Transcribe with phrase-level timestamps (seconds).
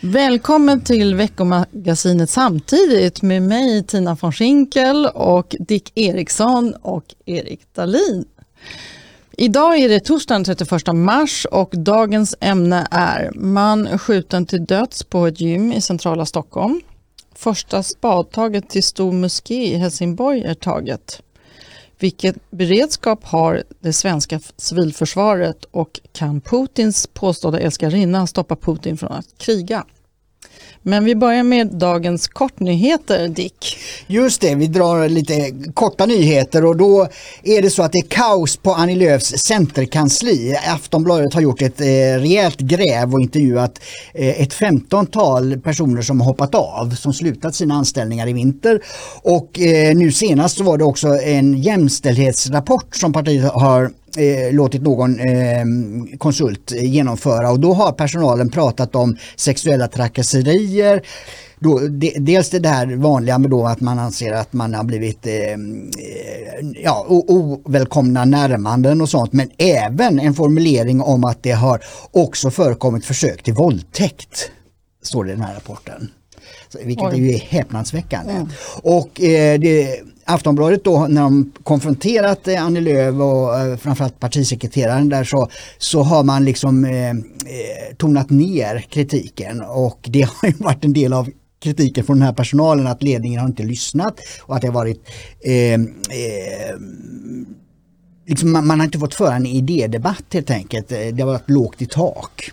[0.00, 8.24] Välkommen till veckomagasinet samtidigt med mig Tina von Schinkel och Dick Eriksson och Erik Dahlin.
[9.32, 15.26] Idag är det torsdagen 31 mars och dagens ämne är man skjuten till döds på
[15.26, 16.80] ett gym i centrala Stockholm.
[17.34, 21.22] Första spadtaget till stor moské i Helsingborg är taget.
[21.98, 29.38] Vilken beredskap har det svenska civilförsvaret och kan Putins påstådda älskarinna stoppa Putin från att
[29.38, 29.84] kriga?
[30.88, 33.78] Men vi börjar med dagens kortnyheter, Dick.
[34.06, 37.08] Just det, vi drar lite korta nyheter och då
[37.42, 40.56] är det så att det är kaos på Annie Lööfs centerkansli.
[40.74, 41.84] Aftonbladet har gjort ett eh,
[42.20, 43.80] rejält gräv och intervjuat
[44.14, 48.80] eh, ett femtontal personer som hoppat av, som slutat sina anställningar i vinter.
[49.22, 54.82] Och eh, nu senast så var det också en jämställdhetsrapport som partiet har eh, låtit
[54.82, 55.64] någon eh,
[56.18, 61.02] konsult genomföra och då har personalen pratat om sexuella trakasserier
[61.58, 65.26] då, de, dels det där vanliga med då att man anser att man har blivit
[65.26, 65.32] eh,
[66.82, 71.80] ja, ovälkomna närmanden och sånt men även en formulering om att det har
[72.10, 74.50] också förekommit försök till våldtäkt.
[75.02, 76.10] Står det i den här rapporten.
[76.84, 77.34] Vilket Oj.
[77.34, 78.32] är häpnadsväckande.
[78.32, 78.48] Mm.
[78.82, 85.08] Och eh, det, Aftonbladet då när de konfronterat eh, Annie Lööf och eh, framförallt partisekreteraren
[85.08, 90.54] där så, så har man liksom eh, eh tonat ner kritiken och det har ju
[90.58, 91.30] varit en del av
[91.62, 95.08] kritiken från den här personalen att ledningen har inte lyssnat och att det har varit
[95.44, 95.80] eh, eh,
[98.26, 100.88] liksom man, man, har inte fått föra en idédebatt helt enkelt.
[100.88, 102.52] Det har varit lågt i tak.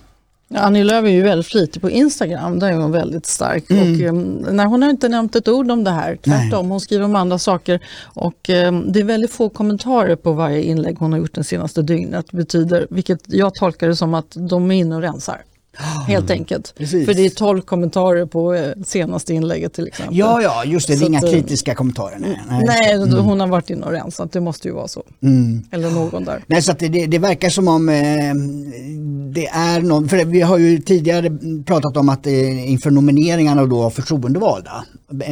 [0.55, 3.69] Annie Lööf är ju väldigt flitig på Instagram, där är hon väldigt stark.
[3.69, 3.93] Mm.
[3.93, 6.69] Och, um, nej, hon har inte nämnt ett ord om det här, tvärtom.
[6.69, 7.79] Hon skriver om andra saker.
[8.03, 11.81] Och um, det är väldigt få kommentarer på varje inlägg hon har gjort det senaste
[11.81, 12.31] dygnet.
[12.31, 15.41] Betyder, vilket jag tolkar det som att de är inne och rensar.
[16.07, 16.73] Helt enkelt.
[16.77, 17.05] Precis.
[17.05, 20.17] För det är 12 kommentarer på eh, senaste inlägget till exempel.
[20.17, 20.95] Ja, ja, just det.
[20.95, 22.17] Det är inga att, eh, kritiska kommentarer.
[22.19, 23.19] Nej, nej, nej mm.
[23.19, 24.31] hon har varit inne och rensat.
[24.31, 25.03] Det måste ju vara så.
[25.21, 25.63] Mm.
[25.71, 26.43] Eller någon där.
[26.47, 27.95] Nej, så det, det verkar som om eh,
[29.33, 31.29] det är någon, för vi har ju tidigare
[31.65, 34.83] pratat om att eh, inför nomineringarna då av förtroendevalda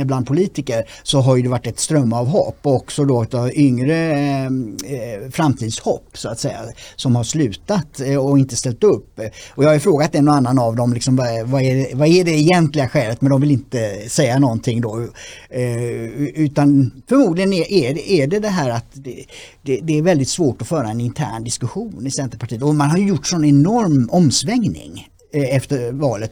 [0.06, 5.30] bland politiker så har ju det varit ett strömavhopp och också då av yngre eh,
[5.32, 6.60] framtidshopp så att säga
[6.96, 9.20] som har slutat eh, och inte ställt upp.
[9.50, 12.24] Och jag har frågat en och annan av dem liksom, vad, vad, är, vad är
[12.24, 13.22] det egentliga skälet?
[13.22, 15.08] Men de vill inte säga någonting då.
[15.50, 16.06] Eh,
[16.36, 19.26] utan förmodligen är, är, det, är det det här att det,
[19.62, 22.62] det, det, är väldigt svårt att föra en intern diskussion i Centerpartiet.
[22.62, 26.32] Och man har gjort sån enorm omsvängning efter valet.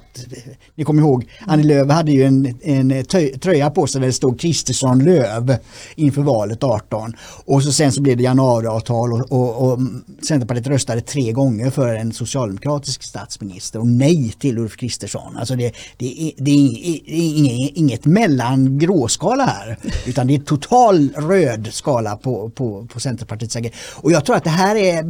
[0.75, 3.05] Ni kommer ihåg, Annie Lööf hade ju en, en
[3.39, 5.59] tröja på sig där det stod Kristersson Lööf
[5.95, 7.15] inför valet 18.
[7.45, 9.79] Och så sen så blev det januariavtal och, och, och
[10.27, 15.37] Centerpartiet röstade tre gånger för en socialdemokratisk statsminister och nej till Ulf Kristersson.
[15.37, 19.77] Alltså det, det, är, det är inget, inget mellan gråskala här
[20.07, 23.77] utan det är total röd skala på, på, på Centerpartiets agerande.
[23.95, 25.03] Och jag tror att det här är,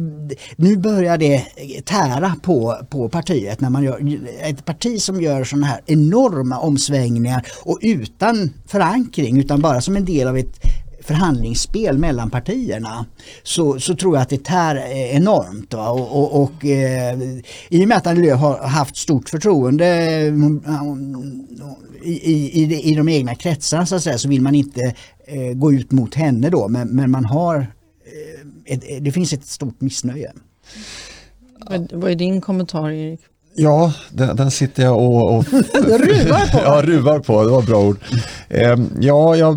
[0.56, 1.44] nu börjar det
[1.84, 6.58] tära på, på partiet när man man gör, ett parti som gör sådana här enorma
[6.58, 10.60] omsvängningar och utan förankring utan bara som en del av ett
[11.00, 13.06] förhandlingsspel mellan partierna
[13.42, 15.74] så, så tror jag att det tär eh, enormt.
[15.74, 15.90] Va?
[15.90, 17.18] Och, och, och eh,
[17.68, 20.62] I och med att Annie Lööf har haft stort förtroende mm,
[22.02, 24.94] i, i, i de egna kretsarna så, att säga, så vill man inte
[25.26, 29.46] eh, gå ut mot henne då men, men man har eh, ett, det finns ett
[29.46, 30.32] stort missnöje.
[31.92, 33.20] Vad är din kommentar Erik?
[33.54, 35.44] Ja, den, den, sitter jag och, och
[35.74, 36.58] ruvar på.
[36.64, 37.96] ja, ruvar på, det var bra ord.
[38.48, 39.56] Eh, ja, ja,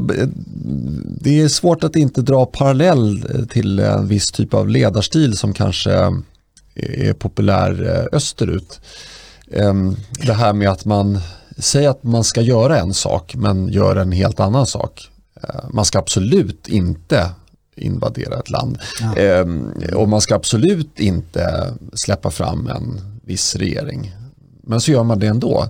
[1.22, 5.92] det är svårt att inte dra parallell till en viss typ av ledarstil som kanske
[6.76, 8.80] är populär eh, österut.
[9.52, 9.74] Eh,
[10.26, 11.20] det här med att man
[11.58, 15.10] säger att man ska göra en sak men gör en helt annan sak.
[15.44, 17.30] Eh, man ska absolut inte
[17.76, 18.78] invadera ett land.
[19.02, 19.16] Ja.
[19.16, 24.12] Ehm, och man ska absolut inte släppa fram en viss regering.
[24.64, 25.68] Men så gör man det ändå.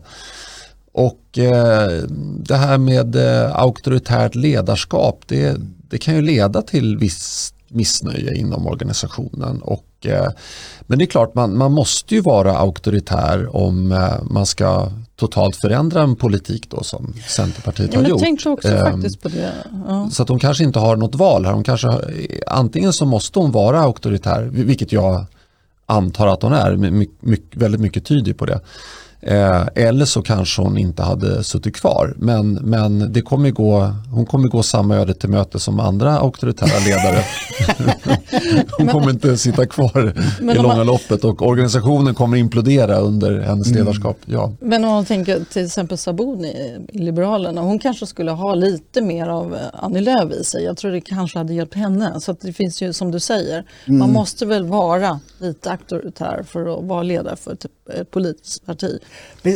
[0.91, 2.03] Och eh,
[2.37, 5.57] det här med eh, auktoritärt ledarskap det,
[5.89, 9.61] det kan ju leda till viss missnöje inom organisationen.
[9.61, 10.27] Och, eh,
[10.81, 15.55] men det är klart, man, man måste ju vara auktoritär om eh, man ska totalt
[15.55, 18.19] förändra en politik då som Centerpartiet ja, har gjort.
[18.19, 19.53] Tänkte också eh, faktiskt på det.
[19.87, 20.09] Ja.
[20.11, 21.53] Så att de kanske inte har något val här.
[21.53, 21.89] Hon kanske,
[22.47, 25.25] antingen så måste hon vara auktoritär, vilket jag
[25.85, 28.61] antar att hon är, my, my, väldigt mycket tyder på det.
[29.25, 32.13] Eh, eller så kanske hon inte hade suttit kvar.
[32.17, 36.79] Men, men det kommer gå, hon kommer gå samma öde till möte som andra auktoritära
[36.85, 37.23] ledare.
[38.77, 40.85] hon kommer inte sitta kvar i långa man...
[40.85, 43.79] loppet och organisationen kommer implodera under hennes mm.
[43.79, 44.17] ledarskap.
[44.25, 44.51] Ja.
[44.59, 49.27] Men om man tänker till exempel Sabuni i Liberalerna, hon kanske skulle ha lite mer
[49.27, 50.63] av Annie Lööf i sig.
[50.63, 52.19] Jag tror det kanske hade hjälpt henne.
[52.19, 53.99] Så det finns ju som du säger, mm.
[53.99, 58.99] man måste väl vara lite auktoritär för att vara ledare för ett, ett politiskt parti.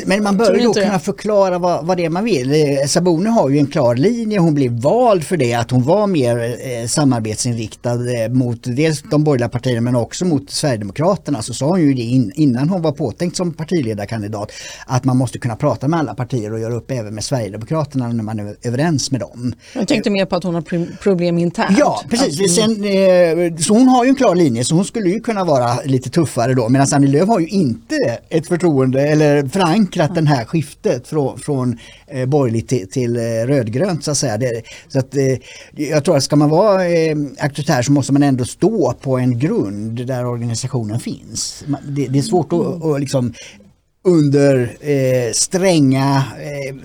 [0.05, 2.51] Men man bör ju då kunna förklara vad, vad det är man vill.
[2.51, 6.07] Eh, Sabuni har ju en klar linje, hon blev vald för det att hon var
[6.07, 11.41] mer eh, samarbetsinriktad eh, mot dels de borgerliga partierna men också mot Sverigedemokraterna.
[11.41, 14.51] Så sa hon ju det in, innan hon var påtänkt som partiledarkandidat
[14.85, 18.23] att man måste kunna prata med alla partier och göra upp även med Sverigedemokraterna när
[18.23, 19.53] man är överens med dem.
[19.73, 21.77] Jag tänkte mer på att hon har problem internt.
[21.79, 22.55] Ja, precis.
[22.55, 25.81] Sen, eh, så hon har ju en klar linje så hon skulle ju kunna vara
[25.85, 30.45] lite tuffare då medan Annie Lööf har ju inte ett förtroende eller förankrat det här
[30.45, 31.77] skiftet från, från
[32.07, 34.37] eh, borgerligt till, till eh, rödgrönt så att säga.
[34.37, 35.37] Det, så att, eh,
[35.75, 39.39] jag tror att ska man vara eh, auktoritär så måste man ändå stå på en
[39.39, 41.63] grund där organisationen finns.
[41.87, 43.33] Det, det är svårt att, att liksom
[44.03, 46.75] under eh, stränga eh,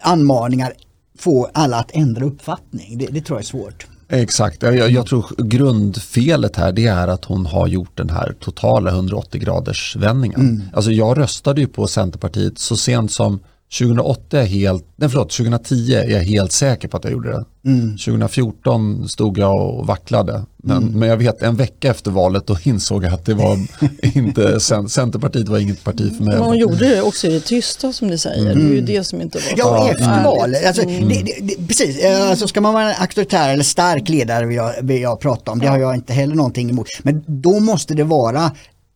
[0.00, 0.72] anmaningar
[1.18, 2.98] få alla att ändra uppfattning.
[2.98, 3.86] Det, det tror jag är svårt.
[4.14, 8.90] Exakt, jag, jag, tror grundfelet här det är att hon har gjort den här totala
[8.90, 10.40] 180 graders vändningen.
[10.40, 10.62] Mm.
[10.72, 13.40] Alltså jag röstade ju på Centerpartiet så sent som
[13.78, 17.44] 2008 är helt, nej förlåt, 2010 är jag helt säker på att jag gjorde det.
[17.70, 17.90] Mm.
[17.90, 20.42] 2014 stod jag och vacklade.
[20.56, 20.98] Men, mm.
[20.98, 23.58] men jag vet en vecka efter valet då insåg jag att det var
[24.16, 26.34] inte, Centerpartiet var inget parti för mig.
[26.34, 28.52] Men hon gjorde det också i det tysta som ni säger.
[28.52, 28.58] Mm.
[28.58, 30.66] Det är ju det som inte var Ja, efter valet.
[30.66, 34.72] Alltså, det, det, precis, alltså, ska man vara en auktoritär eller stark ledare vill jag,
[34.82, 35.58] vill jag prata om.
[35.58, 36.86] Det har jag inte heller någonting emot.
[37.02, 38.52] Men då måste det vara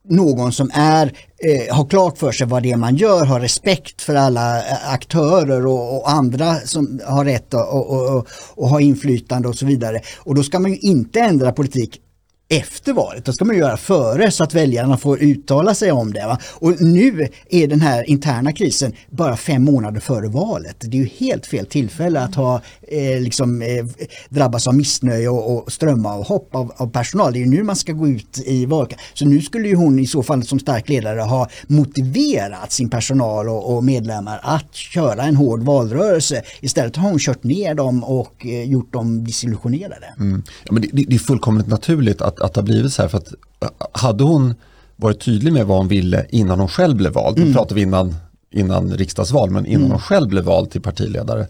[0.09, 4.03] någon som är, eh, har klart för sig vad det är man gör, har respekt
[4.03, 8.81] för alla eh, aktörer och, och andra som har rätt och, och, och, och har
[8.81, 10.01] inflytande och så vidare.
[10.19, 12.01] Och då ska man ju inte ändra politik
[12.49, 13.25] efter valet.
[13.25, 16.27] Det ska man göra före så att väljarna får uttala sig om det.
[16.27, 16.39] Va?
[16.53, 20.77] Och nu är den här interna krisen bara fem månader före valet.
[20.81, 23.87] Det är ju helt fel tillfälle att ha eh, liksom, eh,
[24.29, 27.33] drabbas av missnöje och, och strömma hopp av, av, personal.
[27.33, 28.99] Det är ju nu man ska gå ut i valet.
[29.15, 33.49] Så nu skulle ju hon i så fall som stark ledare ha motiverat sin personal
[33.49, 36.43] och, och medlemmar att köra en hård valrörelse.
[36.61, 40.15] Istället har hon kört ner dem och eh, gjort dem desillusionerade.
[40.19, 40.43] Mm.
[40.65, 43.09] Ja, men det, det, är fullkomligt naturligt att, att det har blivit så här.
[43.09, 44.55] För att, eh, hade hon
[44.97, 47.49] varit tydlig med vad hon ville innan hon själv blev vald, mm.
[47.49, 48.15] nu pratar vi innan,
[48.51, 49.91] innan riksdagsval, men innan mm.
[49.91, 51.47] hon själv blev vald till partiledare,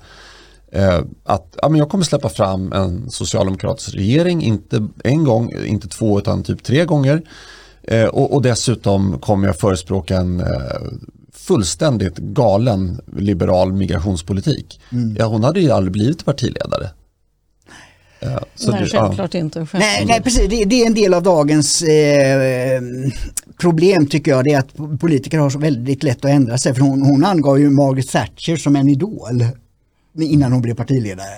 [0.72, 5.88] eh, att ja, men jag kommer släppa fram en socialdemokratisk regering, inte en gång, inte
[5.88, 7.22] två utan typ tre gånger.
[7.82, 10.46] Eh, och, och, dessutom kommer jag förespråka en eh,
[11.32, 14.80] fullständigt galen liberal migrationspolitik.
[14.92, 15.16] Mm.
[15.18, 16.90] Ja, hon hade ju aldrig blivit partiledare.
[18.20, 19.40] Ja, nej, det, självklart ja.
[19.40, 19.58] inte.
[19.58, 19.80] Självklart.
[19.80, 20.48] Nej, nej, precis.
[20.48, 22.80] Det, det, är en del av dagens eh,
[23.60, 24.44] problem tycker jag.
[24.44, 26.74] Det är att politiker har så väldigt lätt att ändra sig.
[26.74, 29.44] För hon, hon angav ju Margaret Thatcher som en idol
[30.20, 31.28] innan hon blev partiledare.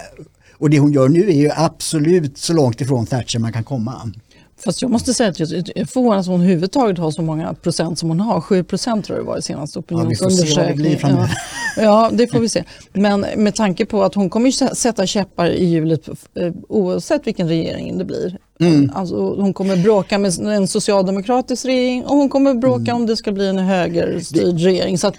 [0.58, 4.12] Och det hon gör nu är ju absolut så långt ifrån Thatcher man kan komma.
[4.64, 7.98] Fast jag måste säga att jag är förvånad att hon överhuvudtaget har så många procent
[7.98, 8.40] som hon har.
[8.40, 10.98] 7 procent tror jag det var i senaste opinionsundersökningen.
[11.02, 11.28] Ja,
[11.76, 12.64] ja, ja, det får vi se.
[12.92, 17.98] Men med tanke på att hon kommer sätta käppar i hjulet eh, oavsett vilken regering
[17.98, 18.38] det blir.
[18.60, 18.90] Mm.
[18.94, 22.96] Alltså, hon kommer bråka med en socialdemokratisk regering och hon kommer bråka mm.
[22.96, 24.98] om det ska bli en högerstyrd regering.
[24.98, 25.14] Så att,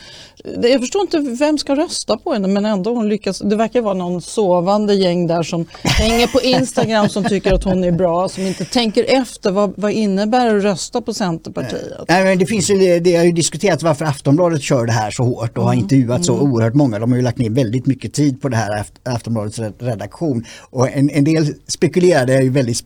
[0.61, 3.39] jag förstår inte vem ska rösta på henne men ändå hon lyckas.
[3.39, 7.83] Det verkar vara någon sovande gäng där som hänger på Instagram som tycker att hon
[7.83, 11.93] är bra, som inte tänker efter vad, vad innebär att rösta på Centerpartiet.
[12.07, 15.23] Nej, men det, finns ju, det har ju diskuterats varför Aftonbladet kör det här så
[15.23, 15.67] hårt och mm.
[15.67, 16.51] har intervjuat så mm.
[16.51, 16.99] oerhört många.
[16.99, 21.09] De har ju lagt ner väldigt mycket tid på det här Aftonbladets redaktion och en,
[21.09, 22.77] en del spekulerar, det är ju väldigt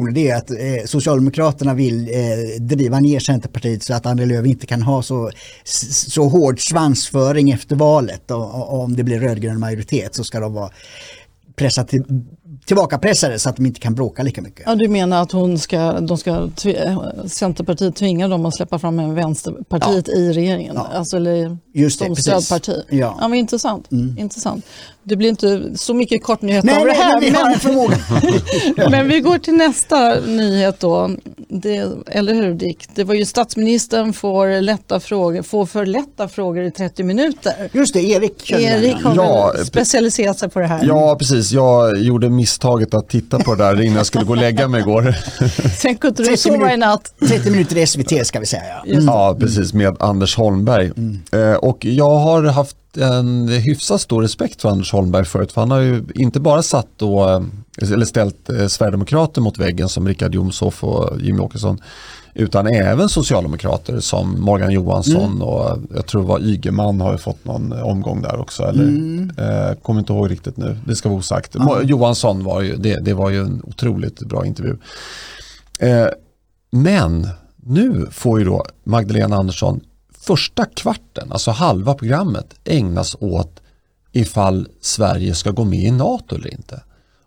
[0.00, 4.46] spekulationer, det är att eh, Socialdemokraterna vill eh, driva ner Centerpartiet så att Annie Lööf
[4.46, 5.30] inte kan ha så,
[5.64, 10.40] så hård svans svansföring efter valet och, och om det blir rödgrön majoritet så ska
[10.40, 10.70] de vara
[11.56, 12.04] pressa till,
[12.66, 14.62] tillbakapressade så att de inte kan bråka lika mycket.
[14.66, 16.50] Ja, du menar att hon ska, de ska
[17.26, 20.14] Centerpartiet tvinga dem att släppa fram en Vänsterpartiet ja.
[20.14, 20.74] i regeringen?
[20.74, 20.88] Ja.
[20.94, 22.82] Alltså, eller Just det, som stödparti?
[22.90, 23.18] Ja.
[23.20, 23.92] Ja, men intressant.
[23.92, 24.18] Mm.
[24.18, 24.64] intressant.
[25.10, 27.20] Det blir inte så mycket kortnyheter Nej, av det nej, här.
[27.20, 27.96] men vi har en förmåga.
[28.90, 31.10] Men vi går till nästa nyhet då.
[31.48, 32.88] Det, eller hur Dick?
[32.94, 37.52] Det var ju statsministern får, lätta frågor, får för lätta frågor i 30 minuter.
[37.72, 38.50] Just det, Erik.
[38.50, 40.84] Erik har Ja, specialiserat sig på det här.
[40.84, 41.52] Ja, precis.
[41.52, 44.80] Jag gjorde misstaget att titta på det där innan jag skulle gå och lägga mig
[44.80, 45.14] igår.
[45.80, 46.74] Sen kunde du 30 sova minuter.
[46.74, 47.14] i natt.
[47.28, 48.62] 30 minuter i SVT ska vi säga.
[48.68, 48.92] Ja.
[48.94, 49.06] Just.
[49.06, 50.90] Ja, precis, med Anders Holmberg.
[51.32, 55.70] Eh, och jag har haft en hyfsat stor respekt för Anders Holmberg förut, för han
[55.70, 60.34] har ju inte bara satt då, eh, eller ställt eh, Sverigedemokrater mot väggen som Richard
[60.34, 61.78] Jomshof och Jimmy Åkesson,
[62.34, 67.72] utan även socialdemokrater som Morgan Johansson och jag tror var Ygeman har ju fått någon
[67.72, 68.62] omgång där också.
[68.62, 68.84] Eller,
[69.70, 71.54] eh, kommer inte ihåg riktigt nu, det ska vara osagt.
[71.54, 74.76] Mo- Johansson var ju, det, det var ju en otroligt bra intervju.
[75.78, 76.06] Eh,
[76.72, 79.80] men nu får ju då Magdalena Andersson
[80.30, 83.60] första kvarten, alltså halva programmet, ägnas åt
[84.12, 86.82] ifall Sverige ska gå med i NATO eller inte.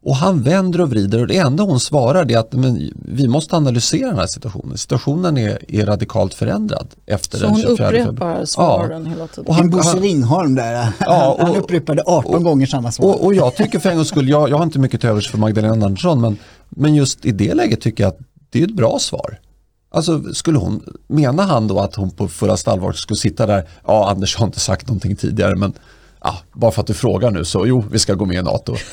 [0.06, 3.56] Och han vänder och vrider och det enda hon svarar är att men, vi måste
[3.56, 4.78] analysera den här situationen.
[4.78, 8.02] Situationen är, är radikalt förändrad efter Så den hon 24 februari.
[8.10, 9.46] upprepar svaren hela tiden.
[9.48, 10.88] Och Han, han- Bosse han- Ringholm där.
[11.00, 13.06] Ja, han och- upprepade 18 gånger samma svar.
[13.06, 15.30] Och, och jag tycker för en gångs skull, jag, jag har inte mycket till övers
[15.32, 16.38] för Magdalena Andersson, men,
[16.70, 18.20] men just i det läget tycker jag att
[18.50, 19.40] det är ett bra svar.
[19.94, 24.10] Alltså skulle hon, menar han då att hon på fullaste allvar skulle sitta där, ja
[24.10, 25.74] Anders har inte sagt någonting tidigare men
[26.22, 28.76] ja, bara för att du frågar nu så jo vi ska gå med i NATO.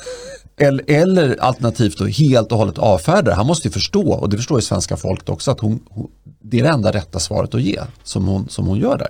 [0.57, 4.59] Eller, eller alternativt då helt och hållet avfärdar, han måste ju förstå och det förstår
[4.59, 6.11] ju svenska folket också att hon, hon,
[6.43, 9.09] det är det enda rätta svaret att ge som hon, som hon gör där.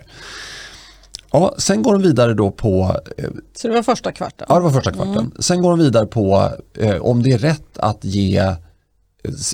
[1.33, 4.47] Ja, sen går hon vidare då på eh, Så det var första kvarten.
[4.49, 5.33] Ja, det var första kvarten.
[5.39, 8.55] Sen går de vidare på eh, om det är rätt att ge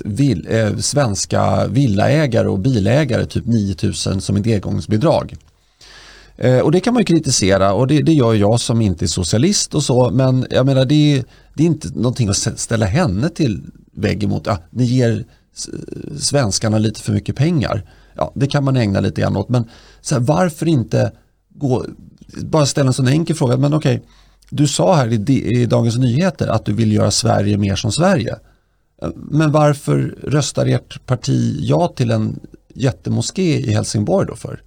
[0.05, 5.35] vill, eh, svenska villaägare och bilägare typ 9000 som ett engångsbidrag.
[6.37, 9.07] Eh, och det kan man ju kritisera och det, det gör jag som inte är
[9.07, 13.29] socialist och så men jag menar det är, det är inte någonting att ställa henne
[13.29, 14.43] till vägg emot.
[14.45, 15.25] Ja, ni ger
[16.19, 17.83] svenskarna lite för mycket pengar.
[18.13, 19.69] Ja, det kan man ägna lite grann åt men
[20.01, 21.11] så här, varför inte
[21.49, 21.85] gå,
[22.27, 23.57] bara ställa en sån enkel fråga.
[23.57, 24.03] Men okej,
[24.49, 28.35] du sa här i, i Dagens Nyheter att du vill göra Sverige mer som Sverige.
[29.15, 32.39] Men varför röstar ert parti ja till en
[32.73, 34.61] jättemoské i Helsingborg då för?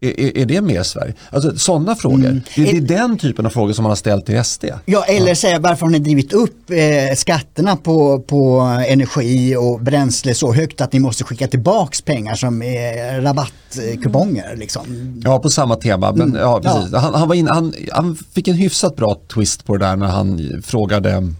[0.00, 1.14] Är, är, är det mer Sverige?
[1.30, 2.40] Alltså sådana frågor.
[2.56, 4.64] Det, det är den typen av frågor som man har ställt till SD.
[4.84, 10.34] Ja, eller säga varför har ni drivit upp eh, skatterna på, på energi och bränsle
[10.34, 14.56] så högt att ni måste skicka tillbaks pengar som eh, rabattkuponger.
[14.56, 14.82] Liksom.
[15.24, 16.12] Ja, på samma tema.
[16.12, 16.94] Men, ja, precis.
[16.94, 20.06] Han, han, var in, han, han fick en hyfsat bra twist på det där när
[20.06, 21.32] han frågade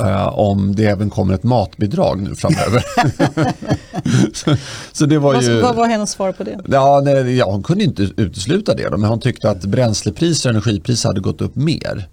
[0.00, 2.84] eh, om det även kommer ett matbidrag nu framöver.
[4.34, 4.56] så,
[4.92, 5.60] så det var Vad, ju...
[5.60, 6.60] vad var hennes svar på det?
[6.68, 10.54] Ja, nej, ja, hon kunde inte utesluta det, då, men hon tyckte att bränslepriser och
[10.54, 12.08] energipriser hade gått upp mer.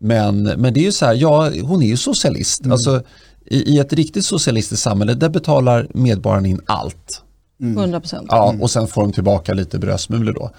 [0.00, 2.66] Men, men det är ju så här, ja, hon är ju socialist.
[2.66, 3.02] Alltså,
[3.46, 7.22] i, I ett riktigt socialistiskt samhälle där betalar medborgarna in allt.
[7.62, 8.32] 100 procent.
[8.32, 8.36] Mm.
[8.42, 10.50] Ja, och sen får de tillbaka lite brödsmulor då.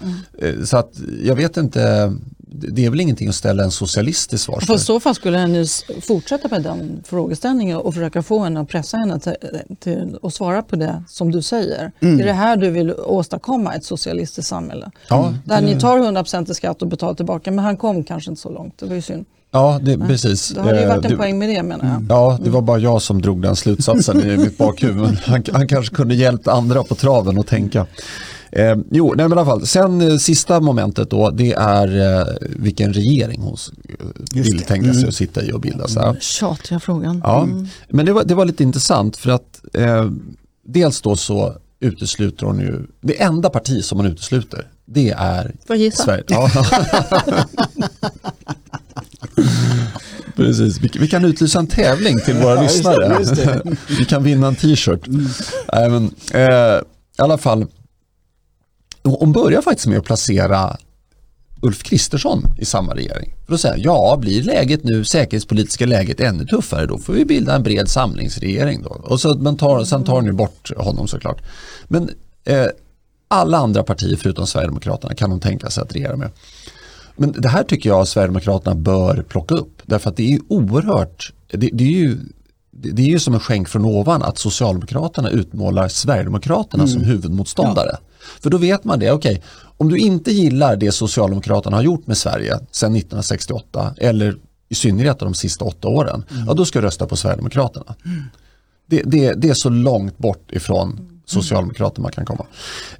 [0.46, 0.92] Eh, Så att
[1.24, 2.12] jag vet inte,
[2.50, 5.38] det är väl ingenting att ställa en socialist till svars För i så fall skulle
[5.38, 9.34] henne s- fortsätta med den frågeställningen och försöka få henne att pressa henne till,
[9.80, 11.92] till att svara på det som du säger.
[12.00, 14.90] Är det här du vill åstadkomma ett socialistiskt samhälle?
[15.08, 18.42] Ja, Där ni tar 100% i skatt och betalar tillbaka men han kom kanske inte
[18.42, 18.78] så långt.
[18.78, 19.24] Det var ju synd.
[19.50, 20.48] Ja, det, precis.
[20.48, 22.06] Det hade ju Eh, varit en det- poäng med det menar jag.
[22.16, 25.18] Ja, det var bara jag som drog den slutsatsen i mitt bakhuvud.
[25.24, 27.86] Han, han kanske kunde hjälpt andra på traven att tänka.
[28.52, 29.66] Eh, jo, nej, men i alla fall.
[29.66, 33.56] Sen eh, sista momentet då, det är eh, vilken regering hon
[34.34, 35.88] Just vill tänka sig att sitta i och bilda.
[35.88, 36.16] Så här.
[36.20, 37.20] Tjatiga frågan.
[37.24, 37.48] Ja,
[37.88, 40.10] men det var, det var lite intressant för att eh,
[40.66, 45.76] dels då så utesluter hon ju, det enda parti som hon utesluter, det är Får
[45.76, 46.02] gissa?
[46.04, 46.24] Sverige.
[46.28, 46.50] Ja.
[50.36, 53.18] Precis, vi, vi kan utlysa en tävling till våra Ja, just det, lyssnare.
[53.20, 53.62] just det.
[53.98, 55.00] vi kan vinna en t-shirt.
[55.72, 56.80] Nej, men, eh,
[57.18, 57.66] I alla fall,
[59.08, 60.76] hon börjar faktiskt med att placera
[61.60, 63.34] Ulf Kristersson i samma regering.
[63.46, 67.54] För att säga, ja blir läget nu, säkerhetspolitiska läget ännu tuffare då får vi bilda
[67.54, 68.90] en bred samlingsregering då.
[68.90, 71.42] Och så, men tar, sen tar ni bort honom såklart.
[71.88, 72.10] Men
[72.44, 72.66] eh,
[73.28, 76.30] alla andra partier förutom Sverigedemokraterna kan de tänka sig att regera med.
[77.16, 79.82] Men det här tycker jag Sverigedemokraterna bör plocka upp.
[79.84, 82.18] Därför att det är ju oerhört, det, det är ju
[82.70, 87.96] det är ju som en skänk från ovan att Socialdemokraterna utmålar Sverigedemokraterna som huvudmotståndare.
[88.40, 89.42] För då vet man det, okej,
[89.76, 94.36] om du inte gillar det Socialdemokraterna har gjort med Sverige sedan 1968 eller
[94.68, 97.94] i synnerhet de sista åtta åren, ja då ska du rösta på Sverigedemokraterna.
[98.86, 102.46] Det, det, det är så långt bort ifrån Socialdemokraterna man kan komma.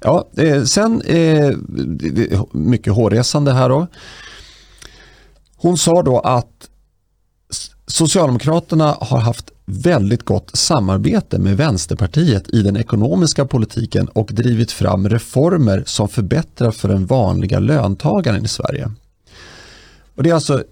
[0.01, 1.51] Ja, eh, sen, eh,
[2.51, 3.87] mycket hårresande här då.
[5.55, 6.69] Hon sa då att
[7.87, 15.09] Socialdemokraterna har haft väldigt gott samarbete med Vänsterpartiet i den ekonomiska politiken och drivit fram
[15.09, 18.91] reformer som förbättrar för den vanliga löntagaren i Sverige.
[20.15, 20.63] Och det är alltså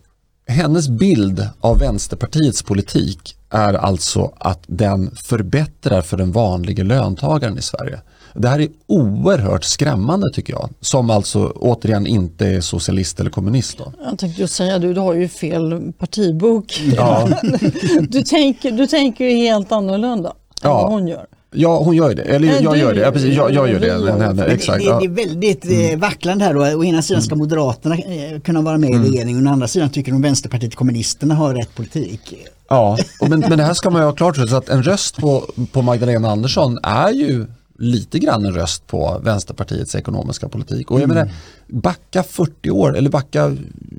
[0.48, 7.62] hennes bild av Vänsterpartiets politik är alltså att den förbättrar för den vanliga löntagaren i
[7.62, 8.02] Sverige.
[8.38, 13.78] Det här är oerhört skrämmande tycker jag, som alltså återigen inte är socialist eller kommunist.
[13.78, 13.94] Då.
[14.04, 16.82] Jag tänkte just säga, du, du har ju fel partibok.
[16.96, 17.30] Ja.
[18.10, 21.26] du, tänker, du tänker helt annorlunda än vad hon gör.
[21.52, 22.22] Ja, hon gör det.
[22.22, 23.02] Eller jag, jag gör det.
[23.02, 24.24] Ja, precis, jag, jag gör det.
[24.24, 24.86] Henne, exakt.
[24.86, 26.00] Det, det, är väldigt eh, mm.
[26.00, 26.54] vacklande här.
[26.54, 26.80] Då.
[26.80, 27.40] Å ena sidan ska mm.
[27.40, 29.06] Moderaterna eh, kunna vara med i mm.
[29.06, 32.34] regeringen och å andra sidan tycker de Vänsterpartiet kommunisterna har rätt politik.
[32.70, 34.58] Ja, men, men det här ska man ju ha klart för sig.
[34.58, 37.46] Att en röst på, på Magdalena Andersson är ju
[37.78, 40.92] lite grann en röst på Vänsterpartiets ekonomiska politik.
[40.92, 41.18] Och jag mm.
[41.18, 41.34] menar,
[41.68, 43.56] backa 40 år eller backa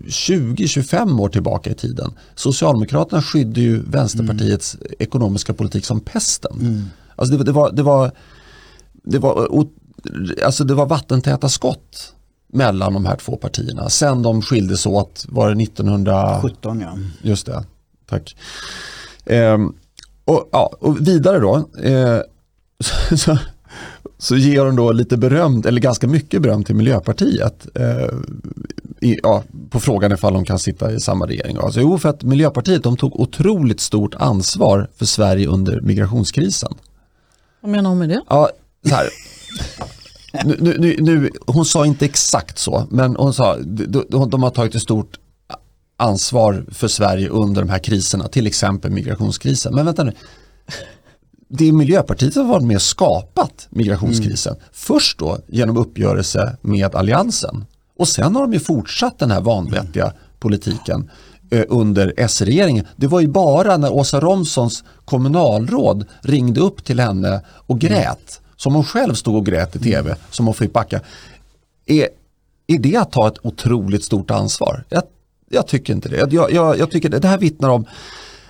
[0.06, 2.12] 20-25 år tillbaka i tiden.
[2.34, 4.86] Socialdemokraterna skydde ju Vänsterpartiets mm.
[4.98, 6.56] ekonomiska politik som pesten.
[6.60, 6.84] Mm.
[7.16, 8.12] Alltså det, det, var, det, var,
[9.02, 9.66] det, var,
[10.44, 12.14] alltså det var vattentäta skott
[12.52, 13.88] mellan de här två partierna.
[13.88, 16.80] Sen de skildes åt, var det 1917?
[16.80, 16.98] ja.
[17.22, 17.64] Just det,
[18.06, 18.36] tack.
[19.26, 19.72] Ehm,
[20.24, 21.68] och, ja, och vidare då.
[21.82, 22.20] Eh,
[23.16, 23.38] så,
[24.18, 28.08] så, ger hon då lite beröm, eller ganska mycket beröm till Miljöpartiet eh,
[29.00, 31.56] i, ja, på frågan ifall de kan sitta i samma regering.
[31.56, 36.74] Alltså, jo, för att Miljöpartiet de tog otroligt stort ansvar för Sverige under migrationskrisen.
[37.60, 38.20] Vad menar hon med det?
[38.28, 38.50] Ja,
[38.88, 39.08] så här.
[40.44, 44.74] Nu, nu, nu, hon sa inte exakt så, men hon sa de, de har tagit
[44.74, 45.18] ett stort
[45.96, 49.74] ansvar för Sverige under de här kriserna, till exempel migrationskrisen.
[49.74, 50.12] Men vänta nu,
[51.48, 54.52] det är Miljöpartiet som har varit med och skapat migrationskrisen.
[54.52, 54.64] Mm.
[54.72, 57.64] Först då genom uppgörelse med Alliansen
[57.98, 60.16] och sen har de ju fortsatt den här vanvettiga mm.
[60.38, 61.10] politiken
[61.50, 62.86] eh, under S-regeringen.
[62.96, 67.78] Det var ju bara när Åsa Romsons kommunalråd ringde upp till henne och mm.
[67.78, 68.52] grät, mm.
[68.56, 70.22] som hon själv stod och grät i tv, mm.
[70.30, 71.00] som hon fick backa.
[71.86, 72.08] Är,
[72.66, 74.84] är det att ta ett otroligt stort ansvar?
[74.88, 75.02] Jag,
[75.48, 76.32] jag tycker inte det.
[76.32, 77.84] Jag, jag, jag tycker det, det här vittnar om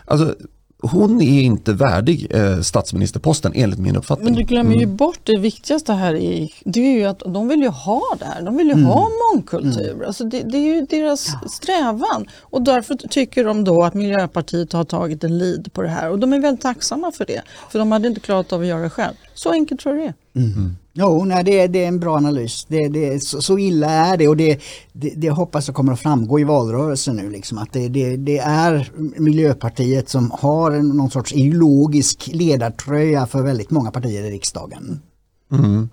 [0.04, 0.34] alltså,
[0.82, 4.24] hon är inte värdig eh, statsministerposten enligt min uppfattning.
[4.24, 4.96] Men du glömmer ju mm.
[4.96, 6.14] bort det viktigaste här.
[6.14, 8.42] I, det är ju att de vill ju ha det här.
[8.42, 8.84] De vill ju mm.
[8.84, 9.92] ha mångkultur.
[9.92, 10.06] Mm.
[10.06, 11.48] Alltså det, det, är ju deras ja.
[11.48, 12.26] strävan.
[12.40, 16.10] Och därför tycker de då att Miljöpartiet har tagit en lead på det här.
[16.10, 17.42] Och de är väldigt tacksamma för det.
[17.70, 19.14] För de hade inte klarat av att göra det själv.
[19.34, 20.14] Så enkelt tror jag det är.
[20.38, 20.76] Mm.
[20.92, 22.66] Jo, nej, det, det är en bra analys.
[22.68, 24.60] Det, det, så, så illa är det och det,
[24.92, 27.30] det, det hoppas jag kommer att framgå i valrörelsen nu.
[27.30, 33.42] Liksom, att det, det, det är Miljöpartiet som har en, någon sorts ideologisk ledartröja för
[33.42, 35.00] väldigt många partier i riksdagen.
[35.52, 35.88] Mm.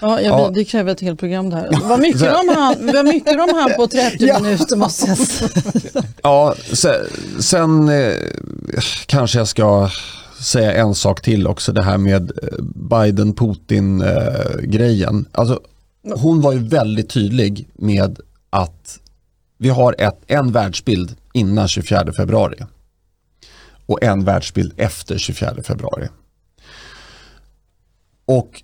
[0.00, 0.50] Ja, jag, ja.
[0.54, 1.68] det kräver ett helt program det här.
[1.70, 1.78] Ja.
[1.84, 4.40] Vad mycket de vad mycket de hann på 30 ja.
[4.40, 6.04] minuter måste jag säga.
[6.22, 6.94] Ja, sen,
[7.38, 8.14] sen eh,
[9.06, 9.88] kanske jag ska
[10.42, 15.26] säga en sak till också, det här med eh, Biden-Putin-grejen.
[15.32, 15.60] Alltså,
[16.14, 19.00] hon var ju väldigt tydlig med att
[19.58, 22.64] vi har ett, en världsbild innan 24 februari
[23.86, 26.08] och en världsbild efter 24 februari.
[28.24, 28.62] Och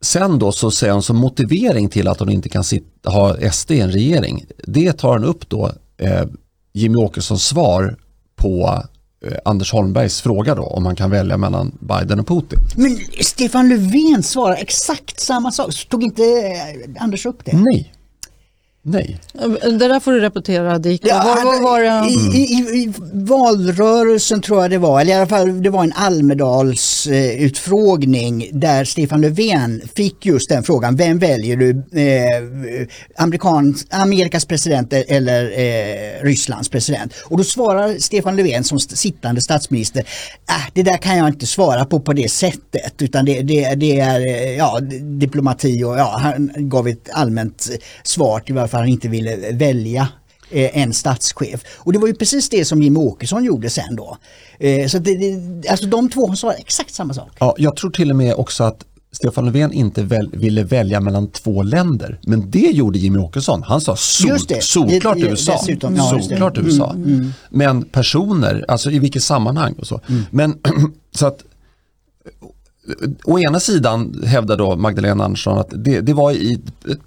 [0.00, 3.70] sen då så säger hon som motivering till att hon inte kan sitta, ha SD
[3.70, 4.44] i en regering.
[4.66, 6.24] Det tar hon upp då eh,
[6.72, 7.96] Jimmy Åkessons svar
[8.36, 8.82] på Eh,
[9.44, 12.58] Anders Holmbergs fråga då om man kan välja mellan Biden och Putin.
[12.76, 15.88] Men Stefan Löfven svarar exakt samma sak.
[15.88, 17.56] Tog inte eh, Anders upp det?
[17.56, 17.92] Nej.
[18.84, 19.18] Nej.
[19.62, 21.00] Det där får du repetera Dick.
[21.04, 22.10] Ja, var, var, var det?
[22.10, 22.42] I, i,
[22.82, 28.48] I, valrörelsen tror jag det var, eller i alla fall det var en Almedalsutfrågning eh,
[28.52, 30.96] där Stefan Löfven fick just den frågan.
[30.96, 31.70] Vem väljer du?
[31.70, 31.76] Eh,
[33.16, 37.14] Amerikans, Amerikas president eller eh, Rysslands president?
[37.24, 40.06] Och då svarar Stefan Löfven som sittande statsminister, äh,
[40.72, 44.20] det där kan jag inte svara på på det sättet utan det, det, det är
[44.20, 44.80] eh, ja,
[45.20, 47.70] diplomati och ja, han gav ett allmänt
[48.02, 50.08] svar till varför han inte ville välja
[50.50, 51.60] eh, en statschef.
[51.78, 54.16] Och det var ju precis det som Jim Åkesson gjorde sen då.
[54.58, 57.30] Eh, så det, det, alltså de två sa exakt samma sak.
[57.38, 61.30] Ja, jag tror till och med också att Stefan Löfven inte väl, ville välja mellan
[61.30, 62.18] två länder.
[62.22, 63.62] Men det gjorde Jimmy Åkesson.
[63.62, 65.52] Han sa sol, solklart USA.
[65.52, 66.90] Dessutom, ja, solklart USA.
[66.90, 67.32] Mm, mm.
[67.50, 70.00] Men personer, alltså i vilket sammanhang och så.
[70.08, 70.22] Mm.
[70.30, 70.58] Men
[71.14, 71.44] så att
[73.24, 77.04] å ena sidan hävdar då Magdalena Andersson att det, det var i ett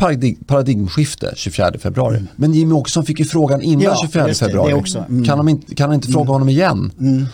[0.48, 2.18] paradigmskifte 24 februari.
[2.18, 2.28] Mm.
[2.36, 4.72] Men Jimmy Åkesson fick ju frågan innan ja, 24 februari.
[5.08, 5.26] Mm.
[5.26, 6.34] Kan, de inte, kan han inte fråga mm.
[6.34, 6.92] honom igen?
[7.00, 7.26] Mm.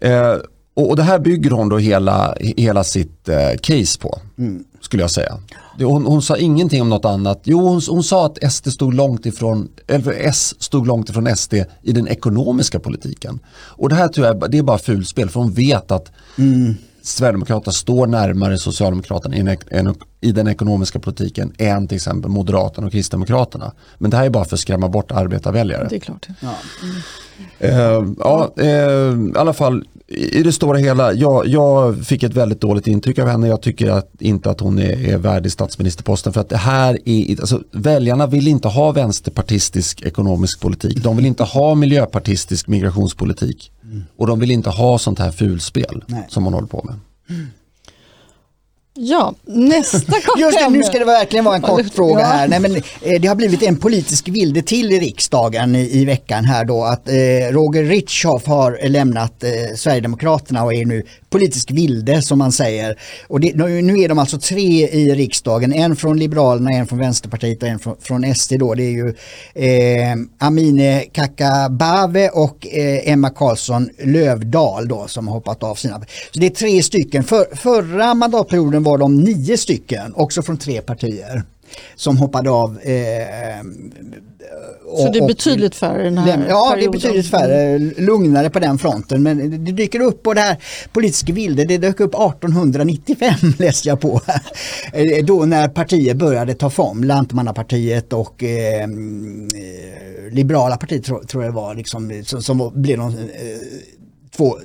[0.00, 0.38] Eh,
[0.74, 4.18] och, och det här bygger hon då hela, hela sitt eh, case på,
[4.80, 5.38] skulle jag säga.
[5.78, 7.40] Det, hon, hon sa ingenting om något annat.
[7.44, 11.54] Jo, hon, hon sa att SD stod långt ifrån, eller S stod långt ifrån SD
[11.82, 13.38] i den ekonomiska politiken.
[13.54, 16.12] Och det här tror jag det är bara fulspel, för hon vet att
[17.02, 22.92] Sverigedemokraterna står närmare Socialdemokraterna i, en, i den ekonomiska politiken än till exempel Moderaterna och
[22.92, 23.72] Kristdemokraterna.
[23.98, 25.86] Men det här är bara för att skrämma bort arbetarväljare.
[25.90, 26.26] Det är klart.
[26.40, 26.54] Ja.
[27.58, 32.60] Eh, ja, eh, i alla fall i det stora hela, jag, jag fick ett väldigt
[32.60, 33.48] dåligt intryck av henne.
[33.48, 36.32] Jag tycker att, inte att hon är, är värdig statsministerposten.
[36.32, 41.02] För att det här är, alltså, väljarna vill inte ha vänsterpartistisk ekonomisk politik.
[41.02, 43.72] De vill inte ha miljöpartistisk migrationspolitik.
[44.16, 46.26] Och de vill inte ha sånt här fulspel Nej.
[46.28, 46.96] som man håller på med.
[48.94, 51.90] Ja, nästa kort Just det, nu ska det verkligen vara en kort Ja.
[51.94, 52.48] fråga här.
[52.48, 56.44] Nej, men, eh, det har blivit en politisk vilde till i riksdagen i, i veckan
[56.44, 57.14] här då att eh,
[57.50, 62.98] Roger Ritschhoff har lämnat eh, Sverigedemokraterna och är nu politisk vilde som man säger.
[63.28, 66.98] Och det, nu nu är de alltså tre i riksdagen, en från Liberalerna, en från
[66.98, 68.74] Vänsterpartiet och en från, från SD då.
[68.74, 69.08] Det är ju
[69.54, 76.00] eh, Amine Kakabave och eh, Emma Karlsson Lövdal då som har hoppat av sina.
[76.34, 77.24] Så det är tre stycken.
[77.24, 81.42] För, förra mandatperioden var de nio stycken, också från tre partier
[81.96, 82.78] som hoppade av.
[82.82, 82.92] Eh,
[84.96, 86.90] Så det är och- betydligt färre den här Lämna- Ja, det är perioden.
[87.00, 89.22] betydligt färre, lugnare på den fronten.
[89.22, 90.56] Men det dyker upp på det här
[90.92, 94.20] politiska vilde, det dök upp 1895 läste jag på.
[94.92, 101.24] Eh, Då när partier började ta form, Lantmannapartiet och eh, mm, eh, Liberala partiet tror,
[101.32, 103.14] jag det var, liksom, som, som blev de eh,
[104.36, 104.58] två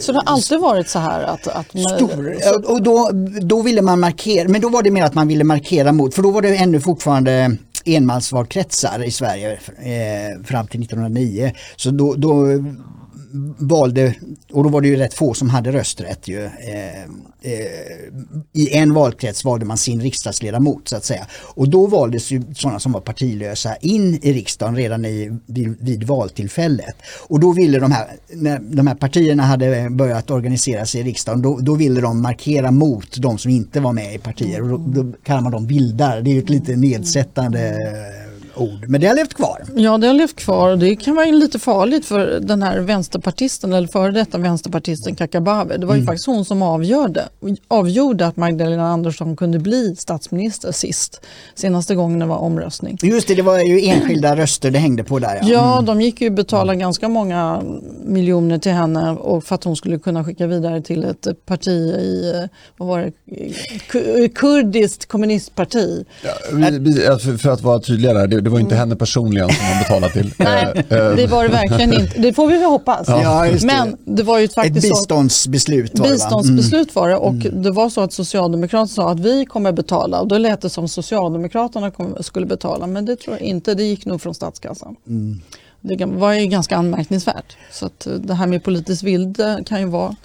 [0.00, 1.48] Så det har alltid varit så här att...
[1.48, 2.36] att stor.
[2.70, 5.92] Och då, då ville man markera, men då var det mer att man ville markera
[5.92, 11.52] mot, för då var det ännu fortfarande enmansvalkretsar i Sverige eh, fram till 1909.
[11.76, 12.46] Så då, då
[13.58, 14.14] valde,
[14.52, 16.44] och då var det ju rätt få som hade rösträtt ju.
[16.44, 17.02] Eh,
[17.42, 17.60] eh,
[18.52, 21.26] I en valkrets valde man sin riksdagsledamot så att säga.
[21.54, 26.04] Och då valdes ju sådana som var partilösa in i riksdagen redan i, vid, vid
[26.04, 26.96] valtillfället.
[27.28, 31.42] Och då ville de här, när de här partierna hade börjat organisera sig i riksdagen,
[31.42, 34.62] då, då ville de markera mot de som inte var med i partier.
[34.62, 36.20] Och då, då kallar man dem vildar.
[36.20, 38.21] Det är ju ett lite nedsättande eh,
[38.54, 39.62] ord, men det har levt kvar.
[39.76, 43.72] Ja, det har levt kvar och det kan vara lite farligt för den här vänsterpartisten
[43.72, 45.78] eller före detta vänsterpartisten Kakabaveh.
[45.80, 47.28] Det var ju faktiskt hon som avgjorde,
[47.68, 51.20] avgjorde att Magdalena Andersson kunde bli statsminister sist.
[51.54, 52.98] Senaste gången det var omröstning.
[53.02, 55.38] Just det, det var ju enskilda röster det hängde på där.
[55.42, 55.48] Ja.
[55.76, 57.62] Ja, de gick ju betala ganska många
[58.04, 62.32] miljoner till henne och för att hon skulle kunna skicka vidare till ett parti i,
[62.76, 63.12] vad var det,
[63.90, 66.04] Ku- kurdiskt kommunistparti.
[66.52, 69.78] Vi- vi- för, för att vara tydligare, det, det var inte henne personligen som man
[69.78, 70.34] betalade till.
[70.38, 72.18] Nej, Eh, eh, det var det verkligen inte.
[72.18, 73.08] Det får vi väl hoppas.
[73.08, 73.64] Ja, det.
[73.64, 77.70] Men det var ju Ett faktiskt så biståndsbeslut var det biståndsbeslut var det och det
[77.70, 81.90] var så att Socialdemokraterna sa att vi kommer betala och då lät det som Socialdemokraterna
[81.90, 84.96] kom, skulle betala men det tror jag inte, det gick nog från statskassan.
[85.80, 87.56] Det var ju ganska anmärkningsvärt.
[87.72, 90.16] Så att eh, det här med politiskt vilde kan ju vara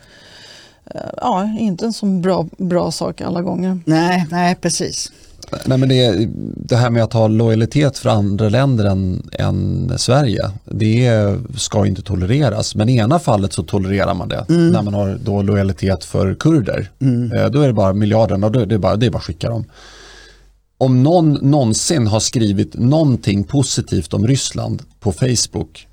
[1.17, 3.80] ja, inte en så bra, bra sak alla gånger.
[3.86, 5.12] Nej, nej precis.
[5.66, 10.52] Nej, men det, det här med att ha lojalitet för andra länder än, än Sverige,
[10.66, 12.76] det ska inte tolereras.
[12.76, 16.90] Men i ena fallet så tolererar man det, när man har då lojalitet för kurder.
[17.36, 19.24] Eh, Då är det bara miljarderna och då är det bara, det är bara att
[19.24, 19.66] skicka dem.
[20.78, 25.88] Om någon någonsin har skrivit någonting positivt om Ryssland på Facebook,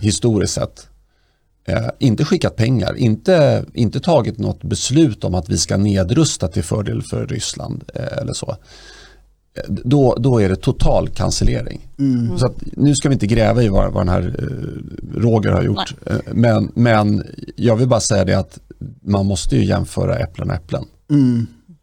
[0.00, 0.86] historiskt sett,
[1.68, 6.62] Eh, inte skickat pengar, inte, inte tagit något beslut om att vi ska nedrusta till
[6.62, 8.56] fördel för Ryssland eh, eller så.
[9.56, 11.88] Eh, Då, då är det total cancellering.
[12.38, 15.62] Så att, nu ska vi inte gräva i vad, vad den här eh, Roger har
[15.62, 15.94] gjort.
[16.06, 17.24] Eh, men, men
[17.56, 18.58] jag vill bara säga det att
[19.02, 20.84] man måste ju jämföra äpplen och äpplen.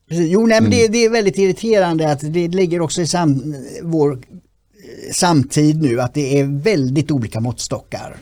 [0.10, 0.32] Precis.
[0.32, 4.12] Jo, nej, men det, det är väldigt irriterande att det ligger också i sam, vår
[4.12, 4.18] eh,
[5.14, 8.16] samtid nu att det är väldigt olika måttstockar.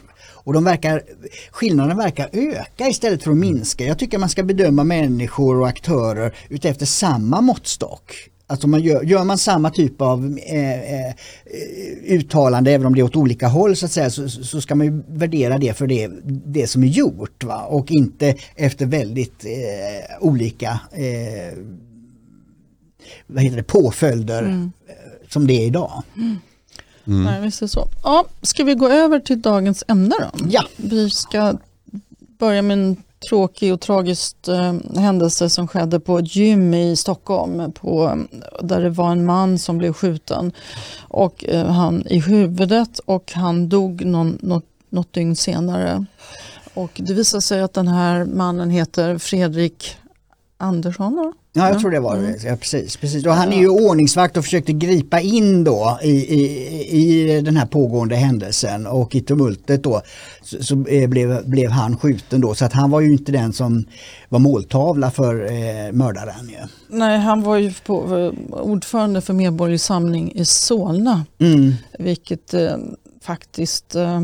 [0.43, 1.03] Och de verkar,
[1.51, 3.85] skillnaden verkar öka istället för att minska.
[3.85, 8.29] Jag tycker man ska bedöma människor och aktörer utefter samma måttstock.
[8.51, 11.13] Alltså man gör, gör man samma typ av eh, eh,
[12.07, 15.03] uttalande, även om det är åt olika håll så att säga, så, så ska man
[15.07, 16.09] värdera det för det,
[16.45, 17.43] det som är gjort.
[17.43, 17.65] Va?
[17.65, 21.57] Och inte efter väldigt eh, olika eh,
[23.27, 24.95] vad heter det, påföljder eh,
[25.29, 26.03] som det är idag.
[27.03, 27.87] Nej, visst är så.
[28.03, 30.47] Ja, ska vi gå över till dagens ämne då?
[30.49, 30.63] Ja.
[30.77, 31.53] Vi ska
[32.39, 32.97] börja med en
[33.29, 38.17] tråkig och tragisk eh, händelse som skedde på ett gym i Stockholm på,
[38.61, 40.51] där det var en man som blev skjuten
[40.99, 46.05] och eh, han i huvudet och han dog någon, något, något dygn senare.
[46.73, 49.97] Och det visar sig att den här mannen heter Fredrik
[50.61, 51.15] Andersson.
[51.15, 51.33] va?
[51.53, 52.43] Ja, jag tror det var det.
[52.43, 53.25] Ja, precis, precis.
[53.25, 56.47] Och han är ju ordningsvakt och försökte gripa in då i, i,
[56.89, 60.01] i den här pågående händelsen och i tumultet då
[60.43, 63.53] så, så eh, blev, blev han skjuten då så att han var ju inte den
[63.53, 63.85] som
[64.29, 66.49] var måltavla för eh, mördaren.
[66.49, 66.57] Ju.
[66.97, 71.25] Nej, han var ju på, eh, ordförande för Medborgerlig Samling i Solna.
[71.39, 71.73] Mm.
[71.99, 72.77] Vilket eh,
[73.21, 74.21] faktiskt eh,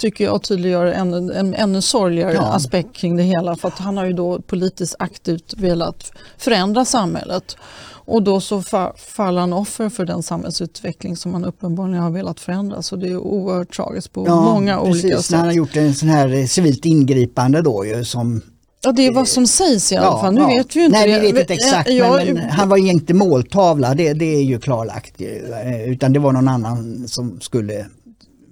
[0.00, 2.42] tycker jag tydliggör en, en ännu sorgligare Ja.
[2.54, 3.56] aspekt kring det hela.
[3.56, 7.56] För att han har ju då politiskt aktivt velat förändra samhället.
[8.04, 12.40] Och då så fa- faller han offer för den samhällsutveckling som han uppenbarligen har velat
[12.40, 12.82] förändra.
[12.82, 15.56] Så det är oerhört tragiskt på många olika precis, när han har sätt.
[15.56, 18.42] gjort en sån här eh, civilt ingripande då ju som
[18.82, 20.34] Ja, det är vad som sägs i alla fall.
[20.34, 20.46] Nu ja.
[20.46, 22.90] vet vi ju inte Nej, vi vet inte exakt Jag- men, men han var ju
[22.90, 25.20] inte måltavla, det, det är ju klarlagt.
[25.20, 27.86] Eh, Utan det var någon annan som skulle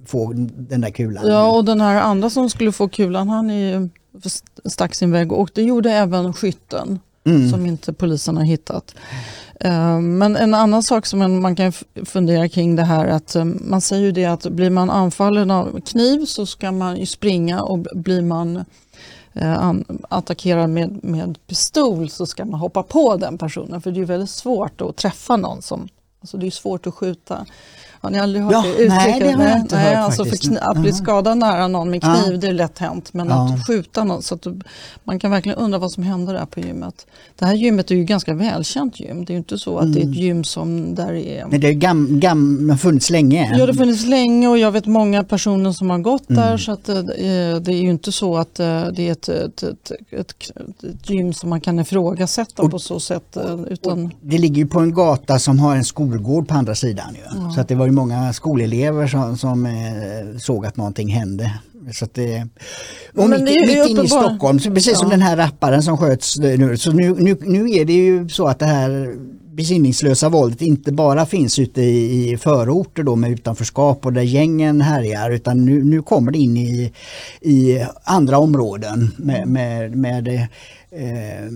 [0.08, 1.26] få den där kulan.
[1.26, 3.88] Ja, och den här andra som skulle få kulan, han är
[4.64, 7.50] stack sin väg och det gjorde även skytten Mm.
[7.50, 8.94] som inte polisen har hittat.
[9.60, 11.72] Eh, Men en annan sak som man- kan
[12.04, 15.80] fundera kring det här att eh, man säger ju det att blir man anfallen av
[15.80, 18.64] kniv så ska man springa och blir man
[19.32, 19.72] eh,
[20.08, 24.30] attackerad med, med pistol så ska man hoppa på den personen för det är väldigt
[24.30, 25.88] svårt att träffa någon som,
[26.20, 27.46] alltså det är svårt att skjuta
[28.00, 28.88] har ni aldrig hört Ja, det uttrycket?
[28.94, 30.52] nej, det har jag inte nej, hört alltså för faktiskt.
[30.52, 32.14] kni- Att bli skadad nära någon med Ja.
[32.24, 33.48] kniv det är lätt hänt men Ja.
[33.54, 34.61] att skjuta någon så att du,
[35.04, 37.06] man kan verkligen undra vad som hände där på gymmet.
[37.38, 39.24] Det här gymmet är ju ganska välkänt gym.
[39.24, 40.12] Det är ju inte så att det är Mm.
[40.12, 43.48] ett gym som där är Men det är gam, gam, har funnits länge.
[43.52, 46.42] Ja, det har funnits länge och jag vet många personer som har gått Mm.
[46.42, 49.62] där så att eh, det är ju inte så att eh, det är ett, ett,
[49.62, 50.32] ett, ett,
[50.84, 53.37] ett gym som man kan ifrågasätta Och- på så sätt.
[53.37, 57.14] eh, Utan, Det ligger ju på en gata som har en skolgård på andra sidan.
[57.14, 57.50] Ju.
[57.54, 61.53] Så att det var ju många skolelever som, som eh, såg att någonting hände.
[61.92, 62.48] Så att det,
[63.16, 65.11] och mitt, det mitt inne i Stockholm, så precis som Ja.
[65.11, 66.77] den här rapparen som sköts nu.
[66.77, 69.14] Så nu, nu, nu är det ju så att det här
[69.59, 74.81] besinningslösa våldet inte bara finns ute i, i förorter då med utanförskap och där gängen
[74.81, 76.92] härjar utan nu, nu kommer det in i,
[77.40, 81.48] i andra områden med, med, med eh,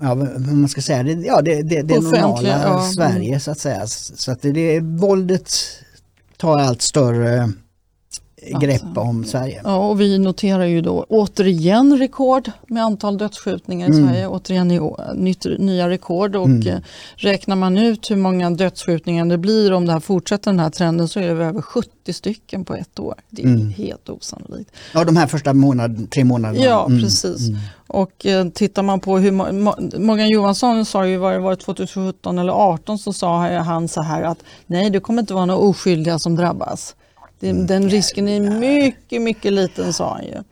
[0.00, 2.80] ja, vad man ska säga, det, ja, det, det, det normala ja.
[2.80, 2.92] Mm.
[2.92, 3.86] Sverige så att säga.
[3.86, 5.50] Så att det, det, våldet
[6.36, 7.52] tar allt större
[8.60, 9.60] grepp Alltså, om Sverige.
[9.64, 14.08] ja, och vi noterar ju då återigen rekord med antal dödsskjutningar i Mm.
[14.08, 14.26] Sverige.
[14.28, 14.80] Återigen i,
[15.14, 16.78] nytt, nya rekord och eh,
[17.16, 21.08] räknar man ut hur många dödsskjutningar det blir om det här fortsätter den här trenden
[21.08, 23.14] så är det över 70 stycken på ett år.
[23.30, 23.70] Det är Mm.
[23.70, 24.70] helt osannolikt.
[24.94, 26.64] Ja, de här första månad, tre månaderna.
[26.64, 27.02] Ja, Mm.
[27.02, 27.48] precis.
[27.86, 31.50] Och eh, tittar man på hur Mo- Mo- Morgan Johansson sa ju, var det var
[31.50, 35.46] det 2017 eller 2018 så sa han så här att nej det kommer inte vara
[35.46, 36.94] några oskyldiga som drabbas.
[37.42, 37.66] Mm.
[37.66, 40.42] den risken är mycket, mycket liten sa han ju.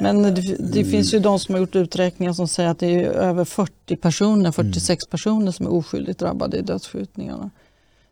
[0.00, 0.90] Men det, det Mm.
[0.90, 4.52] finns ju de som har gjort uträkningar som säger att det är över 40 personer,
[4.52, 7.50] 46 personer som är oskyldigt drabbade i dödsskjutningarna.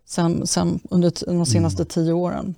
[0.08, 2.54] Sen, sen under de senaste tio åren.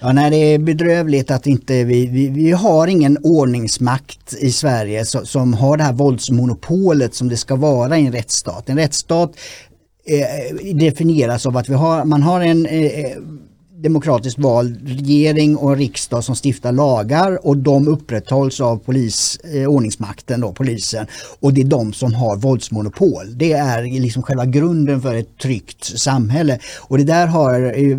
[0.00, 5.04] Ja, nej, det är bedrövligt att inte vi, vi, vi har ingen ordningsmakt i Sverige
[5.04, 8.68] som, som har det här våldsmonopolet som det ska vara i en rättsstat.
[8.68, 9.32] En rättsstat
[10.06, 13.10] eh, definieras av att vi har, man har en eh,
[13.76, 20.40] demokratiskt vald regering och riksdag som stiftar lagar och de upprätthålls av polis, eh, ordningsmakten,
[20.40, 21.06] då, polisen.
[21.40, 23.38] Och det är de som har våldsmonopol.
[23.38, 26.58] Det är liksom själva grunden för ett tryggt samhälle.
[26.80, 27.98] Och det där har eh,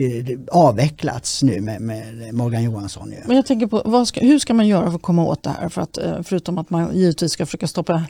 [0.00, 3.10] eh, avvecklats nu med, med Morgan Johansson.
[3.10, 3.16] Ju.
[3.26, 5.68] Men jag tänker på, ska, hur ska man göra för att komma åt det här?
[5.68, 8.02] För att, eh, förutom att man givetvis ska försöka stoppa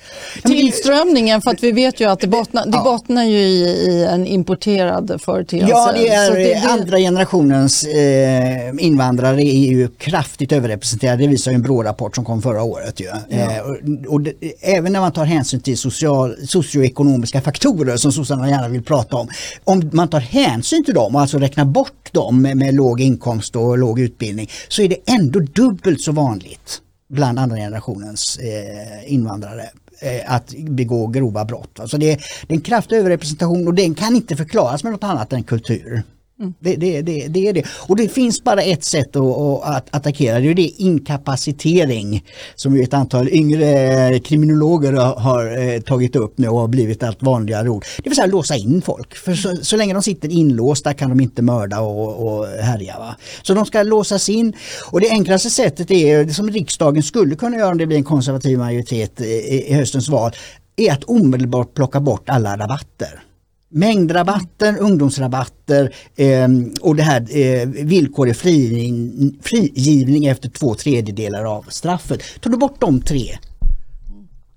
[0.45, 1.43] tillströmningen.
[1.43, 5.21] För att vi vet ju att det bottnar, det bottnar ju i, i en importerad
[5.25, 5.71] företeelse.
[5.71, 11.23] Ja, det är det- det- andra generationens eh, invandrare är ju kraftigt överrepresenterade.
[11.23, 13.01] Det visar en BRÅ-rapport som kom förra året.
[13.01, 13.07] Ju.
[13.07, 18.49] Eh, och, och det, även när man tar hänsyn till social, socioekonomiska faktorer som sossarna
[18.49, 19.29] gärna vill prata om.
[19.65, 23.57] Om man tar hänsyn till dem och alltså räknar bort dem med, med låg inkomst
[23.57, 29.71] och låg utbildning så är det ändå dubbelt så vanligt bland andra generationens eh, invandrare
[30.01, 31.81] eh, att begå grova brott.
[31.81, 35.05] Alltså det, är, det är en kraftig överrepresentation och den kan inte förklaras med något
[35.05, 36.03] annat än kultur.
[36.41, 36.55] Mm.
[36.61, 37.65] Det, det, det, det är det.
[37.89, 42.77] Och det finns bara ett sätt att, att, attackera det är det är inkapacitering som
[42.77, 47.69] ju ett antal yngre kriminologer har, eh, tagit upp nu och har blivit allt vanligare
[47.69, 47.85] ord.
[47.97, 49.15] Det vill säga låsa in folk.
[49.15, 52.99] För så, så länge de sitter inlåsta kan de inte mörda och, och härja.
[52.99, 53.17] Va?
[53.43, 54.53] Så de ska låsas in
[54.91, 58.05] och det enklaste sättet är, det som riksdagen skulle kunna göra om det blir en
[58.05, 60.33] konservativ majoritet i, i höstens val,
[60.77, 63.23] är att omedelbart plocka bort alla rabatter.
[63.69, 66.49] Mängdrabatter, ungdomsrabatter eh,
[66.81, 72.23] och det här eh, villkorlig frigivning, frigivning efter två tredjedelar av straffet.
[72.41, 73.39] Tar du bort de tre,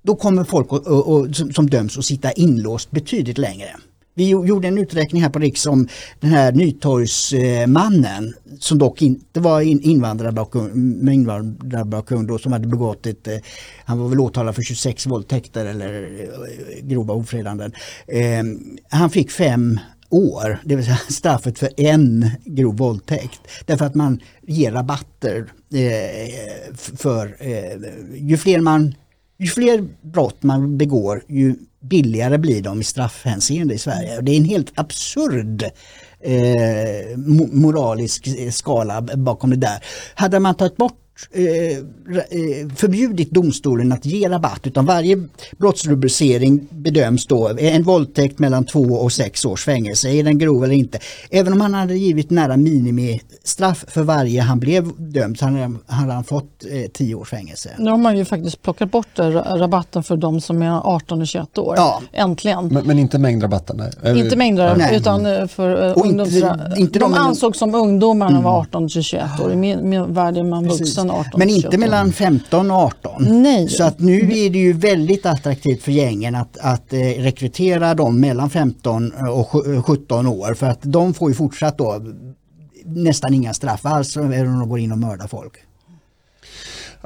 [0.02, 3.70] då kommer folk och, och, och, som, som döms att sitta inlåst betydligt längre.
[4.16, 5.88] Vi gjorde en uträkning här på Riks om
[6.20, 13.38] den här Nytorgsmannen som dock inte var invandrarbakgrund, invandrarbakgrund som hade begått ett, eh,
[13.86, 17.72] han var väl åtalad för 26 våldtäkter eller eh, grova ofredanden.
[18.08, 23.42] Ehm, han fick fem år, det vill säga straffet för en grov våldtäkt.
[23.66, 25.38] Därför att man ger rabatter
[25.74, 27.38] eh, för
[28.16, 28.94] ju fler man
[29.40, 34.22] ju fler brott man begår ju billigare blir de i straffhänseende i Sverige.
[34.22, 35.64] Det är en helt absurd
[36.24, 37.18] eh,
[37.52, 39.84] moralisk eh, skala bakom det där.
[40.16, 45.18] Hade man tagit bort Eh, eh, förbjudit domstolen att ge rabatt utan varje
[45.58, 50.76] brottsrubricering bedöms då en våldtäkt mellan två och sex års fängelse, är den grov eller
[50.76, 51.00] inte.
[51.30, 56.14] Även om han hade givit nära minimistraff för varje han blev dömd så hade, hade
[56.14, 57.70] han fått eh, tio års fängelse.
[57.78, 61.58] Nu har man ju faktiskt plockat bort rabatten för de som är 18 och 21
[61.58, 61.76] år.
[61.78, 62.02] Ja.
[62.14, 62.68] Äntligen.
[62.68, 63.84] Men, men inte mängdrabatten?
[64.04, 64.20] Nej.
[64.20, 66.60] Inte mängdrabatten utan för uh, ungdomsra...
[66.78, 69.54] Inte, de, de ansågs som ungdomar när de var 18 till 21 år.
[69.54, 73.42] I min, min värld är man vuxen 18 Men inte mellan 15 och 18.
[73.44, 73.70] Nej.
[73.70, 78.20] Så att nu är det ju väldigt attraktivt för gängen att, att eh, rekrytera dem
[78.20, 79.48] mellan 15 och
[79.86, 82.02] 17 år för att de får ju fortsatt då
[82.86, 85.54] nästan inga straff alls om de går in och mördar folk.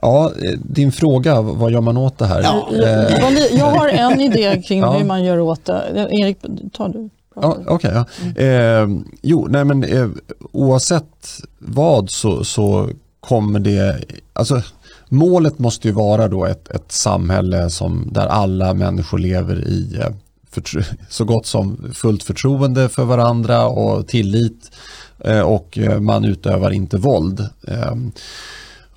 [0.01, 2.41] Ja, eh, din fråga, vad gör man åt det här?
[2.41, 2.69] Ja.
[2.73, 3.57] Eh.
[3.57, 4.91] Jag har en idé kring ja.
[4.91, 6.07] hur man gör åt det.
[6.11, 6.37] Erik,
[6.73, 7.09] tar du?
[7.35, 8.05] Ja, okay, ja.
[8.21, 8.97] Mm.
[8.97, 10.09] Eh, jo, nej men eh,
[10.51, 12.89] oavsett vad så, så
[13.23, 14.62] kommer det, alltså
[15.09, 20.09] målet måste ju vara då ett, ett samhälle som, där alla människor lever i eh,
[20.51, 24.71] för, så gott som fullt förtroende för varandra och tillit
[25.19, 27.49] eh, och eh, man utövar inte våld.
[27.67, 28.12] Ehm,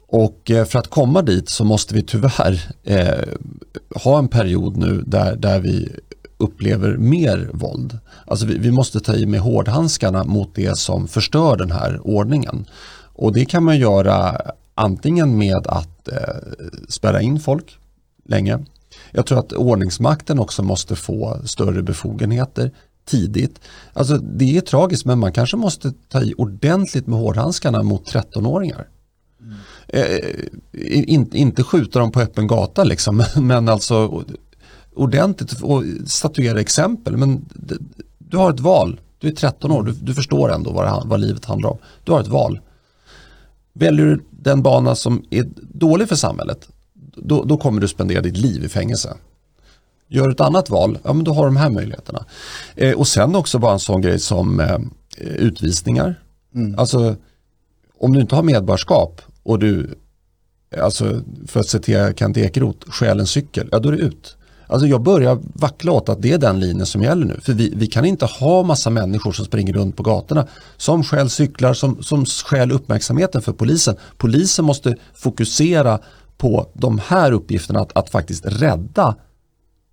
[0.08, 2.60] och för att komma dit så måste vi tyvärr
[4.04, 5.88] ha en period nu där, där vi
[6.38, 7.98] upplever mer våld.
[8.26, 12.66] Alltså vi, vi måste ta i med hårdhandskarna mot det som förstör den här ordningen.
[13.16, 14.40] Och det kan man göra
[14.74, 16.18] antingen med att eh,
[16.88, 17.78] spärra in folk
[18.24, 18.58] länge.
[19.10, 22.70] Jag tror att ordningsmakten också måste få större befogenheter
[23.04, 23.60] tidigt.
[23.92, 28.88] Alltså det är tragiskt men man kanske måste ta i ordentligt med hårdhandskarna mot 13-åringar.
[29.40, 29.54] Mm.
[29.88, 34.24] Eh, eh, in, inte skjuta dem på öppen gata liksom, men alltså
[34.94, 37.16] ordentligt och statuera exempel.
[37.16, 37.44] Men
[38.18, 41.20] du har ett val, du är 13 år, du, du förstår ändå vad, det, vad
[41.20, 41.78] livet handlar om.
[42.04, 42.60] Du har ett val.
[43.78, 46.68] Väljer du den bana som är dålig för samhället,
[47.16, 49.16] då, då kommer du spendera ditt liv i fängelse.
[50.08, 52.24] Gör du ett annat val, ja men då har du de här möjligheterna.
[52.74, 54.78] Eh, och sen också bara en sån grej som eh,
[55.18, 56.22] utvisningar.
[56.54, 56.78] Mm.
[56.78, 57.16] Alltså
[57.98, 59.98] om du inte har medborgarskap och du,
[60.80, 64.36] alltså för att citera Kent Ekeroth, stjäl en cykel, ja då är det ut.
[64.66, 67.40] Alltså jag börjar vackla åt att det är den linjen som gäller nu.
[67.42, 71.30] För vi, vi kan inte ha massa människor som springer runt på gatorna som stjäl
[71.30, 73.96] cyklar, som, som stjäl uppmärksamheten för polisen.
[74.16, 75.98] Polisen måste fokusera
[76.38, 79.14] på de här uppgifterna att, att faktiskt rädda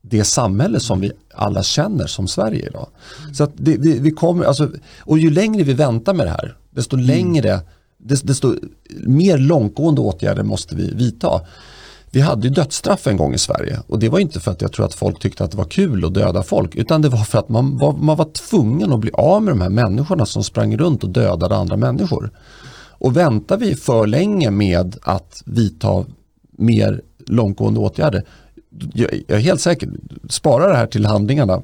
[0.01, 2.87] det samhälle som vi alla känner som Sverige idag.
[3.33, 6.95] Så det, vi, vi kommer, alltså, och ju längre vi väntar med det här, desto
[6.95, 7.05] mm.
[7.07, 7.59] längre,
[7.97, 8.55] desto
[9.03, 11.41] mer långtgående åtgärder måste vi vidta.
[12.13, 13.79] Vi hade ju dödsstraff en gång i Sverige.
[13.87, 16.05] Och det var inte för att jag tror att folk tyckte att det var kul
[16.05, 16.75] att döda folk.
[16.75, 19.61] Utan det var för att man var, man var tvungen att bli av med de
[19.61, 22.31] här människorna som sprang runt och dödade andra människor.
[22.75, 26.05] Och väntar vi för länge med att vidta
[26.51, 28.23] mer långtgående åtgärder,
[28.93, 29.89] jag är helt säker,
[30.29, 31.61] spara det här till handlingarna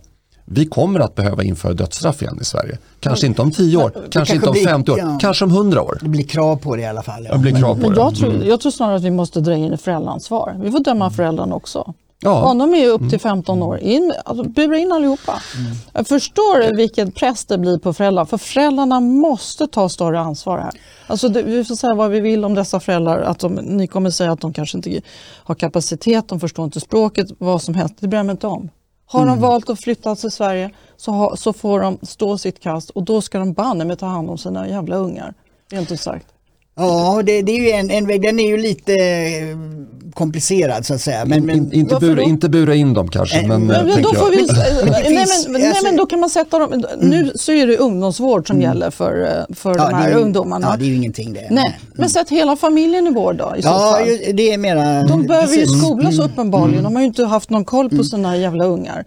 [0.51, 2.77] vi kommer att behöva införa dödsstraff igen i Sverige.
[2.99, 5.17] Kanske inte om 10 år, kanske, kanske inte om 50 år, ja.
[5.21, 5.97] kanske om 100 år.
[6.01, 7.25] Det blir krav på det i alla fall.
[7.25, 7.33] Ja.
[7.33, 7.99] Det blir krav på men, det.
[7.99, 8.47] jag, tror, mm.
[8.47, 10.55] jag tror snarare att vi måste dra in föräldraansvar.
[10.63, 11.93] Vi får döma föräldrarna också.
[12.21, 12.45] Ja.
[12.45, 13.67] Om de är upp till 15 mm.
[13.67, 15.41] år, in, alltså, bura in allihopa.
[15.57, 15.71] Mm.
[15.93, 20.71] Jag förstår vilken press det blir på föräldrar, för föräldrarna måste ta större ansvar här.
[21.07, 24.09] Alltså, det, vi får säga vad vi vill om dessa föräldrar, att de, ni kommer
[24.09, 25.01] säga att de kanske inte
[25.43, 28.69] har kapacitet, de förstår inte språket, vad som helst, det bryr jag mig inte om.
[29.11, 29.35] Har mm.
[29.35, 33.03] de valt att flytta till Sverige så, ha, så får de stå sitt kast och
[33.03, 35.33] då ska de banne med ta hand om sina jävla ungar.
[35.71, 36.27] Rent ut sagt.
[36.79, 39.57] Ja, det, det är ju en, en väg, den är ju lite eh,
[40.13, 41.25] komplicerad så att säga.
[41.25, 44.01] Men, men, In, inte, bura, inte bura in dem kanske, Eh, men, Men, eh, men
[44.03, 44.37] då får vi,
[44.91, 47.77] nej, finns- men, nej alltså- men då kan man sätta dem, nu så är det
[47.77, 50.67] ungdomsvård som gäller för, för ja, de här ju- ungdomarna.
[50.71, 51.47] Ja, det är ju ingenting det.
[51.51, 54.07] nej, men sätt hela familjen i vård då i så Ja, fall.
[54.07, 55.03] ju- det är mera...
[55.03, 55.73] De behöver ju precis.
[55.73, 55.85] Mm.
[55.85, 59.05] skolas uppenbarligen, de har ju inte haft någon koll på sina jävla ungar.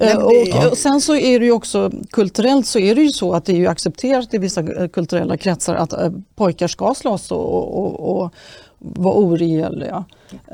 [0.00, 3.08] Men Och, det- och sen så är det ju också kulturellt så är det ju
[3.12, 5.94] så att det är ju accepterat i vissa kulturella kretsar att
[6.36, 8.34] pojkar ska slåss och, och, och
[8.78, 10.04] vara oregeliga.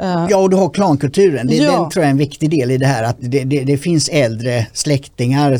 [0.01, 1.47] Eh, Ja, och du har klankulturen.
[1.47, 1.81] Det, Ja.
[1.81, 3.03] Den tror jag är en viktig del i det här.
[3.03, 5.59] Att det, det, det finns äldre släktingar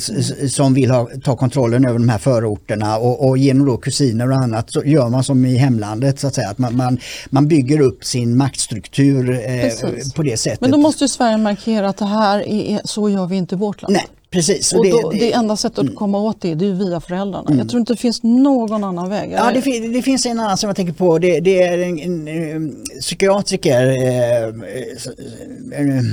[0.49, 4.37] som vill ha, ta kontrollen över de här förorterna och, och genom då kusiner och
[4.37, 6.49] annat så gör man som i hemlandet så att säga.
[6.49, 6.99] Att man, man,
[7.31, 9.73] man bygger upp sin maktstruktur eh,
[10.17, 10.61] på det sättet.
[10.61, 13.59] Men då måste ju Sverige markera att det här är, så gör vi inte i
[13.59, 13.95] vårt land.
[13.95, 14.73] Nej, precis.
[14.73, 17.57] Och det, då, det- det enda sättet att komma åt det, det är via föräldrarna.
[17.59, 19.33] Jag tror inte det finns någon annan väg.
[19.33, 21.19] Ja, det, fin- det finns en annan som jag tänker på.
[21.19, 24.43] Det, det är en, en, eh, psykiatriker eh,
[25.81, 26.05] eh,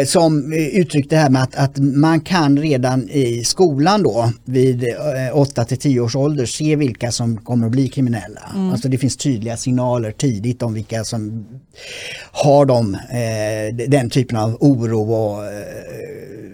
[0.00, 4.32] eh, som eh, uttryckte det här med att, att man kan redan i skolan då
[4.44, 8.40] vid eh, 8 till 10 års ålder se vilka som kommer att bli kriminella.
[8.72, 11.46] Alltså det finns tydliga signaler tidigt om vilka som
[12.32, 15.50] har de, eh, den typen av oro och eh,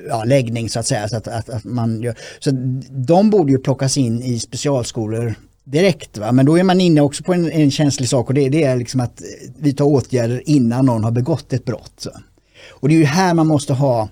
[0.09, 1.09] ja, läggning så att säga.
[1.09, 2.51] Så, att, att, att man gör, så
[2.91, 5.35] de borde ju plockas in i specialskolor
[5.65, 6.19] direkt.
[6.19, 6.33] Va?
[6.33, 8.77] Men då är man inne också på en, en känslig sak och det, det är
[8.77, 9.23] liksom att
[9.59, 11.93] vidta åtgärder innan någon har begått ett brott.
[11.97, 12.11] Så.
[12.71, 14.09] Och det är ju här man måste ha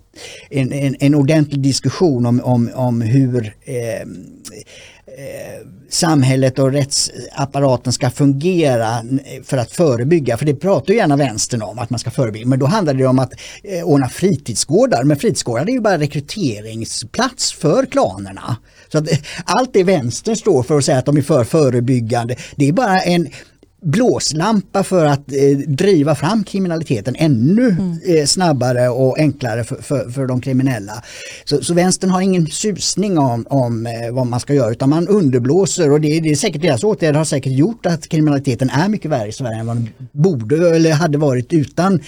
[0.51, 4.07] en, en, en ordentlig diskussion om, om, om hur eh,
[5.19, 9.03] eh, samhället och rättsapparaten ska fungera
[9.45, 10.37] för att förebygga.
[10.37, 12.47] För det pratar ju gärna vänstern om att man ska förebygga.
[12.47, 13.33] Men då handlar det om att
[13.65, 15.05] eh, ordna fritidsgårdar.
[15.05, 18.57] Men fritidsgårdar är ju bara rekryteringsplats för klanerna.
[18.93, 22.37] Så att, eh, allt det vänstern står för att säga att de är för förebyggande,
[22.57, 23.29] det är bara en
[23.83, 27.77] blåslampa för att eh, driva fram kriminaliteten ännu
[28.07, 31.03] eh, snabbare och enklare för, för, för de kriminella.
[31.45, 35.09] Så, så vänstern har ingen susning om, om eh, vad man ska göra utan man
[35.09, 39.11] underblåser och det, det är säkert deras åtgärder har säkert gjort att kriminaliteten är mycket
[39.11, 42.01] värre i Sverige än vad den borde eller hade varit utan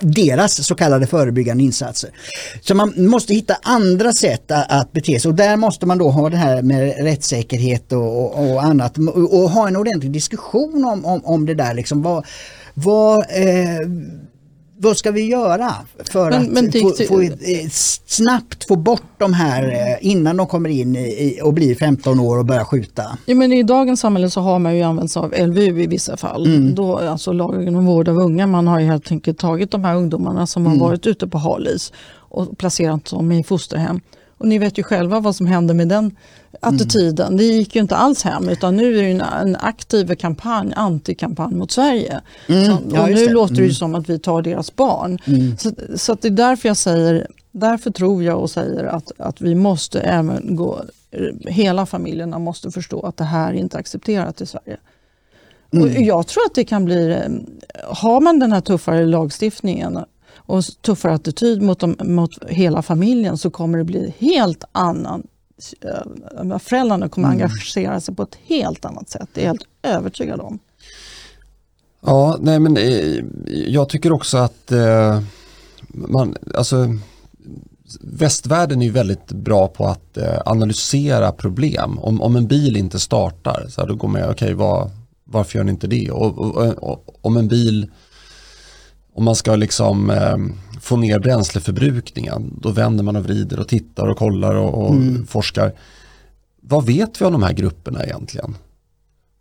[0.00, 2.10] deras så kallade förebyggande insatser.
[2.60, 6.10] Så man måste hitta andra sätt att, att bete sig och där måste man då
[6.10, 10.84] ha det här med rättssäkerhet och, och, och annat och, och ha en ordentlig diskussion
[10.84, 11.74] om, om, om det där.
[11.74, 12.26] Liksom, vad,
[12.74, 13.88] vad, eh,
[14.78, 15.72] vad ska vi göra
[16.04, 17.22] för Men- att men få, få,
[18.06, 22.38] snabbt få bort de här eh, innan de kommer in i, och blir 15 år
[22.38, 23.18] och börjar skjuta?
[23.26, 26.16] Ja, men I dagens samhälle så har man ju använt sig av LVU i vissa
[26.16, 26.46] fall.
[26.46, 26.74] Mm.
[26.74, 28.46] Då, alltså lagen om vård av unga.
[28.46, 30.80] Man har ju helt enkelt tagit de här ungdomarna som Mm.
[30.80, 34.00] har varit ute på halis och placerat dem i fosterhem.
[34.38, 36.16] Och ni vet ju själva vad som hände med den
[36.60, 37.36] attityden.
[37.36, 41.54] Det gick ju inte alls hem utan nu är det en, en aktiv kampanj, antikampanj
[41.54, 42.20] mot Sverige.
[42.46, 42.78] Så, Mm.
[42.94, 43.32] Ja, och just nu det.
[43.32, 45.18] låter det ju som att vi tar deras barn.
[45.58, 49.40] Så, så att det är därför jag säger, därför tror jag och säger att, att
[49.40, 50.84] vi måste även gå,
[51.46, 54.76] hela familjerna måste förstå att det här är inte accepterat i Sverige.
[55.72, 59.98] Och jag tror att det kan bli, eh, har man den här tuffare lagstiftningen
[60.36, 65.26] och tuffare attityd mot, dem, mot hela familjen så kommer det bli helt annan
[65.80, 69.28] eh, Föräldrarna kommer engagera sig på ett helt annat sätt.
[69.32, 70.58] Det är jag helt övertygad om.
[72.00, 75.22] Ja, nej men eh, jag tycker också att eh,
[75.88, 76.88] man, alltså
[78.00, 81.98] västvärlden är väldigt bra på att eh, analysera problem.
[81.98, 84.90] Om, om en bil inte startar, så här, då går man, okej vad,
[85.24, 86.10] varför gör den inte det?
[86.10, 87.90] Och, och, och, om en bil,
[89.14, 90.36] om man ska liksom eh,
[90.80, 94.94] få ner bränsleförbrukningen, då vänder man och vrider och tittar och kollar och, och
[95.28, 95.72] forskar.
[96.60, 98.54] Vad vet vi om de här grupperna egentligen?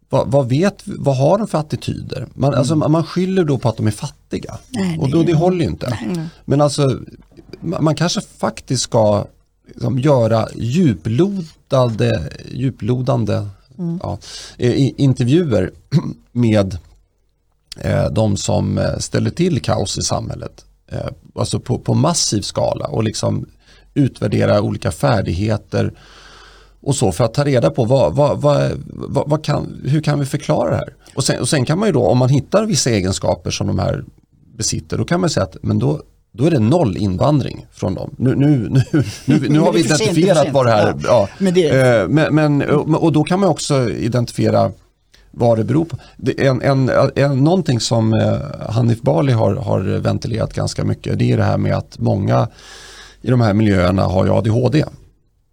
[0.09, 2.27] Vad, vad, vet, vad har de för attityder?
[2.33, 4.57] Man, alltså, man skyller då på att de är fattiga.
[4.69, 5.99] Nej, och då, det håller ju inte.
[6.45, 6.99] Men alltså,
[7.61, 9.25] man, kanske faktiskt ska
[9.67, 13.47] liksom, göra djuplodande, djuplodande
[14.01, 14.17] ja,
[14.57, 15.71] i- intervjuer
[16.31, 16.77] med
[18.11, 20.65] de som eh, ställer till kaos i samhället.
[20.91, 23.45] Eh, alltså på, på massiv skala och liksom
[23.93, 25.93] utvärdera olika färdigheter
[26.81, 30.25] och så för att ta reda på vad, vad, vad, vad, kan, hur kan vi
[30.25, 30.93] förklara det här.
[31.15, 33.79] Och sen, och sen kan man ju då, om man hittar vissa egenskaper som de
[33.79, 34.03] här
[34.57, 36.01] besitter, då kan man säga att men då,
[36.31, 38.15] då är det noll invandring från dem.
[38.17, 41.29] Nu, nu, nu, nu, nu har vi identifierat vad det här Ja.
[41.37, 41.53] Men
[42.61, 44.71] Eh, och då kan man också identifiera
[45.35, 45.97] vad det beror på.
[46.17, 48.37] Det en, en, en, någonting som eh,
[48.69, 52.47] Hanif Bali har, har ventilerat ganska mycket det är det här med att många
[53.21, 54.85] i de här miljöerna har ju ADHD.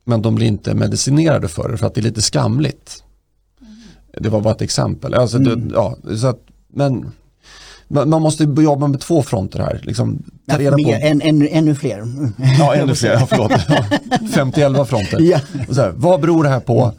[0.04, 3.02] Men de blir inte medicinerade för det för att det är lite skamligt.
[4.18, 5.14] Det var bara ett exempel.
[5.14, 5.68] Alltså, Mm.
[5.68, 7.12] det, ja, så att, men
[7.88, 9.80] man måste jobba med två fronter här.
[9.82, 12.04] Liksom, ta reda på, än, ännu, ännu fler.
[12.58, 13.50] ja, ännu fler, ja, förlåt.
[14.34, 15.20] 50-11 fronter.
[15.20, 15.40] Ja.
[15.68, 16.92] Och så här, vad beror det här på?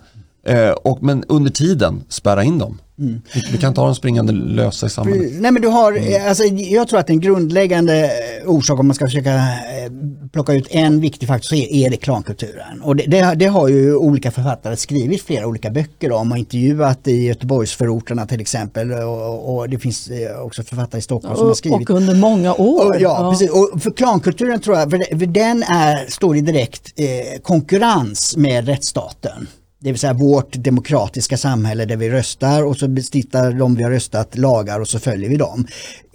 [0.47, 2.79] Eh, och, men under tiden, spärra in dem.
[2.99, 3.21] Mm.
[3.51, 5.31] Vi, kan ha dem springande lösa i samhället.
[5.39, 6.13] Nej men du har, Mm.
[6.13, 9.91] eh, alltså, jag tror att en grundläggande eh, orsak om man ska försöka eh,
[10.33, 12.81] plocka ut en viktig faktor så är, är reklamkulturen.
[12.81, 17.07] Och det, det, det har ju olika författare skrivit flera olika böcker om och intervjuat
[17.07, 20.09] i Göteborgsförorterna till exempel och, och det finns
[20.43, 22.89] också författare i Stockholm som har skrivit och under många år.
[22.89, 23.51] och, ja, precis.
[23.51, 28.67] Och för klankulturen tror jag, för, för den är, står i direkt eh, konkurrens med
[28.67, 29.47] rättsstaten.
[29.83, 33.91] Det vill säga vårt demokratiska samhälle där vi röstar och så stiftar de vi har
[33.91, 35.67] röstat lagar och så följer vi dem.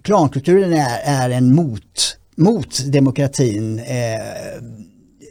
[0.03, 4.63] Klankulturen är, är en mot, mot demokratin eh,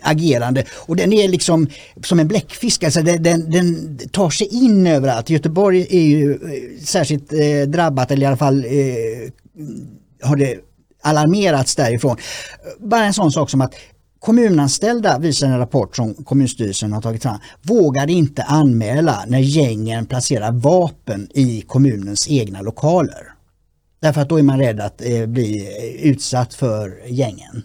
[0.01, 1.67] agerande och den är liksom
[2.03, 5.29] som en bläckfisk, alltså den, den, den tar sig in överallt.
[5.29, 9.31] Göteborg är ju eh, särskilt eh, drabbat eller i alla fall eh,
[10.21, 10.55] har det
[11.01, 12.17] alarmerats därifrån.
[12.79, 13.73] Bara en sån sak som att
[14.25, 20.51] kommunanställda visar en rapport som kommunstyrelsen har tagit fram, vågade inte anmäla när gängen placerar
[20.51, 23.31] vapen i kommunens egna lokaler.
[24.01, 25.67] Därför att då är man rädd att eh, bli
[26.01, 27.63] utsatt för gängen.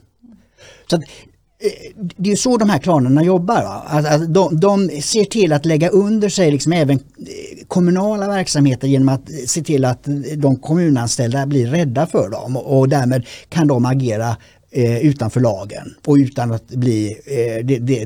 [0.90, 3.62] Så att, eh, det är så de här klanerna jobbar.
[3.62, 3.84] Va?
[3.86, 8.88] Att, att de, de ser till att lägga under sig liksom även eh, kommunala verksamheter
[8.88, 13.86] genom att se till att de kommunanställda blir rädda för dem och därmed kan de
[13.86, 14.36] agera
[14.70, 18.04] eh, utanför lagen och utan att bli, eh, det, det,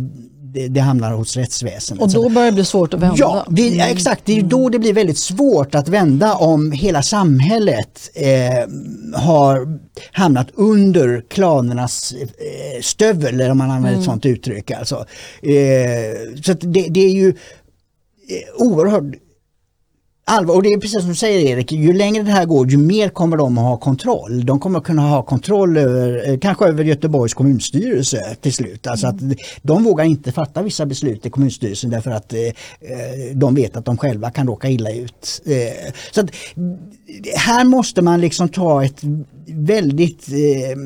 [0.54, 2.02] det, det hamnar hos rättsväsendet.
[2.02, 3.16] Och då börjar det bli svårt att vända.
[3.18, 4.22] Ja, det, ja, exakt.
[4.24, 8.70] Det är då det blir väldigt svårt att vända om hela samhället eh,
[9.20, 9.78] har
[10.12, 14.70] hamnat under klanernas eh, stövel, eller om man använder ett sånt uttryck.
[14.70, 15.06] Alltså.
[15.42, 17.34] Eh, så det, det är ju eh,
[18.62, 19.04] oerhört
[20.24, 20.54] allvar.
[20.54, 23.08] Och det är precis som du säger Erik, ju längre det här går ju mer
[23.08, 24.46] kommer de att ha kontroll.
[24.46, 28.86] De kommer att kunna ha kontroll över, eh, kanske över Göteborgs kommunstyrelse till slut.
[28.86, 29.16] Alltså att
[29.62, 32.52] de vågar inte fatta vissa beslut i kommunstyrelsen därför att eh, eh,
[33.34, 35.42] de vet att de själva kan råka illa ut.
[35.46, 36.30] Eh, så att,
[37.36, 39.00] här måste man liksom ta ett
[39.46, 40.76] väldigt eh,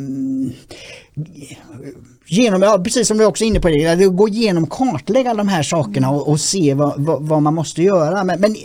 [2.28, 5.49] genom, ja, precis som du också är inne på det, att gå igenom kartlägga de
[5.49, 8.24] här sakerna och, och se vad, vad, vad man måste göra.
[8.24, 8.57] Men, men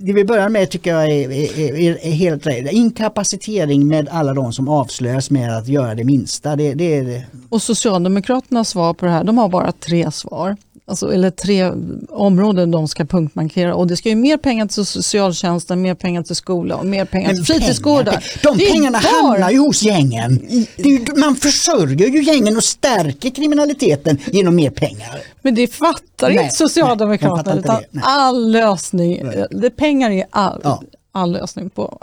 [0.00, 2.72] det vi börjar med tycker jag är, är, är, är helt rätt.
[2.72, 6.56] Inkapacitering med alla de som avslöjas med att göra det minsta.
[6.56, 7.24] Det, det är det.
[7.48, 10.56] Och Socialdemokraternas svar på det här, de har bara tre svar.
[10.90, 11.72] Alltså, eller tre
[12.08, 16.36] områden de ska punktmarkera och det ska ju mer pengar till socialtjänsten, mer pengar till
[16.36, 18.12] skola och mer pengar till fritidsgårdar.
[18.12, 20.40] Pengar, de pengarna hamnar ju hos gängen.
[20.76, 25.20] Ju, man försörjer ju gängen och stärker kriminaliteten genom mer pengar.
[25.42, 27.56] Men det fattar Nej, inte nej, Socialdemokraterna.
[27.56, 28.02] inte utan det, nej.
[28.06, 30.82] all lösning, det, pengar är all, Ja.
[31.12, 31.98] All lösning på.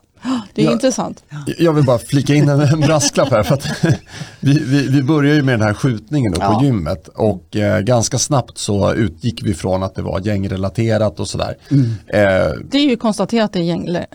[0.54, 0.72] Det är Ja.
[0.72, 1.24] intressant.
[1.58, 3.44] Jag vill bara flika in en, en brasklapp här.
[3.44, 3.66] För att
[4.40, 6.60] vi, vi, vi började ju med den här skjutningen då Ja.
[6.60, 11.28] på gymmet och eh, ganska snabbt så utgick vi från att det var gängrelaterat och
[11.28, 11.58] sådär.
[12.08, 12.18] Eh,
[12.70, 14.06] Det är ju konstaterat att det är, gäng, eh,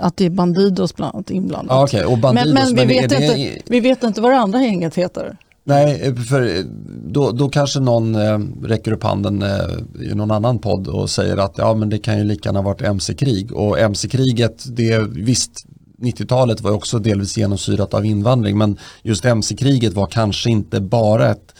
[0.00, 1.76] att det är Bandidos bland annat inblandat.
[1.76, 4.32] Ja, okej, och Bandidos, men men, vi, men vet det- inte, vi vet inte vad
[4.32, 5.36] det andra gänget heter.
[5.68, 6.64] Nej, för
[7.12, 11.36] då, då kanske någon eh, räcker upp handen eh, i någon annan podd och säger
[11.36, 13.52] att ja, men det kan ju lika gärna ha varit MC-krig.
[13.52, 15.66] Och MC-kriget, det visst,
[15.98, 21.54] 90-talet var också delvis genomsyrat av invandring, men just MC-kriget var kanske inte bara ett,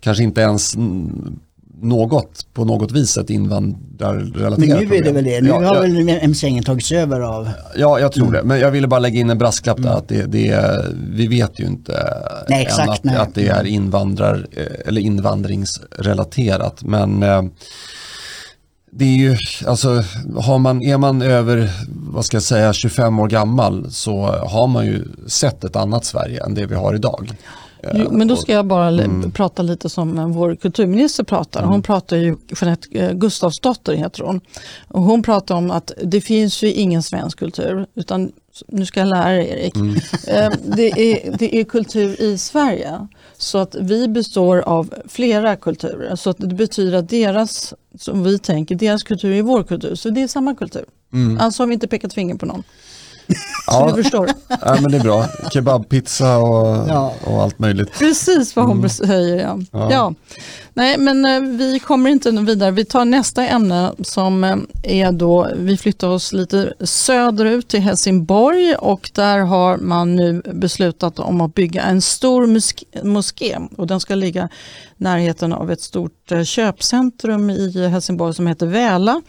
[0.00, 1.40] kanske inte ens mm,
[1.82, 5.14] något, på något vis ett invandrarrelaterat Men nu är det problem.
[5.14, 5.40] väl det.
[5.40, 7.48] Nu Ja, har jag- väl MC-gängen tagits över av...
[7.76, 8.42] Ja, jag tror det.
[8.42, 9.90] Men jag ville bara lägga in en brasklapp där.
[9.90, 12.04] Att det, det, vi vet ju inte
[12.48, 13.16] Nej, exakt, att, nej.
[13.16, 16.82] att det är invandrar, eh, eller invandringsrelaterat.
[16.84, 17.42] Men eh,
[18.94, 20.04] det är ju, alltså,
[20.36, 21.70] har man, är man över,
[22.12, 26.44] vad ska jag säga, 25 år gammal så har man ju sett ett annat Sverige
[26.44, 27.30] än det vi har idag.
[27.82, 29.30] Eh, Jo, Men då ska jag bara Mm.
[29.30, 31.62] prata lite som vår kulturminister pratar.
[31.64, 34.40] Hon pratar ju, Jeanette eh, Gustafsdotter heter hon.
[34.88, 37.86] Och hon pratar om att det finns ju ingen svensk kultur.
[37.94, 38.32] Utan,
[38.68, 39.76] nu ska jag lära dig Erik.
[39.76, 39.94] Mm.
[40.28, 43.06] Eh, Det, är, det är kultur i Sverige.
[43.36, 46.16] Så att vi består av flera kulturer.
[46.16, 49.94] Så att det betyder att deras, som vi tänker, deras kultur är vår kultur.
[49.94, 50.84] Så det är samma kultur.
[51.40, 52.62] Alltså har vi inte pekat finger på någon.
[53.26, 53.88] Så Mm.
[53.88, 54.30] Ja, du förstår.
[54.48, 55.26] ja, men det är bra.
[55.52, 57.14] Kebabpizza och, Ja.
[57.24, 57.98] och allt möjligt.
[57.98, 59.40] Precis vad hon säger.
[59.42, 59.58] Ja.
[59.72, 59.88] Ja.
[59.92, 60.14] Ja.
[60.74, 62.70] Nej, men eh, vi kommer inte vidare.
[62.70, 68.74] Vi tar nästa ämne som eh, är då, vi flyttar oss lite söderut till Helsingborg
[68.74, 74.00] och där har man nu beslutat om att bygga en stor musk- moské och den
[74.00, 74.44] ska ligga
[74.98, 79.22] i närheten av ett stort eh, köpcentrum i Helsingborg som heter Väla.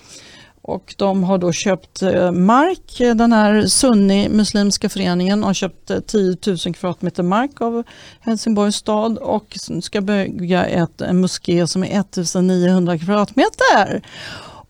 [0.66, 5.89] Och de har då köpt eh, mark, eh, den här Sunni muslimska föreningen har köpt
[5.91, 7.84] eh, 10 000 kvadratmeter mark av
[8.20, 14.01] Helsingborgs stad och ska bygga ett, en moské som är 1900 kvadratmeter.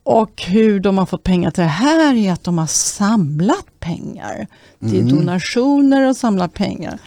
[0.03, 4.47] Och hur de har fått pengar till det här är att de har samlat pengar
[4.79, 6.99] till donationer och samlat pengar.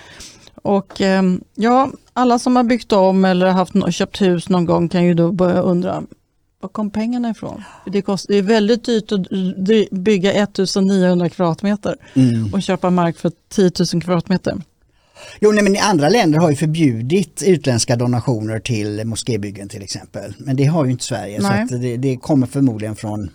[0.62, 5.04] Och ehm, ja, alla som har byggt om eller haft, köpt hus någon gång kan
[5.04, 6.02] ju då börja undra
[6.66, 7.64] var kom pengarna ifrån?
[7.86, 9.20] Det, kost, det är väldigt dyrt att
[9.90, 11.96] bygga 1900 kvadratmeter
[12.52, 14.54] och köpa mark för 10 000 kvadratmeter.
[15.40, 20.34] Jo, nej, men andra länder har ju förbjudit utländska donationer till moskébyggen till exempel.
[20.38, 21.68] Men det har ju inte Sverige Nej.
[21.68, 23.30] så att det, det kommer förmodligen från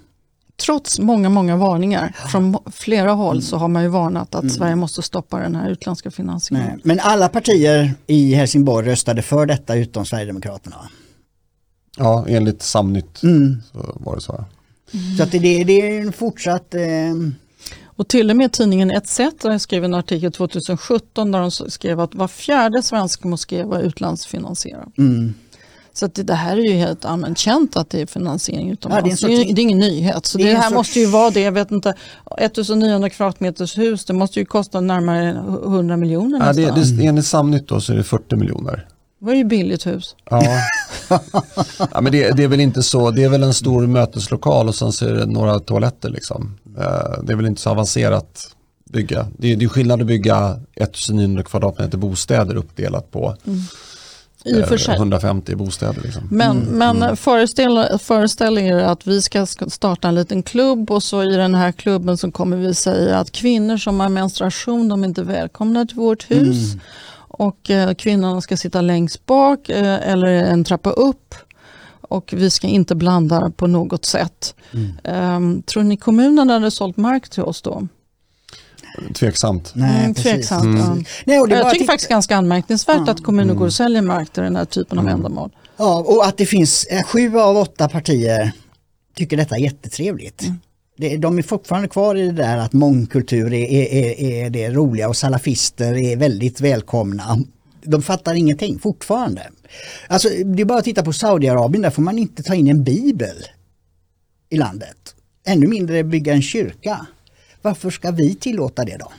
[0.65, 5.01] Trots många, många varningar från flera håll så har man ju varnat att Sverige måste
[5.01, 6.71] stoppa den här utländska finansieringen.
[6.73, 6.81] Nej.
[6.83, 10.75] Men alla partier i Helsingborg röstade för detta utom Sverigedemokraterna.
[11.97, 13.61] Ja, enligt Samnytt Mm.
[13.71, 14.45] så var det så.
[15.17, 16.73] Så att det, det, är en fortsatt...
[16.73, 16.81] Eh,
[17.85, 19.19] Och till och med tidningen ETC
[19.59, 24.91] skrev en artikel 2017 där de skrev att var fjärde svensk moské var utlandsfinansierad.
[24.97, 25.33] mm.
[25.93, 29.21] Så att det, det här är ju helt allmänt känt att det är finansiering utomlands.
[29.21, 30.25] Ja, det är en det, är sorts- det är ingen nyhet.
[30.25, 31.39] Så det det, här sorts- måste ju vara det.
[31.41, 31.93] Jag vet inte,
[32.41, 35.29] 1900 kvadratmeters hus, det måste ju kosta närmare
[35.65, 38.87] 100 miljoner Ja, det, det, enligt Samnytt då så är det 40 miljoner.
[39.21, 40.15] Det var ju billigt hus.
[40.29, 40.43] Ja.
[41.91, 44.75] ja men det, det är väl inte så, det är väl en stor möteslokal och
[44.75, 46.57] sen så är det några toaletter liksom.
[46.77, 48.55] Eh, Det är väl inte så avancerat
[48.91, 49.27] bygga.
[49.37, 53.35] Det är, det är skillnad att bygga 1900 kvadratmeter bostäder uppdelat på
[54.45, 54.95] I och för eh, sig.
[54.95, 56.01] 150 bostäder.
[56.01, 56.27] Liksom.
[56.31, 61.23] Men, men föreställ, föreställ er att vi ska sk- starta en liten klubb och så
[61.23, 65.07] i den här klubben så kommer vi säga att kvinnor som har menstruation de är
[65.07, 66.73] inte välkomna till vårt hus.
[67.33, 71.35] Och eh, kvinnorna ska sitta längst bak eh, eller en trappa upp.
[72.01, 74.55] Och vi ska inte blanda på något sätt.
[75.03, 77.87] Ehm, tror ni kommunen hade sålt mark till oss då?
[79.13, 79.71] Tveksamt.
[79.75, 80.77] nej, Mm, tveksamt, Mm.
[80.77, 80.95] ja.
[81.25, 84.43] Nej, och det Jag tycker faktiskt ganska anmärkningsvärt att kommuner går och säljer mark till
[84.43, 85.51] den här typen av ändamål.
[85.77, 88.51] Ja, och att det finns eh, sju av åtta partier
[89.15, 90.43] tycker detta är jättetrevligt.
[90.97, 95.09] Det, de är fortfarande kvar i det där att mångkultur är, är, är, det roliga
[95.09, 97.37] och salafister är väldigt välkomna.
[97.83, 99.49] De fattar ingenting fortfarande.
[100.07, 102.83] Alltså, det är bara att titta på Saudiarabien, där får man inte ta in en
[102.83, 103.35] bibel
[104.49, 105.15] i landet.
[105.45, 107.05] Ännu mindre bygga en kyrka.
[107.61, 109.11] Varför ska vi tillåta det då?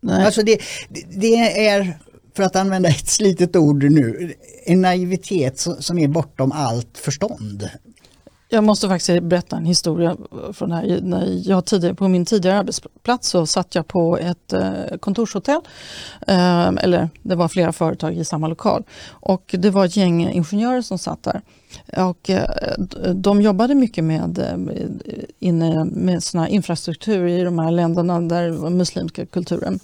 [0.00, 0.24] Nej.
[0.24, 0.60] Alltså det,
[1.10, 1.98] det- är,
[2.36, 4.34] för att använda ett slitet ord nu,
[4.64, 7.70] en naivitet som är bortom allt förstånd.
[8.48, 10.16] Jag måste faktiskt berätta en historia
[10.52, 11.00] från här.
[11.02, 15.60] När jag tidigare, på min tidigare arbetsplats så satt jag på ett eh, kontorshotell.
[16.26, 18.84] Eh, eller det var flera företag i samma lokal.
[19.10, 21.40] Och det var ett gäng ingenjörer som satt där.
[21.96, 22.48] Och eh,
[23.14, 24.58] de jobbade mycket med,
[25.38, 29.80] inne med såna här infrastruktur i de här länderna där det var muslimska kulturen.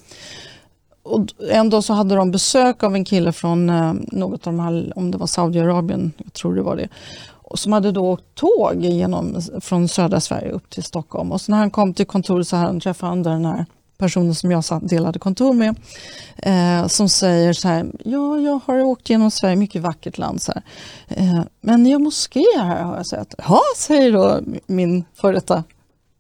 [1.03, 3.67] Och en dag så hade de besök av en kille från
[4.13, 6.89] något av de här, om det var Saudiarabien, jag tror det var det
[7.53, 11.33] och som hade då åkt tåg genom, från södra Sverige upp till Stockholm.
[11.33, 13.67] Och så när han kom till kontoret så här, träffade han den här
[13.99, 15.77] personen som jag satt, delade kontor med.
[16.37, 20.43] Eh, som säger så här, ja jag har åkt genom Sverige, mycket vackert land.
[20.43, 20.63] Så här.
[21.09, 23.35] Eh, men ni har moskéer här har jag sett.
[23.39, 25.65] Ja, säger då min före detta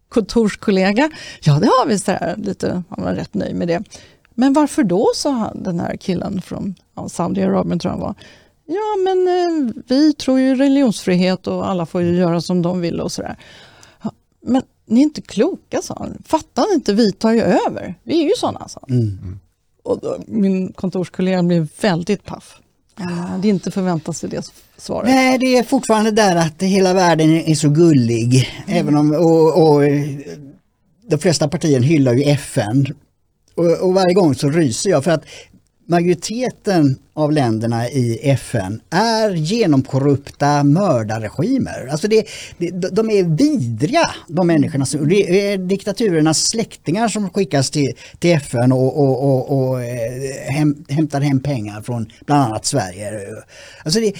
[0.08, 1.10] kontorskollega.
[1.40, 3.82] Ja det har vi, så här, lite, han var rätt nöjd med det.
[4.34, 8.14] Men varför då, sa han, den här killen från ja, Saudiarabien tror jag han var.
[8.66, 13.00] Ja, men eh, vi tror ju religionsfrihet och alla får ju göra som de vill
[13.00, 13.36] och sådär.
[14.02, 16.22] Ja, men ni är inte kloka, sa han.
[16.26, 17.94] Fattar ni inte, vi tar ju över.
[18.02, 18.98] Vi är ju sådana, sa han.
[18.98, 19.38] Mm.
[19.82, 22.58] Och då, min kontorskollega blev väldigt paff.
[22.94, 25.08] Han hade inte förväntat sig det svaret.
[25.08, 28.50] Nej, det är fortfarande där att hela världen är så gullig.
[28.66, 29.82] Även om, och, och
[31.06, 32.86] de flesta partier hyllar ju FN.
[33.54, 35.24] Och, och varje gång så ryser jag för att
[35.86, 41.86] majoriteten av länderna i FN är genomkorrupta mördarregimer.
[41.90, 42.24] Alltså det,
[42.58, 44.86] det, de är vidriga de människorna.
[44.86, 50.52] som- Det är diktaturernas släktingar som skickas till, till FN och, och, och, och eh,
[50.54, 53.10] hem, hämtar hem pengar från bland annat Sverige.
[53.84, 54.12] Alltså det,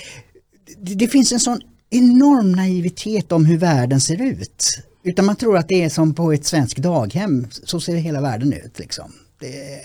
[0.79, 1.61] det, det finns en sån
[1.91, 4.65] enorm naivitet om hur världen ser ut.
[5.05, 8.53] Utan man tror att det är som på ett svenskt daghem, så ser hela världen
[8.53, 8.79] ut.
[8.79, 9.13] Liksom.
[9.43, 9.80] Det,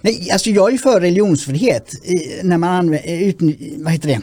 [0.00, 1.94] nej, alltså jag är för religionsfrihet
[2.42, 3.38] när man använder, ut,
[3.78, 4.20] vad heter det?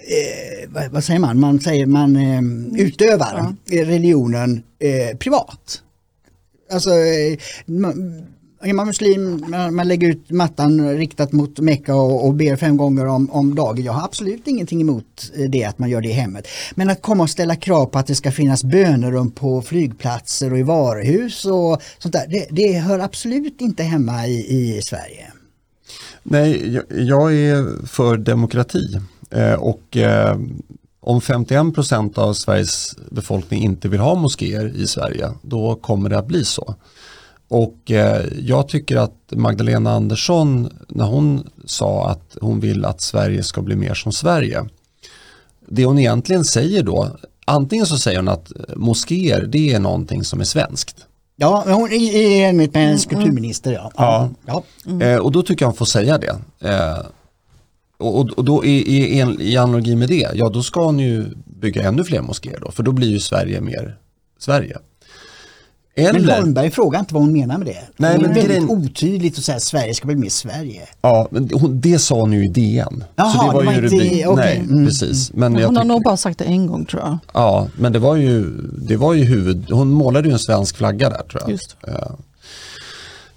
[0.00, 1.40] Eh, vad, vad säger man?
[1.40, 2.42] Man säger man eh,
[2.86, 5.82] utövar religionen eh, privat.
[6.72, 8.26] Alltså, eh, man,
[8.62, 13.06] är man muslim, man, lägger ut mattan riktat mot Mecka och, och ber fem gånger
[13.06, 13.84] om, om dagen.
[13.84, 16.48] Jag har absolut ingenting emot eh, det, att man gör det i hemmet.
[16.74, 20.58] Men att komma och ställa krav på att det ska finnas bönerum på flygplatser och
[20.58, 25.32] i varuhus och sånt där, det, det hör absolut inte hemma i, i Sverige.
[26.22, 29.00] Nej, jag, jag är för demokrati
[29.30, 30.38] eh, och eh,
[31.00, 36.18] om 51 procent av Sveriges befolkning inte vill ha moskéer i Sverige, då kommer det
[36.18, 36.74] att bli så.
[37.50, 43.42] Och eh, jag tycker att Magdalena Andersson, när hon sa att hon vill att Sverige
[43.42, 44.64] ska bli mer som Sverige,
[45.68, 50.40] det hon egentligen säger då, antingen så säger hon att moskéer det är någonting som
[50.40, 51.06] är svenskt.
[51.36, 53.72] Ja, hon är enligt med hennes kulturminister.
[53.72, 53.92] Ja.
[53.96, 54.30] Ja.
[54.84, 55.06] ja.
[55.06, 56.38] Eh, och då tycker jag hon får säga det.
[56.68, 56.98] Eh,
[57.98, 61.82] och, och då i, i, i analogi med det, ja då ska hon ju bygga
[61.82, 63.96] ännu fler moskéer då, för då blir ju Sverige mer
[64.38, 64.78] Sverige.
[66.06, 67.72] Men Eller, Holmberg frågar inte vad hon menar med det.
[67.96, 70.82] Nej, det är men väldigt otydligt att säga att Sverige ska bli mer Sverige.
[71.02, 73.04] ja, men hon, det sa hon ju i DN.
[73.16, 74.26] Jaha, så det var det var ju inte- rubrik.
[74.26, 74.36] okej.
[74.36, 74.86] Nej, Mm.
[74.86, 75.32] precis.
[75.32, 77.18] Men jag Hon har nog bara sagt det en gång tror jag.
[77.34, 81.10] Ja, men det var ju, det var ju huvud, hon målade ju en svensk flagga
[81.10, 81.50] där tror jag.
[81.50, 81.76] Just.
[81.86, 82.16] Ja.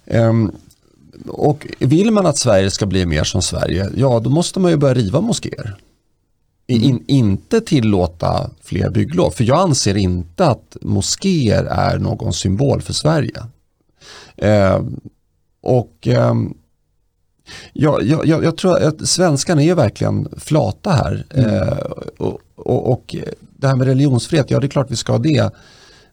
[0.07, 0.51] Ehm,
[1.27, 4.77] och vill man att Sverige ska bli mer som Sverige, ja då måste man ju
[4.77, 5.75] börja riva moskéer.
[6.67, 12.93] In, inte tillåta fler bygglov, för jag anser inte att moskéer är någon symbol för
[12.93, 13.43] Sverige.
[14.37, 14.99] Ehm,
[15.61, 16.53] och ehm,
[17.73, 21.25] jag, jag, jag, tror att svenskarna är verkligen flata här.
[21.29, 23.15] Eh, och, och, och
[23.57, 25.51] det här med religionsfrihet, ja det är klart vi ska ha det.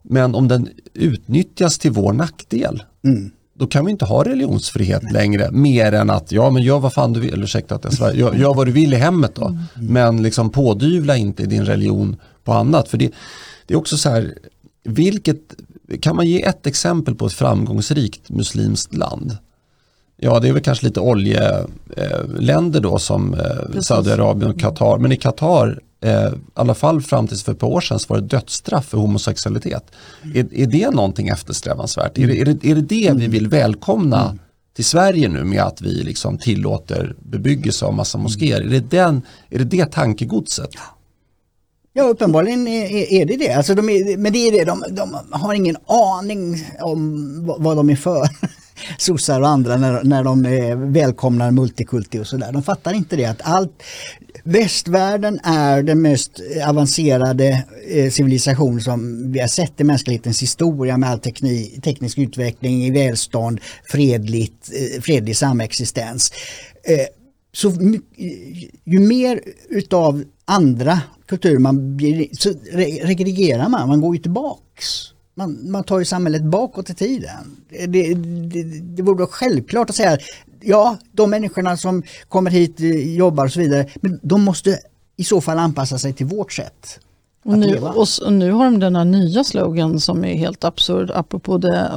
[0.02, 3.30] Men om den utnyttjas till vår nackdel, Mm.
[3.60, 5.50] Då kan vi inte ha religionsfrihet längre.
[5.50, 8.12] Mer än att, ja men gör vad fan du vill, eller ursäkta att jag svär,
[8.12, 9.58] gör, gör vad du vill i hemmet då.
[9.74, 12.88] Men liksom pådyvla inte din religion på annat.
[12.88, 13.10] För det,
[13.66, 14.34] det är också så här,
[14.84, 15.40] vilket,
[16.00, 19.36] kan man ge ett exempel på ett framgångsrikt muslimskt land?
[20.16, 23.80] Ja, det är väl kanske lite oljeländer då som eh.
[23.80, 24.98] Saudiarabien och Qatar.
[24.98, 28.14] Men i Qatar, eh, i alla fall fram tills för ett par år sedan, så
[28.14, 29.84] var det dödsstraff för homosexualitet.
[30.34, 32.18] Är, är det någonting eftersträvansvärt?
[32.18, 34.38] Är, det, är, det, är det det vi vill välkomna
[34.76, 38.60] till Sverige nu med att vi liksom tillåter bebyggelse av massa moskéer?
[38.60, 40.70] Är det, den, är det det tankegodset?
[41.92, 43.52] Ja, uppenbarligen är, är- det det.
[43.52, 47.90] Alltså de är, men det är det, de, de har ingen aning om vad de
[47.90, 48.28] är för.
[48.98, 52.52] Sossar och andra när, när de eh, välkomnar multikulti och sådär.
[52.52, 53.82] De fattar inte det att allt
[54.44, 61.10] Västvärlden är den mest avancerade eh, civilisation som vi har sett i mänsklighetens historia med
[61.10, 63.60] all teknik, teknisk utveckling, i välstånd,
[63.90, 66.32] fredligt, eh, fredlig samexistens.
[66.84, 67.06] Eh,
[67.52, 67.70] så
[68.84, 72.52] ju mer utav andra kulturer man blir, så
[73.02, 75.12] regregerar man, man går ju tillbaks.
[75.40, 77.56] Man, man tar ju samhället bakåt i tiden.
[77.68, 80.18] Det, det, det, det vore självklart att säga,
[80.60, 84.78] ja de människorna som kommer hit, eh, jobbar och så vidare, men de måste
[85.16, 87.00] i så fall anpassa sig till vårt sätt
[87.44, 91.58] Och nu, och nu har de den här nya slogan som är helt absurd, apropå
[91.58, 91.90] det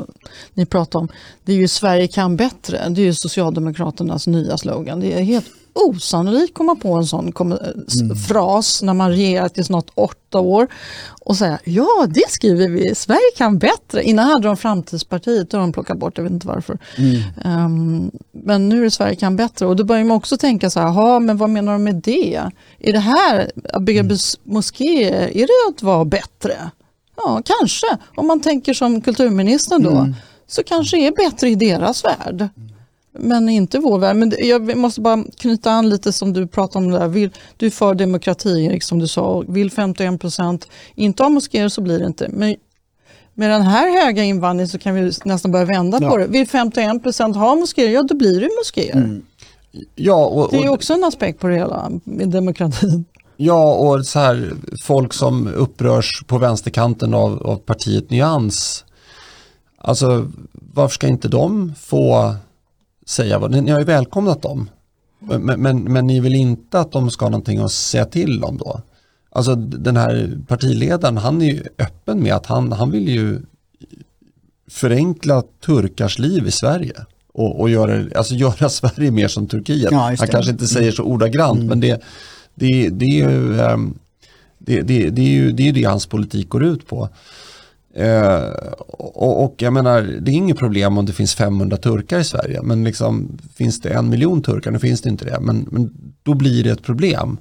[0.54, 1.08] ni pratar om.
[1.44, 5.00] Det är ju Sverige kan bättre, det är ju Socialdemokraternas nya slogan.
[5.00, 9.64] Det är helt osannolikt komma på en sån kom, s- fras när man regerat i
[9.64, 10.68] snart åtta år
[11.26, 14.04] och säga ja det skriver vi, Sverige kan bättre.
[14.04, 16.78] Innan hade de Framtidspartiet, det har de plockat bort, jag vet inte varför.
[17.46, 20.80] Ehm, men nu är det Sverige kan bättre och då börjar man också tänka så
[20.80, 22.42] här, "Jaha, men vad menar de med det?
[22.80, 26.72] Är det här, att bygga bus- moskéer, är det att vara bättre?
[27.16, 27.88] Ja, kanske.
[28.16, 30.14] Om man tänker som kulturministern då,
[30.48, 32.50] så kanske det är bättre i deras värld.
[33.20, 34.16] Men inte vår värld.
[34.16, 37.08] Men jag måste bara knyta an lite som du pratade om där.
[37.08, 39.22] Vill, du är för demokrati Erik som du sa.
[39.22, 42.30] och Vill 51 procent inte ha moskéer så blir det inte.
[42.30, 42.56] Men
[43.34, 46.10] med den här höga invandringen så kan vi nästan börja vända Ja.
[46.10, 46.28] på det.
[46.28, 49.22] Vill 51 procent ha moskéer, ja då blir det moskéer.
[49.96, 53.06] Ja, och, Det är och, också en aspekt på det hela med demokratin.
[53.38, 54.54] ja, och så här,
[54.84, 58.86] folk som upprörs på vänsterkanten av, av partiet Nyans.
[59.78, 60.28] Alltså,
[60.74, 62.36] varför ska inte de få
[63.06, 64.70] säga vad, ni, har ju välkomnat dem.
[65.20, 68.58] Men, men, men ni vill inte att de ska ha någonting att säga till om
[68.58, 68.82] då?
[69.30, 73.40] Alltså den här partiledaren, han är ju öppen med att han, han vill ju
[74.70, 76.94] förenkla turkars liv i Sverige.
[77.34, 79.92] Och, och göra, alltså göra Sverige mer som Turkiet.
[79.92, 82.02] Ja, han kanske inte säger så ordagrant, men det,
[82.56, 83.98] det, det är ju ehm,
[84.58, 87.10] det, det, det, är ju det, är det hans politik går ut på.
[87.96, 88.44] Eh,
[88.98, 92.62] och, och jag menar, det är inget problem om det finns 500 turkar i Sverige,
[92.62, 96.34] men liksom, finns det en miljon turkar, nu finns det inte det, men, men då
[96.34, 97.38] blir det ett problem.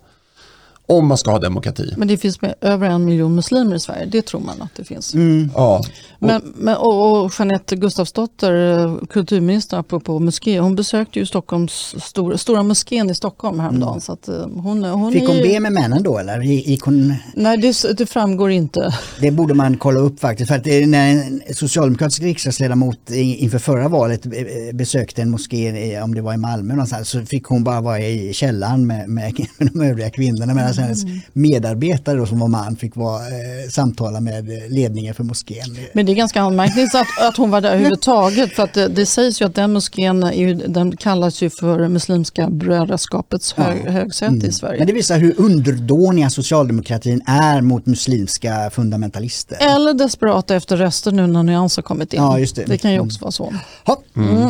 [0.87, 1.95] Om man ska ha demokrati.
[1.97, 4.85] Men det finns med över en miljon muslimer i Sverige, det tror man att det
[4.85, 5.14] finns.
[5.55, 5.83] Ja.
[6.18, 12.39] Men, men, och, och Jeanette Gustafsdotter, eh, kulturminister apropå moské, hon besökte ju Stockholms stora,
[12.39, 14.01] stora moskén i Stockholm häromdagen.
[14.01, 16.41] Så att, eh, hon, hon Fick hon är, be med männen då eller?
[16.41, 18.95] Gick hon, Nej, det, det framgår inte.
[19.20, 20.49] det borde man kolla upp faktiskt.
[20.49, 24.33] För att är när en socialdemokratisk riksdagsledamot inför förra valet eh,
[24.74, 28.33] besökte en moské, om det var i Malmö någonstans, så fick hon bara vara i
[28.35, 32.96] källaren med, med, med de övriga kvinnorna medan hennes medarbetare då, som var man fick
[32.96, 35.76] vara, eh, samtala med ledningen för moskén.
[35.92, 38.52] Men det är ganska anmärkningsvärt att, att hon var där överhuvudtaget.
[38.52, 42.50] För att det, det sägs ju att den moskén ju, den kallas ju för Muslimska
[42.50, 44.78] brödraskapets hög, högsäte i Sverige.
[44.78, 49.56] Men det visar hur underdåniga socialdemokratin är mot muslimska fundamentalister.
[49.60, 52.22] Eller desperata efter röster nu när Nyans har kommit in.
[52.22, 52.64] Ja, just det.
[52.64, 53.54] det kan ju också vara så.
[53.86, 54.02] Ha.
[54.16, 54.48] Mm.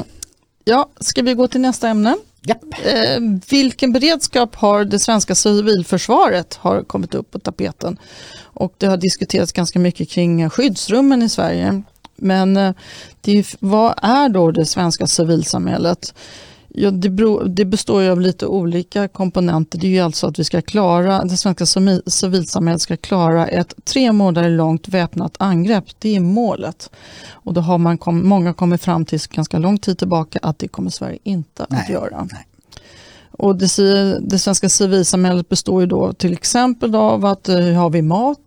[0.64, 2.16] Ja, ska vi gå till nästa ämne?
[2.48, 3.20] Eh,
[3.50, 7.98] vilken beredskap har det svenska civilförsvaret har kommit upp på tapeten?
[8.42, 11.82] Och det har diskuterats ganska mycket kring skyddsrummen i Sverige.
[12.16, 12.74] Men eh,
[13.20, 16.14] det, vad är då det svenska civilsamhället?
[16.74, 19.78] Ja, det, beror, det består ju av lite olika komponenter.
[19.78, 23.74] Det är ju alltså att vi ska klara, det svenska civil- civilsamhället ska klara ett
[23.84, 25.84] tre månader långt väpnat angrepp.
[25.98, 26.90] Det är målet.
[27.30, 30.68] Och då har man kom, många kommit fram till ganska lång tid tillbaka att det
[30.68, 32.28] kommer Sverige inte att Nej, göra.
[32.32, 32.46] nej.
[33.30, 38.02] Och det, det svenska civilsamhället består ju då till exempel av att eh, har vi
[38.02, 38.38] mat,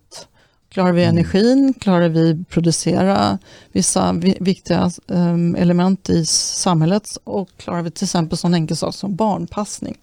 [0.76, 3.38] klarar vi energin, klarar vi producera
[3.72, 7.16] vissa vi, viktiga em, element i samhället?
[7.24, 9.96] Och klarar vi till exempel sån enkel sak som barnpassning.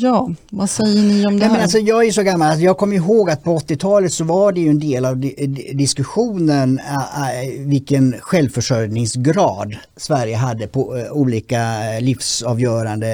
[0.00, 1.62] Ja, vad säger ni om det men här?
[1.62, 4.60] alltså, jag är så gammal att jag kommer ihåg att på 80-talet så var det
[4.60, 6.80] ju en del av di- di- diskussionen
[7.58, 13.08] vilken självförsörjningsgrad Sverige hade på olika livsavgörande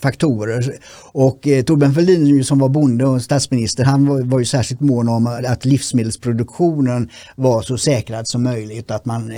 [0.00, 0.74] faktorer.
[1.12, 5.64] Och Torbjörn Fälldin som var bonde och statsminister han var, ju särskilt mån om att
[5.64, 9.32] livsmedelsproduktionen var så säkrad som möjligt att man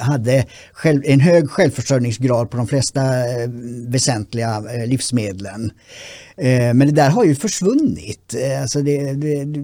[0.00, 0.46] hade
[1.04, 3.00] en hög självförsörjningsgrad på de flesta
[3.88, 4.86] väsentliga äh,
[5.44, 5.70] medlen.
[6.36, 8.34] Eh, Men det där har ju försvunnit.
[8.34, 9.60] Eh, Alltså det, det, det,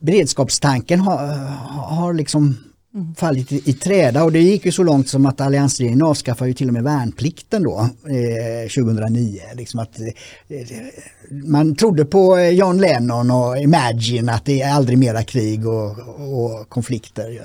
[0.00, 1.16] beredskapstanken har,
[1.96, 2.56] har liksom
[3.16, 6.54] fallit i, i träda och det gick ju så långt som att alliansregeringen avskaffade ju
[6.54, 9.40] till och med värnplikten då eh, 2009.
[9.54, 10.06] Liksom att, eh,
[11.30, 15.90] man trodde på eh, John Lennon och Imagine att det är aldrig mera krig och,
[16.18, 17.40] och konflikter.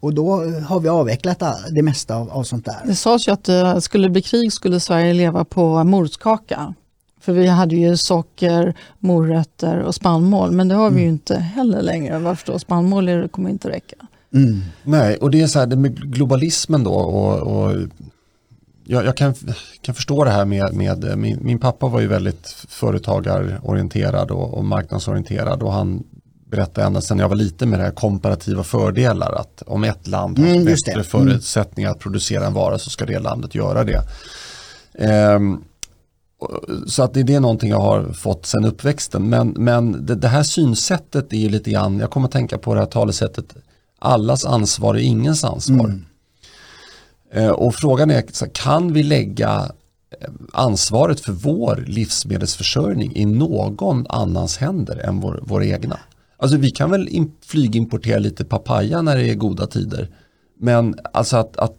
[0.00, 2.76] Och då har vi avvecklat det mesta av, av sånt där.
[2.84, 6.74] Det sades ju att det skulle bli krig skulle Sverige leva på morotskaka.
[7.20, 10.50] För vi hade ju socker, morötter och spannmål.
[10.50, 12.18] Men det har vi ju inte heller längre.
[12.18, 12.58] Varför då?
[12.58, 13.96] Spannmål kommer inte räcka.
[14.34, 14.60] Mm.
[14.84, 17.76] Nej, och det är så här det med globalismen då och, och
[18.84, 19.34] jag, jag kan,
[19.80, 24.64] kan förstå det här med, med min, min pappa var ju väldigt företagarorienterad och, och
[24.64, 26.02] marknadsorienterad och han
[26.50, 30.38] berättade ända sedan jag var liten med det här komparativa fördelar att om ett land
[30.38, 30.92] har Mm, bättre.
[30.92, 31.04] Mm.
[31.04, 34.00] förutsättningar att producera en vara så ska det landet göra det.
[36.38, 39.28] Och- så att det, det är någonting jag har fått sedan uppväxten.
[39.28, 42.74] Men, men det, det här synsättet är ju lite grann, jag kommer att tänka på
[42.74, 43.56] det här talesättet,
[43.98, 46.00] allas ansvar är ingens ansvar.
[47.32, 49.70] Eh, Och frågan är, kan vi lägga
[50.20, 55.98] eh, ansvaret för vår livsmedelsförsörjning i någon annans händer än vår, våra egna?
[56.38, 60.08] Alltså vi kan väl in, flygimportera lite papaya när det är goda tider.
[60.60, 61.76] Men alltså att, att,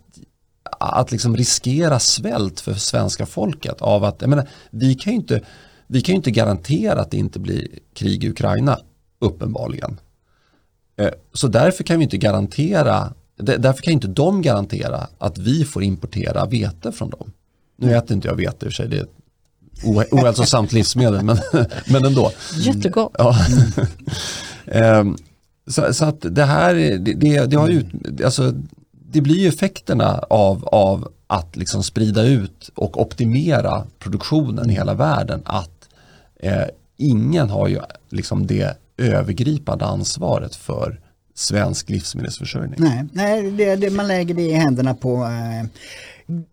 [0.80, 5.42] att liksom riskera svält för svenska folket av att, jag menar, vi kan ju inte,
[5.88, 8.80] vi kan ju inte garantera att det inte blir krig i Ukraina,
[9.20, 10.00] uppenbarligen.
[10.98, 15.84] Eh, Så därför kan vi inte garantera, därför kan inte de garantera att vi får
[15.84, 17.32] importera vete från dem.
[17.78, 21.38] Nu äter inte jag vete i och för sig, det är ett ohälsosamt livsmedel, men,
[21.88, 22.32] men ändå.
[22.58, 23.12] Jättegott.
[23.18, 23.36] Ja.
[24.66, 25.18] Ehm,
[25.68, 27.86] så, så att det här, är- det, det, det, har ut,
[28.26, 28.54] alltså,
[29.12, 34.94] det blir ju effekterna av, av att liksom sprida ut och optimera produktionen i hela
[34.94, 35.42] världen.
[35.46, 35.90] Att
[36.40, 36.64] eh,
[36.98, 37.80] ingen har ju
[38.10, 41.00] liksom det övergripande ansvaret för
[41.36, 42.76] svensk livsmedelsförsörjning.
[42.78, 45.70] Nej, nej det, det, man lägger det i händerna på eh,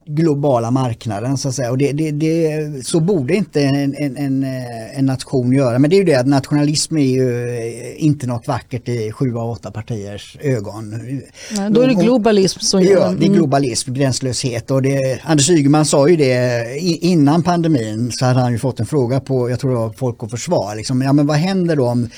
[0.07, 1.71] globala marknaden så att säga.
[1.71, 5.79] Och det, det, det, så borde inte en, en, en, eh, nation göra.
[5.79, 9.37] Men det är ju det att nationalism är ju eh, inte något vackert i sju
[9.37, 10.91] av åtta partiers ögon.
[10.91, 13.01] Nej, Då är det globalism som Ja, gäller.
[13.01, 13.33] det är Mm.
[13.33, 18.59] globalism, gränslöshet och det, Anders Ygeman sa ju det innan pandemin så hade han ju
[18.59, 21.37] fått en fråga på, jag tror det var Folk och Försvar, liksom, ja men vad
[21.37, 22.09] händer då om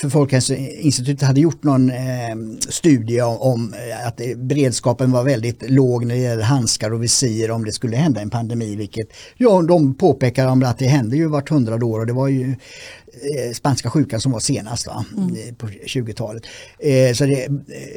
[0.00, 1.96] för, Folkhälsoinstitutet hade gjort någon eh,
[2.68, 3.74] studie om, om
[4.06, 8.20] att beredskapen var väldigt låg när det gäller handskar och visir om det skulle hända
[8.20, 8.76] en pandemi.
[8.76, 12.28] Vilket ja, de påpekar om att det händer ju vart hundrade år och det var
[12.28, 12.54] ju
[13.12, 15.04] Eh, spanska sjukan som var senast va?
[15.16, 15.34] Mm.
[15.34, 16.42] Eh, på 20-talet.
[16.78, 17.48] Eh, så det,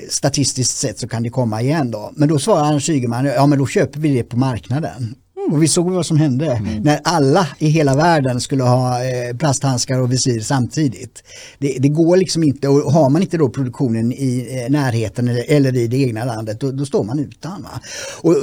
[0.09, 2.11] statistiskt sett så kan det komma igen då.
[2.15, 5.15] Men då svarar Anders Ygeman, ja men då köper vi det på marknaden.
[5.51, 6.83] Och vi såg vad som hände mm.
[6.83, 11.23] när alla i hela världen skulle ha eh, plasthandskar och visir samtidigt.
[11.59, 15.77] Det, det, går liksom inte och har man inte då produktionen i eh, närheten eller,
[15.77, 17.63] i det egna landet då, då står man utan.
[17.63, 17.81] Va?
[18.21, 18.35] Och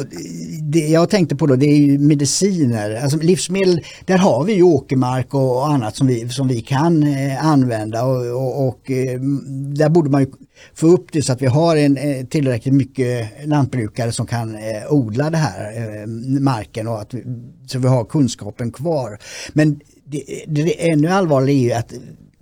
[0.62, 5.34] det jag tänkte på då det är mediciner, alltså livsmedel, där har vi ju åkermark
[5.34, 8.80] och, annat som vi, som vi kan eh, använda och, och, och
[9.76, 10.26] där borde man
[10.74, 14.56] få upp det så att vi har en, tillräckligt mycket lantbrukare som kan
[14.90, 16.06] odla det här
[16.40, 17.24] marken och att vi,
[17.66, 19.18] så vi har kunskapen kvar.
[19.52, 21.92] Men det, det ännu allvarligare är ju att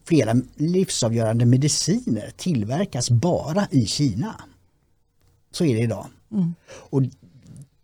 [0.09, 4.35] flera livsavgörande mediciner tillverkas bara i Kina.
[5.53, 6.07] Så är det idag.
[6.33, 6.55] Mm.
[6.71, 7.03] Och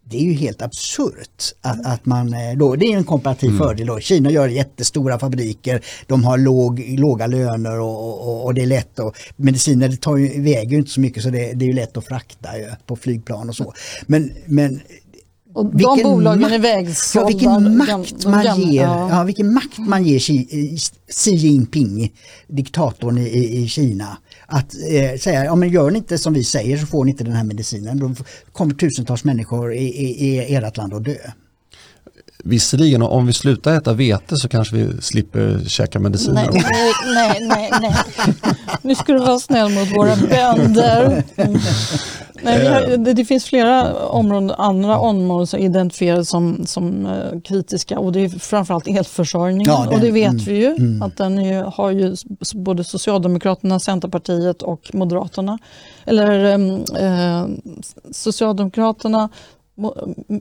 [0.04, 3.58] det är ju helt absurt att, att man eh, då, det är en komparativ mm.
[3.58, 4.00] fördel då.
[4.00, 8.98] Kina gör jättestora fabriker, de har låg, låga löner och, och, och det är lätt
[8.98, 11.96] och mediciner det tar ju, väger ju inte så mycket så det, det är lätt
[11.96, 13.72] att frakta ju, på flygplan och så.
[14.06, 14.80] Men, men
[15.54, 17.30] och de bolagen är vägsålda.
[17.30, 19.08] Ja, vilken makt man gamla, ger, ja.
[19.10, 19.24] ja.
[19.24, 20.78] vilken makt man ger Xi,
[21.10, 22.12] Xi Jinping,
[22.48, 26.78] diktatorn i, i Kina att eh, säga, ja men gör ni inte som vi säger
[26.78, 27.98] så får ni inte den här medicinen.
[27.98, 28.14] Då
[28.52, 31.16] kommer tusentals människor i, i, i ert land att dö.
[32.46, 36.48] Visserligen, om vi slutar äta vete så kanske vi slipper käka mediciner.
[36.52, 37.94] Nej, nej, nej, nej.
[38.82, 41.22] Nu ska du vara snäll mot våra bönder.
[41.36, 41.60] Mm.
[42.44, 47.98] Nej, har, det, det, finns flera områden, andra områden som identifierade som, som uh, kritiska
[47.98, 49.72] och det är framförallt elförsörjningen.
[49.72, 51.02] Ja, och det vet mm, vi ju mm.
[51.02, 52.16] att den är, har ju
[52.54, 55.58] både Socialdemokraterna, Centerpartiet och Moderaterna.
[56.04, 57.46] Eller um, uh,
[58.10, 59.28] Socialdemokraterna,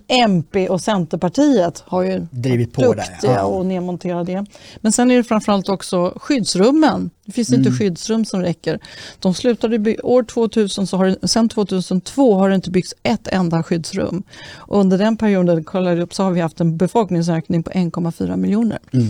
[0.07, 3.43] MP och Centerpartiet har ju drivit på duktiga där, ja.
[3.43, 4.45] och nedmontera det.
[4.81, 7.09] Men sen är det framförallt också skyddsrummen.
[7.25, 7.59] Det finns mm.
[7.59, 8.79] inte skyddsrum som räcker.
[9.19, 13.63] De slutade år 2000, så har det, sen 2002 har det inte byggts ett enda
[13.63, 14.23] skyddsrum.
[14.55, 18.79] Och under den perioden kollade upp så har vi haft en befolkningsökning på 1,4 miljoner.
[18.91, 19.07] Mm.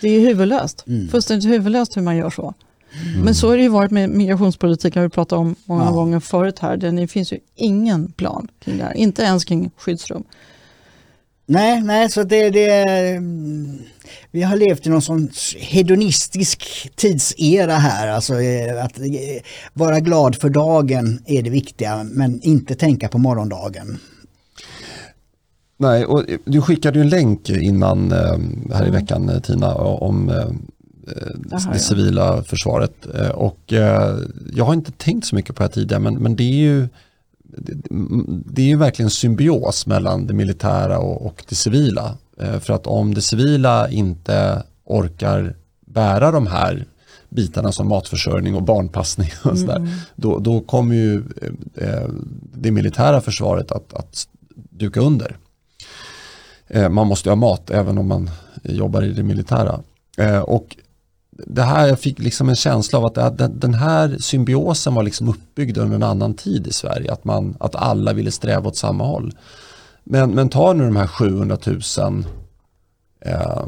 [0.00, 0.84] Det är huvudlöst.
[0.86, 1.08] Mm.
[1.08, 2.54] Fullständigt huvudlöst hur man gör så.
[2.94, 3.24] Mm.
[3.24, 5.90] Men så har det ju varit med migrationspolitiken, vi pratat om många ja.
[5.90, 6.76] gånger förut här.
[6.76, 10.24] Det finns ju ingen plan kring det här, inte ens kring skyddsrum.
[11.46, 13.20] Nej, nej, så det, det
[14.30, 18.08] vi har levt i någon sån hedonistisk tidsera här.
[18.08, 19.04] Alltså eh, att eh,
[19.72, 23.98] vara glad för dagen är det viktiga, men inte tänka på morgondagen.
[25.76, 28.38] Nej, och du skickade ju en länk innan eh,
[28.74, 30.30] här i veckan Tina om
[31.52, 32.42] Aha, det civila ja.
[32.42, 33.06] försvaret.
[33.14, 34.18] Eh, och eh,
[34.52, 36.88] jag har inte tänkt så mycket på det här tidigare men, men det är ju
[38.46, 42.16] det är ju verkligen symbios mellan det militära och, och det civila.
[42.40, 46.84] Eh, för att om det civila inte orkar bära de här
[47.28, 49.90] bitarna som matförsörjning och barnpassning och sådär, mm.
[50.16, 51.22] då, då kommer ju
[52.54, 55.36] det militära försvaret att, att duka under.
[56.90, 58.30] Man måste ha mat även om man
[58.62, 59.80] jobbar i det militära.
[60.44, 60.76] Och
[61.36, 65.78] det här, jag fick liksom en känsla av att den här symbiosen var liksom uppbyggd
[65.78, 67.12] under en annan tid i Sverige.
[67.12, 69.34] Att, man, att alla ville sträva åt samma håll.
[70.04, 71.58] Men, men ta nu de här 700
[71.98, 72.24] 000
[73.20, 73.66] eh,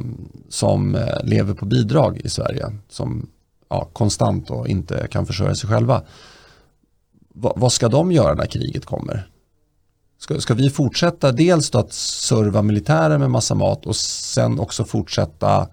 [0.48, 2.66] som eh, lever på bidrag i Sverige.
[2.88, 3.30] Som
[3.68, 6.02] ja, konstant och inte kan försörja sig själva.
[7.34, 9.28] Va, vad ska de göra när kriget kommer?
[10.18, 14.84] Ska, ska vi fortsätta dels då att serva militären med massa mat och sen också
[14.84, 15.68] fortsätta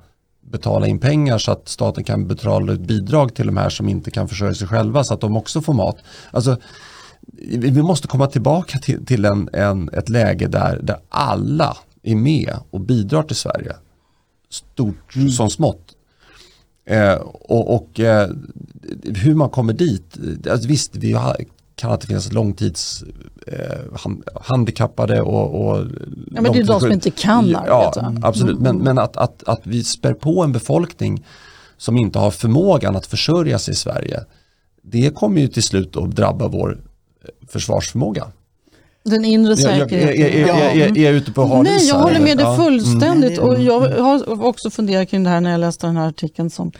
[0.51, 4.11] betala in pengar så att staten kan betala ut bidrag till de här som inte
[4.11, 5.97] kan försörja sig själva så att de också får mat.
[6.31, 6.57] Alltså,
[7.47, 12.55] vi måste komma tillbaka till, till en, en, ett läge där, där alla är med
[12.69, 13.75] och bidrar till Sverige.
[14.49, 15.29] Stort mm.
[15.29, 15.95] som smått.
[16.85, 18.29] Eh, och, och eh,
[19.03, 20.17] hur man kommer dit,
[20.51, 21.37] alltså visst vi har,
[21.81, 23.03] kan att det finnas långtids
[23.47, 25.85] eh, och, och
[26.31, 28.13] Ja men det är de som inte kan arbeta.
[28.13, 28.75] Ja, absolut, mm.
[28.75, 31.25] men, men att, att, att vi spär på en befolkning
[31.77, 34.23] som inte har förmågan att försörja sig i Sverige.
[34.81, 38.27] Det kommer ju till slut att drabba vår eh, försvarsförmåga.
[39.03, 39.97] Den inre säkerheten.
[39.97, 43.39] Är, är, är, är, är jag ute på halis Nej, jag håller med dig fullständigt.
[43.39, 43.49] Mm.
[43.49, 46.71] Och jag har också funderat kring det här när jag läste den här artikeln som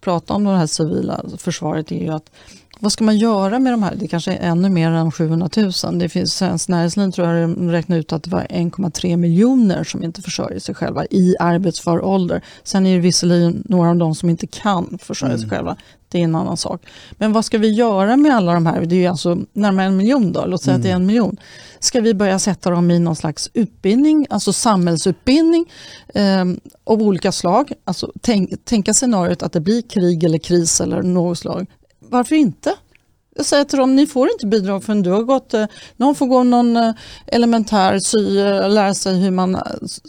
[0.00, 2.30] prata om det här civila försvaret är ju att
[2.78, 3.94] vad ska man göra med de här?
[3.94, 5.98] Det kanske är ännu mer än 700 000.
[5.98, 10.22] Det finns Svenskt Näringsliv tror jag räknar ut att det var 1,3 miljoner som inte
[10.22, 12.44] försörjer sig själva i arbetsför ålder.
[12.62, 15.56] Sen är det visserligen några av dem som inte kan försörja sig mm.
[15.56, 15.76] själva.
[16.08, 16.82] Det är en annan sak.
[17.10, 18.84] Men vad ska vi göra med alla de här?
[18.84, 20.80] Det är ju alltså närmare en miljon då, låt säga mm.
[20.80, 21.36] att det är en miljon.
[21.78, 25.66] Ska vi börja sätta dem i någon slags utbildning, alltså samhällsutbildning
[26.14, 26.44] eh,
[26.84, 27.72] av olika slag?
[27.84, 31.66] Alltså tänk, tänka scenariot att det blir krig eller kris eller något slag
[32.10, 32.74] varför inte?
[33.36, 36.26] Jag säger till dem, ni får inte bidrag förrän du har gått, eh, någon får
[36.26, 36.94] gå någon eh,
[37.26, 39.58] elementär sy, eh, lära sig hur man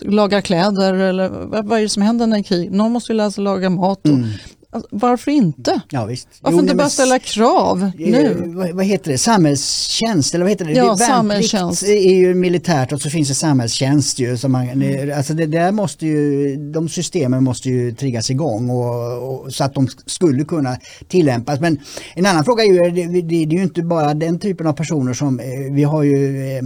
[0.01, 1.29] lagar kläder eller
[1.63, 2.71] vad är det som händer när det är krig?
[2.71, 3.99] Någon måste lära sig laga mat.
[3.99, 4.29] Och, mm.
[4.73, 5.81] Alltså, varför inte?
[5.89, 6.27] Ja, visst.
[6.41, 8.43] Varför jo, inte bara ställa krav nu?
[8.45, 9.17] Vad, vad, heter det?
[9.17, 10.71] Samhällstjänst eller vad heter det?
[10.71, 11.83] Ja, det samhällstjänst.
[11.83, 14.37] är ju militärt och så finns det samhällstjänst ju.
[14.37, 15.17] Som man, mm.
[15.17, 19.73] alltså det där måste ju, de systemen måste ju triggas igång och, och, så att
[19.73, 21.59] de skulle kunna tillämpas.
[21.59, 21.79] Men
[22.15, 24.73] en annan fråga är ju, det, det, det är ju inte bara den typen av
[24.73, 26.63] personer som, eh, vi har ju eh,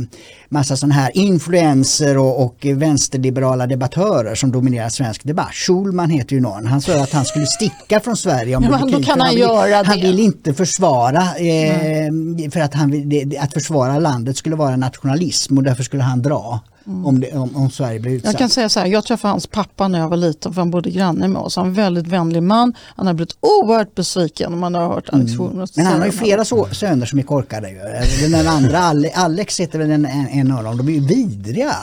[0.49, 5.53] massa sådana här influenser och, och vänsterliberala debattörer som dominerar svensk debatt.
[5.53, 9.03] Schulman heter ju någon, han sa att han skulle sticka från Sverige om ja, det
[9.03, 13.99] kan han, han, vill, han vill inte försvara, eh, för att, han vill, att försvara
[13.99, 16.59] landet skulle vara nationalism och därför skulle han dra.
[16.87, 17.05] Mm.
[17.05, 18.31] Om, det, om, om, Sverige blir utsatt.
[18.31, 20.71] Jag kan säga så här, jag träffade hans pappa när jag var liten för han
[20.71, 21.55] bodde granne med oss.
[21.55, 22.73] Han var en väldigt vänlig man.
[22.95, 25.67] Han har blivit oerhört besviken om man har hört Alex mm.
[25.75, 27.69] Men han har ju flera så, söner som är korkade.
[27.69, 28.29] Ju.
[28.29, 28.79] Den andra,
[29.13, 31.75] Alex heter väl en, en av dem, de är ju vidriga.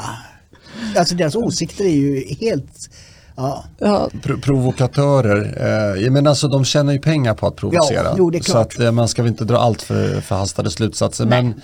[0.97, 2.91] Alltså deras åsikter är ju helt
[3.43, 3.65] Ja.
[3.79, 4.09] Ja.
[4.23, 5.41] Pro provokatörer,
[6.05, 8.03] eh, men alltså de tjänar ju pengar på att provocera.
[8.05, 11.25] Ja, jo, så att, eh, man ska väl inte dra allt för förhastade slutsatser.
[11.25, 11.43] Nej.
[11.43, 11.63] Men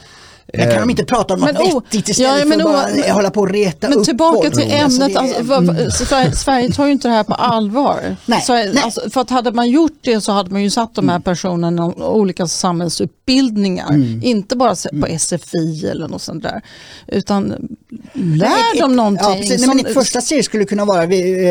[0.53, 2.69] men kan de eh, inte prata om något men, oh, vettigt istället ja, men, för
[2.69, 4.55] att bara hålla på och reta men upp tillbaka folk.
[4.55, 5.91] till ämnet, alltså, för, mm.
[5.91, 8.17] Sverige, Sverige tar ju inte det här på allvar.
[8.27, 8.81] Nej, så, nej.
[8.83, 11.23] Alltså, för att hade man gjort det så hade man ju satt de här mm.
[11.23, 13.89] personerna i olika samhällsutbildningar.
[13.89, 14.21] Mm.
[14.23, 15.19] Inte bara på mm.
[15.19, 16.63] SFI eller något sånt där.
[17.07, 17.69] Utan
[18.13, 19.29] lär dem någonting.
[19.29, 19.67] Ja, precis.
[19.67, 21.49] Nej, men ett första steg skulle kunna vara, vi,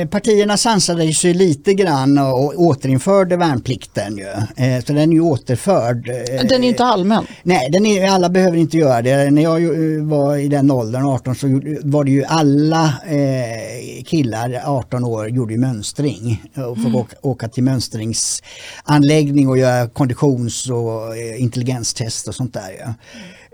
[0.00, 4.16] eh, partierna sansade sig lite grann och återinförde värnplikten.
[4.16, 4.64] Ju.
[4.64, 6.08] Eh, så den är ju återförd.
[6.08, 7.26] Eh, den är ju inte allmän.
[7.42, 9.30] Nej, den är, alla behöver inte göra det.
[9.30, 11.46] När jag eh, var i den åldern, 18, så
[11.82, 16.42] var det ju alla eh, killar 18 år gjorde mönstring.
[16.54, 17.04] Och fick mm.
[17.22, 22.70] åka, till mönstringsanläggning och göra konditions och eh, intelligenstest och sånt där.
[22.80, 22.94] Ja.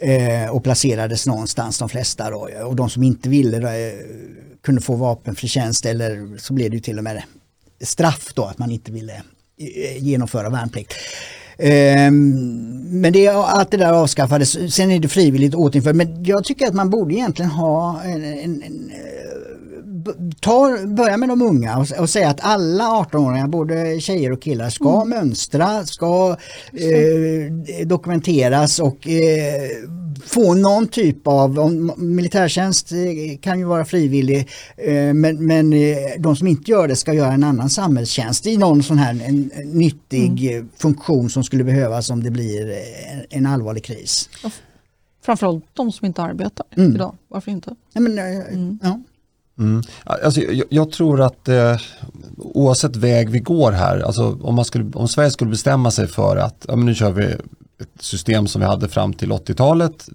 [0.07, 2.49] Eh, och placerades någonstans de flesta då.
[2.64, 3.68] Och de som inte ville då,
[4.62, 7.22] kunde få vapenfri tjänst eller så blev det ju till och med
[7.81, 9.22] straff då att man inte ville
[9.99, 10.95] genomföra värnplikt.
[11.59, 12.59] Ehm,
[12.90, 15.96] men det, allt det där avskaffades, sen är det frivilligt återinfört.
[15.96, 18.90] Men jag tycker att man borde egentligen ha en, en, en
[20.40, 24.70] ta, börja med de unga och, och säga att alla 18-åringar, både tjejer och killar,
[24.70, 25.09] ska mm.
[25.09, 26.36] mönstra, ska
[26.72, 29.70] eh, dokumenteras och eh,
[30.26, 35.96] få någon typ av, om, militärtjänst eh, kan ju vara frivillig, eh, men, men eh,
[36.18, 39.51] de som inte gör det ska göra en annan samhällstjänst i någon sån här en,
[39.55, 40.68] en nyttig mm.
[40.76, 44.28] funktion som skulle behövas om det blir en, en allvarlig kris.
[45.22, 46.94] Framförallt de som inte arbetar mm.
[46.94, 47.74] idag, varför inte?
[47.92, 48.78] Ja, men, mm.
[48.82, 49.01] ja.
[49.59, 49.82] Mm.
[50.04, 51.76] Alltså, jag, jag, tror att eh,
[52.36, 56.36] oavsett väg vi går här, alltså, om, man skulle, om Sverige skulle bestämma sig för
[56.36, 57.24] att ja, nu kör vi
[57.82, 60.09] ett system som vi hade fram till 80-talet,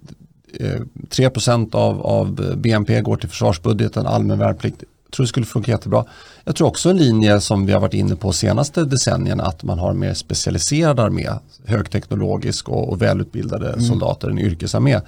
[0.60, 0.80] eh,
[1.10, 1.30] 3
[1.72, 6.04] av, av BNP går till försvarsbudgeten, allmän värnplikt, jag tror det skulle funka jättebra.
[6.44, 9.78] Jag tror också en linje som vi har varit inne på senaste decennierna att man
[9.78, 11.28] har en mer specialiserad armé,
[11.64, 13.80] högteknologisk och, och välutbildade mm.
[13.80, 15.00] soldater, en yrkesarmé.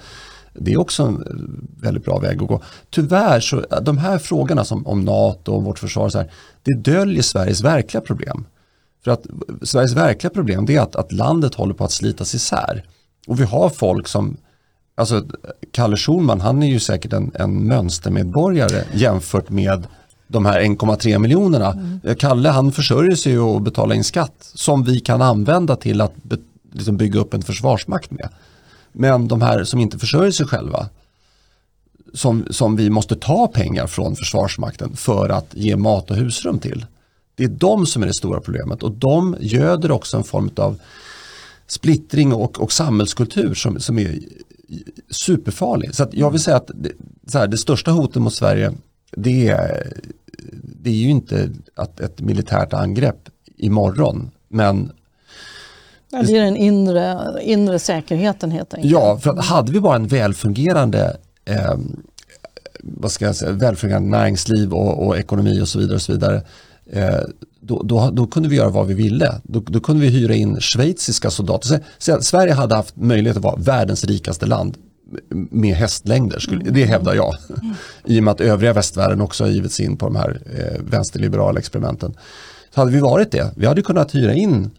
[0.57, 1.23] Det är också en
[1.81, 2.61] väldigt bra väg att gå.
[2.89, 6.31] Tyvärr så de här frågorna som om NATO och vårt försvar, så här,
[6.63, 8.45] det döljer Sveriges verkliga problem.
[9.03, 9.25] För att
[9.61, 12.83] Sveriges verkliga problem är att, att landet håller på att slitas isär.
[13.27, 14.37] Och vi har folk som,
[14.95, 15.23] alltså
[15.71, 19.87] Kalle Schulman han är ju säkert en, en mönstermedborgare jämfört med
[20.27, 21.71] de här 1,3 miljonerna.
[21.71, 22.15] Mm.
[22.15, 26.37] Kalle han försörjer sig och betalar in skatt som vi kan använda till att be,
[26.71, 28.29] liksom bygga upp en försvarsmakt med.
[28.99, 30.89] Men de här som inte försörjer sig själva,
[32.13, 36.85] som, som vi måste ta pengar från Försvarsmakten för att ge mat och husrum till.
[37.35, 40.79] Det är de som är det stora problemet och de göder också en form av
[41.67, 44.19] splittring och, och samhällskultur som, som är
[45.09, 45.95] superfarlig.
[45.95, 46.91] Så jag vill säga att det,
[47.27, 48.73] så här, det största hotet mot Sverige
[49.11, 49.93] det är,
[50.63, 54.91] det är ju inte att ett militärt angrepp imorgon men
[56.09, 58.91] Ja, det är den inre, inre säkerheten helt enkelt.
[58.91, 61.75] Ja, för hade vi bara en välfungerande eh,
[62.83, 66.41] vad ska jag säga, välfungerande näringsliv och, och, ekonomi och så vidare, och så vidare
[66.91, 67.19] eh,
[67.59, 69.41] då, då, då kunde vi göra vad vi ville.
[69.43, 71.83] Då, då kunde vi hyra in schweiziska soldater.
[71.97, 74.77] Så, Sverige hade haft möjlighet att vara världens rikaste land
[75.29, 77.35] med hästlängder, skulle, det hävdar jag.
[78.05, 81.59] I och med att övriga västvärlden också har givits in på de här eh, vänsterliberala
[81.59, 82.17] experimenten.
[82.73, 84.71] Så hade vi varit det, vi hade kunnat hyra in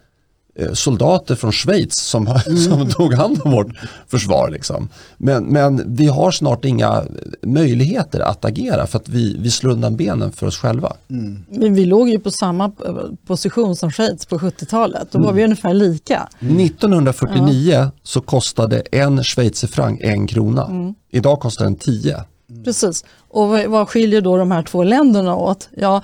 [0.72, 2.58] soldater från Schweiz som, mm.
[2.58, 3.76] som tog hand om vårt
[4.08, 4.50] försvar.
[4.50, 4.88] Liksom.
[5.16, 7.04] Men, men vi har snart inga
[7.42, 10.92] möjligheter att agera för att vi, vi slår undan benen för oss själva.
[11.10, 11.44] Mm.
[11.48, 12.94] Men vi låg ju på samma eh,
[13.26, 15.08] position som Schweiz på 70-talet.
[15.12, 15.36] Då var mm.
[15.36, 16.28] vi ungefär lika.
[16.40, 17.90] 1949 ja.
[18.02, 20.66] så kostade en schweizerfranc en krona.
[20.66, 20.94] Mm.
[21.10, 22.24] Idag kostar den tio.
[22.64, 23.04] Precis.
[23.30, 25.68] Och vad skiljer då de här två länderna åt?
[25.76, 26.02] Ja,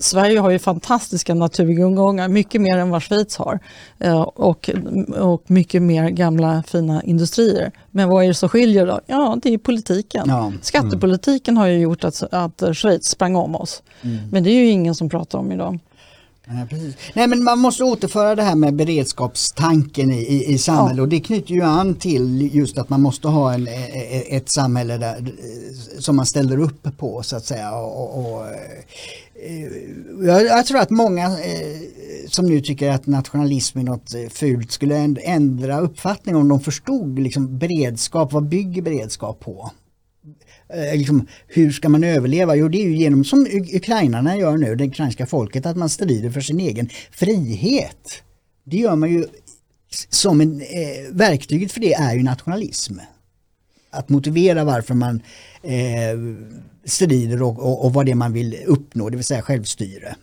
[0.00, 3.58] Sverige har ju fantastiska naturtillgångar, mycket mer än vad Schweiz har.
[3.98, 4.70] Eh, och,
[5.18, 7.72] och mycket mer gamla fina industrier.
[7.90, 9.00] Men vad är det som skiljer då?
[9.06, 10.24] Ja, det är politiken.
[10.28, 10.52] Ja.
[10.62, 13.82] Skattepolitiken har ju gjort att, att Schweiz sprang om oss.
[14.02, 14.18] Mm.
[14.30, 15.78] Men det är ju ingen som pratar om idag.
[16.46, 16.96] Nej, precis.
[17.14, 21.02] Nej men man måste återföra det här med beredskapstanken i, i, i samhället ja.
[21.02, 24.50] och det knyter ju an till just att man måste ha en, e, e, ett
[24.50, 25.32] samhälle där,
[25.98, 27.76] som man ställer upp på så att säga.
[27.76, 28.56] Och, och eh,
[30.26, 31.80] jag, jag, tror att många eh,
[32.28, 37.18] som nu tycker att nationalism är något eh, fult skulle ändra uppfattning om de förstod
[37.18, 39.70] liksom, beredskap, vad bygger beredskap på?
[40.68, 42.54] Eh, liksom, hur ska man överleva?
[42.54, 46.30] Jo, det är ju genom som ukrainarna gör nu, det ukrainska folket, att man strider
[46.30, 48.22] för sin egen frihet.
[48.64, 49.26] Det gör man ju
[50.08, 52.98] som en, eh, verktyget för det är ju nationalism.
[53.90, 55.22] Att motivera varför man
[55.62, 56.18] eh,
[56.84, 60.16] strider och, och, och vad det är man vill uppnå, det vill säga självstyre.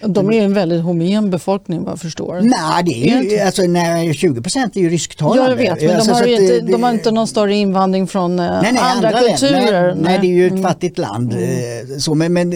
[0.00, 2.40] De är en väldigt homogen befolkning vad jag förstår.
[2.40, 5.42] Nej, det är ju, alltså, nej, 20 procent är ju rysktalande.
[5.42, 8.06] Ja, jag vet, men alltså, de, har inte, det, de har inte någon större invandring
[8.06, 9.94] från eh, nej, nej, andra, andra kulturer.
[9.94, 10.62] Nej, nej, det är ju ett mm.
[10.62, 11.32] fattigt land.
[11.32, 11.90] Mm.
[11.92, 12.50] Eh, så, men, men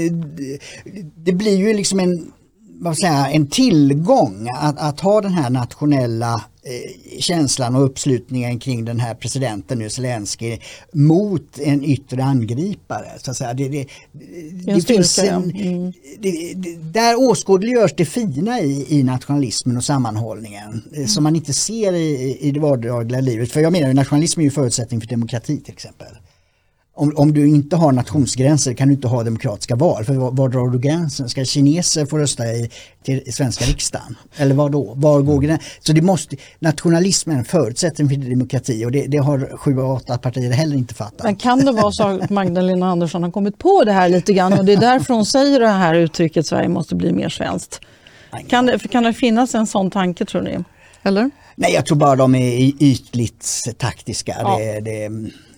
[1.17, 2.33] det blir ju liksom en
[2.83, 8.85] vad säga, en tillgång att, att ha den här nationella eh, känslan och uppslutningen kring
[8.85, 10.59] den här presidenten nu Zelensky
[10.93, 13.07] mot en yttre angripare.
[13.17, 13.55] Så att säga.
[13.55, 15.93] Det, det, det, det finns en, mm.
[16.93, 21.09] där åskådliggörs det fina i, i nationalismen och sammanhållningen mm.
[21.09, 23.53] som man inte ser i, i det vardagliga livet.
[23.53, 26.09] För jag menar nationalism är ju förutsättning för demokrati till exempel
[27.01, 30.05] om, om du inte har nationsgränser kan du inte ha demokratiska val.
[30.05, 31.29] För var, var drar du gränsen?
[31.29, 32.71] Ska kineser få rösta i,
[33.03, 34.17] till svenska riksdagen?
[34.37, 34.93] Eller vad då?
[34.97, 35.69] Var går gränsen?
[35.81, 37.35] Så det måste, nationalism är
[38.01, 41.25] en demokrati och det, det har sju av åtta partier heller inte fattat.
[41.25, 44.53] Men kan det vara så att Magdalena Andersson har kommit på det här lite grann
[44.53, 47.81] och det är därför hon säger det här uttrycket Sverige måste bli mer svenskt?
[48.49, 50.59] Kan det, kan det finnas en sån tanke tror ni?
[51.03, 51.31] Eller?
[51.55, 54.37] Nej, jag tror bara de är ytligt taktiska.
[54.41, 54.59] Ja.
[54.59, 55.11] Det, det,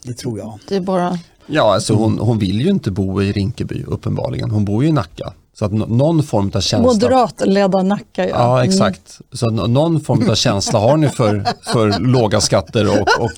[0.03, 0.59] det tror jag.
[0.69, 1.19] Det är bara...
[1.47, 4.51] Ja, alltså hon, hon vill ju inte bo i Rinkeby uppenbarligen.
[4.51, 5.33] Hon bor ju i Nacka.
[5.55, 6.93] Så att någon form av känsla.
[6.93, 8.35] Moderatledda Nacka ja.
[8.37, 9.21] Ja exakt.
[9.33, 13.33] Så någon form av känsla har ni för, för låga skatter och, och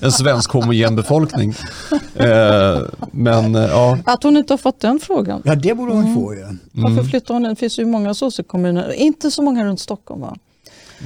[0.02, 1.54] en svensk homogen befolkning.
[2.14, 2.78] Eh,
[3.10, 3.98] men ja.
[4.04, 5.42] Att hon inte har fått den frågan.
[5.44, 6.14] Ja det borde hon mm.
[6.14, 6.40] få ju.
[6.40, 6.58] Mm.
[6.72, 7.42] Varför flyttar hon?
[7.42, 8.92] Det finns ju många sossekommuner.
[8.92, 10.36] Inte så många runt Stockholm va?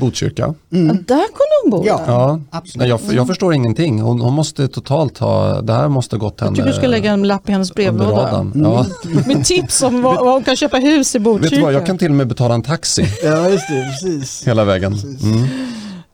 [0.01, 0.55] Botkyrka.
[0.73, 0.87] Mm.
[0.87, 1.87] Ja, där kunde hon bo.
[1.87, 2.41] Ja, ja.
[2.51, 2.89] absolut.
[2.89, 4.01] Jag, jag förstår ingenting.
[4.01, 6.51] Hon, hon, måste totalt ha, det här måste gått henne.
[6.51, 8.29] Jag tycker du ska lägga en lapp i hennes brevlåda.
[8.29, 8.63] Mm.
[8.63, 8.87] Ja.
[9.27, 11.51] Med tips om var, var hon kan köpa hus i Botkyrka.
[11.51, 13.03] Vet du vad, jag kan till och med betala en taxi.
[13.23, 14.47] ja, just det, precis.
[14.47, 14.93] Hela vägen.
[15.23, 15.49] Mm.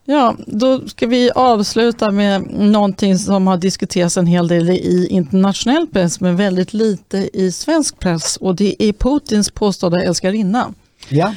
[0.07, 5.87] Ja, då ska vi avsluta med någonting som har diskuterats en hel del i internationell
[5.87, 10.73] press men väldigt lite i svensk press och det är Putins påstådda älskarinna.
[11.09, 11.33] Ja.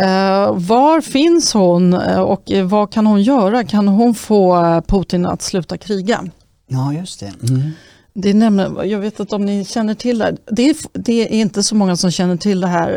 [0.00, 3.64] Uh, var finns hon uh, och vad kan hon göra?
[3.64, 6.24] Kan hon få Putin att sluta kriga?
[6.66, 7.32] Ja, just det.
[7.48, 7.70] Mm.
[8.14, 11.40] det är nämligen, jag vet inte om ni känner till det Det är, det är
[11.40, 12.90] inte så många som känner till det här.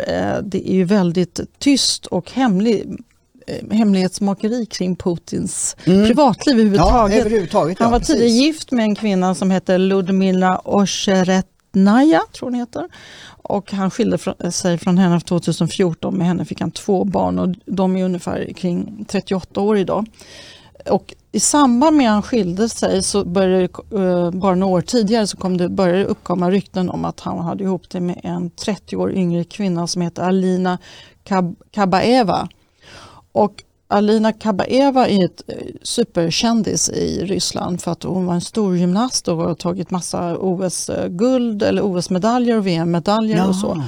[0.43, 2.97] Det är ju väldigt tyst och hemlig,
[3.71, 6.07] hemlighetsmakeri kring Putins mm.
[6.07, 7.15] privatliv överhuvudtaget.
[7.15, 10.61] Ja, överhuvudtaget Han var ja, tidigare gift med en kvinna som hette Ludmila
[11.72, 12.88] Naya, tror hon heter
[13.50, 16.18] och han skilde eh, sig från henne 2014.
[16.18, 20.06] Med henne fick han två barn och de är ungefär kring 38 år idag.
[20.90, 25.28] Och I samband med att han skilde sig, så började, eh, bara några år tidigare,
[25.28, 28.50] så kom det, började det uppkomma rykten om att han hade ihop det med en
[28.50, 30.78] 30 år yngre kvinna som heter Alina
[31.24, 32.50] Kab Kabaeva.
[33.32, 38.78] Och Alina Kabaeva är ett eh, superkändis i Ryssland för att hon var en stor
[38.78, 43.48] gymnast och har tagit massa OS-guld eller OS-medaljer och VM-medaljer ja.
[43.48, 43.84] och så.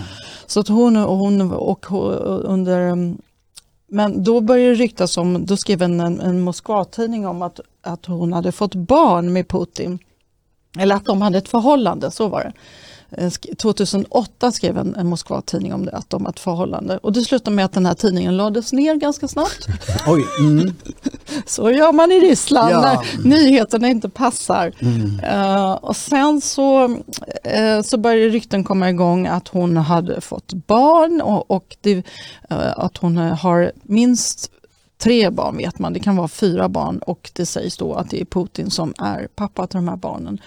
[0.45, 1.85] Så att hon, hon och
[2.45, 3.17] under mm,
[3.87, 8.33] men då började det ryktas om, då skrev en, en Moskva-tidning om att, att hon
[8.33, 9.99] hade fått barn med Putin.
[10.79, 12.53] Eller att de hade ett förhållande, så var det.
[13.57, 16.97] 2008 skrev en, en Moskva-tidning om det, att de har ett förhållande.
[16.97, 19.67] Och det slutade med att den här tidningen lades ner ganska snabbt.
[20.07, 20.73] Oj, mm.
[21.45, 22.81] Så gör man i Ryssland Ja.
[22.81, 24.71] när nyheterna inte passar.
[25.23, 31.21] Eh, och sen så, uh, så började rykten komma igång att hon hade fått barn
[31.21, 32.03] och, och det,
[32.49, 34.51] eh, att hon eh, har minst
[34.97, 38.21] tre barn vet man, det kan vara fyra barn och det sägs då att det
[38.21, 40.41] är Putin som är pappa till de här barnen.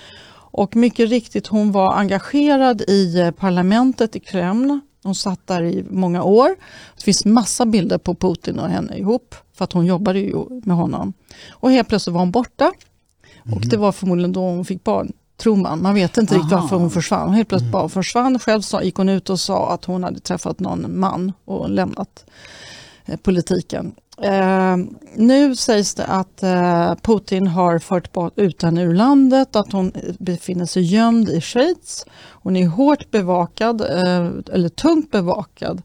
[0.56, 4.80] Och mycket riktigt, hon var engagerad i eh, parlamentet i Kreml.
[5.02, 6.48] Hon satt där i många år.
[6.96, 10.76] Det finns massa bilder på Putin och henne ihop, för att hon jobbade ju med
[10.76, 11.12] honom.
[11.50, 12.72] Och helt plötsligt var hon borta.
[13.54, 15.82] Och det var förmodligen då hon fick barn, tror man.
[15.82, 16.60] Man vet inte riktigt Aha.
[16.60, 17.34] varför hon försvann.
[17.34, 18.38] Helt plötsligt bara försvann.
[18.38, 22.24] Själv sa, gick hon ut och sa att hon hade träffat någon man och lämnat
[23.04, 23.94] eh, politiken.
[24.22, 24.76] Eh,
[25.16, 29.92] nu sägs det att eh, Putin har fört bort ut henne ur landet, att hon
[30.18, 32.06] befinner sig gömd i Schweiz.
[32.30, 35.82] Hon är hårt bevakad, eh, eller tungt bevakad.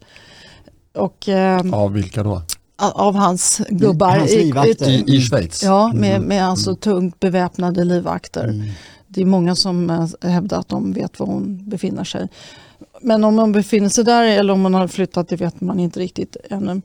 [0.95, 2.41] Och, eh, Av vilka då?
[2.81, 4.17] Av hans gubbar.
[4.17, 4.49] Hans i- i-
[4.89, 5.63] I, i Schweiz?
[5.63, 8.63] Ja, med, med alltså tungt beväpnade livvakter.
[9.07, 12.27] Det är många som eh, hävdar att de vet var hon befinner sig.
[13.01, 15.99] Men om hon befinner sig där eller om hon har flyttat, det vet man inte
[15.99, 16.81] riktigt ännu.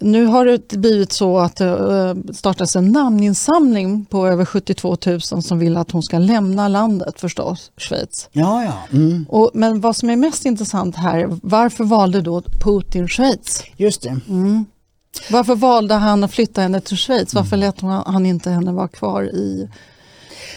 [0.00, 5.20] Nu har det blivit så att det eh, startas en namninsamling på över 72 000
[5.20, 8.28] som vill att hon ska lämna landet förstås, Schweiz.
[8.32, 8.98] Ja, ja.
[8.98, 9.26] Mm.
[9.28, 13.62] Och, men vad som är mest intressant här, varför valde då Putin Schweiz?
[13.76, 14.20] Just det.
[15.30, 17.34] Varför valde han att flytta henne till Schweiz?
[17.34, 17.44] Mm.
[17.44, 19.68] Varför lät han inte henne vara kvar i,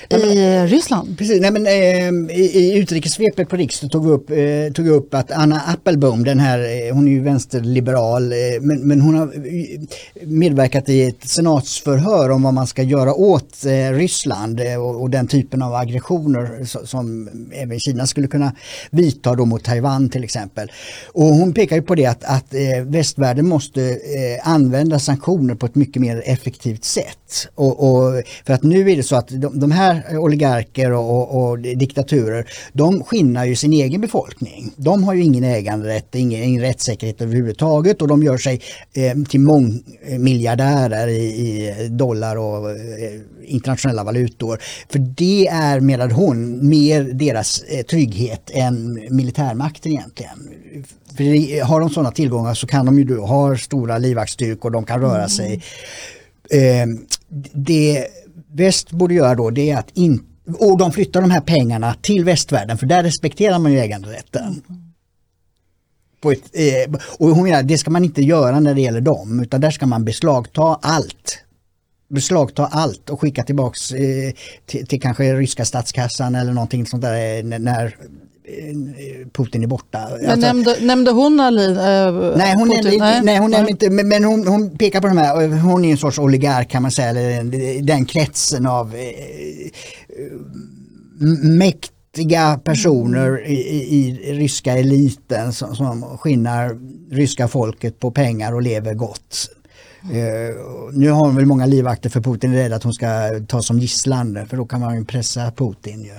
[0.10, 1.18] i Ryssland?
[1.18, 5.32] Precis, nej, men, eh, i, i utrikessvepet på riksdagen tog upp, eh, tog upp att
[5.32, 9.82] Anna Appelbaum, den här, eh, hon är ju vänsterliberal, eh, men, men hon har eh,
[10.28, 15.10] medverkat i ett senatsförhör om vad man ska göra åt eh, Ryssland eh, och, och
[15.10, 18.52] den typen av aggressioner so- som även Kina skulle kunna
[18.90, 20.72] vidta då mot Taiwan till exempel.
[21.08, 25.66] Och hon pekar ju på det att, att eh, västvärlden måste eh, använda sanktioner på
[25.66, 27.48] ett mycket mer effektivt sätt.
[27.56, 29.85] Och, och, för att nu är det så att de, de här
[30.18, 34.72] oligarker och, och, och diktaturer, de skinnar ju sin egen befolkning.
[34.76, 38.62] De har ju ingen äganderätt, ingen, ingen rättssäkerhet överhuvudtaget och de gör sig
[38.94, 42.76] eh, till mångmiljardärer i, i dollar och eh,
[43.46, 44.60] internationella valutor.
[44.90, 50.50] För det är, menade hon, mer deras eh, trygghet än militärmakten egentligen.
[51.18, 55.30] För har de sådana tillgångar så kan de ju ha stora livvaktsstyrkor, de kan röra
[55.30, 55.64] sig.
[56.50, 56.86] Eh,
[57.54, 58.08] det
[58.56, 60.24] väst borde göra då det är att in,
[60.60, 64.62] och de flyttar de här pengarna till västvärlden för där respekterar man ju äganderätten.
[66.22, 69.40] På ett, eh, och hon menar, det ska man inte göra när det gäller dem
[69.40, 71.40] utan där ska man beslagta allt.
[72.10, 74.34] Beslagta allt och skicka tillbaks eh,
[74.66, 77.96] till, till kanske ryska statskassan eller någonting sånt där eh, när, när
[79.34, 80.08] Putin är borta.
[80.22, 81.66] Men Alltså- nämnde, nämnde hon Ali?
[81.66, 81.78] eh,
[82.38, 82.84] Nej, hon Putin?
[82.84, 83.72] nämnde inte, nej, hon nämnde nej.
[83.72, 86.82] inte men, men hon, hon pekar på de här, hon är en sorts oligark kan
[86.82, 90.32] man säga, eller den, kretsen av eh, eh,
[91.44, 96.78] mäktiga personer i, i, i ryska eliten som, som skinnar
[97.16, 99.50] ryska folket på pengar och lever gott.
[100.12, 100.56] Eh,
[100.94, 103.08] nu har hon väl många livvakter för Putin är rädd att hon ska
[103.48, 106.12] tas som gisslan för då kan man ju pressa Putin ju.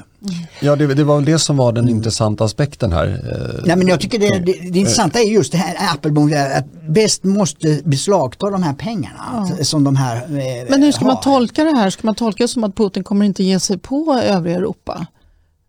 [0.61, 3.07] Ja, det, det var väl det som var den intressanta aspekten här.
[3.07, 6.65] Eh, Nej men jag tycker det, det, det intressanta är just det här Appelbaum, att
[6.89, 11.23] väst måste beslagta de här pengarna som de här eh, Men hur ska man har.
[11.23, 11.91] tolka det här?
[11.91, 15.07] Ska man tolka det som att Putin kommer inte ge sig på övriga Europa?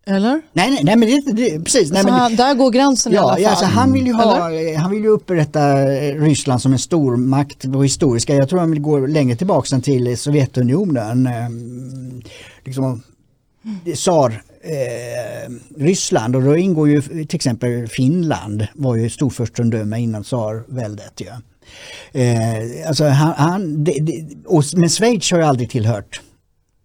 [0.10, 0.42] Eller?
[0.54, 1.92] Nej, nej, nej men det, det, precis.
[1.92, 3.42] Nej, men, han, där går gränsen i alla Ja, fall.
[3.42, 4.78] ja alltså, han vill ju ha, Eller?
[4.78, 8.36] han vill ju upprätta eh, Ryssland som en stormakt på historiska.
[8.36, 11.28] Jag tror han vill gå längre tillbaka än till Sovjetunionen.
[11.28, 11.50] Eh,
[12.66, 13.02] liksom,
[13.96, 21.22] tsar eh, Ryssland och då ingår ju till exempel Finland var ju storfurstendöme innan tsarväldet.
[21.22, 21.42] Ja.
[22.22, 26.22] Eh, alltså han, han, det, det, och, men Schweiz har ju aldrig tillhört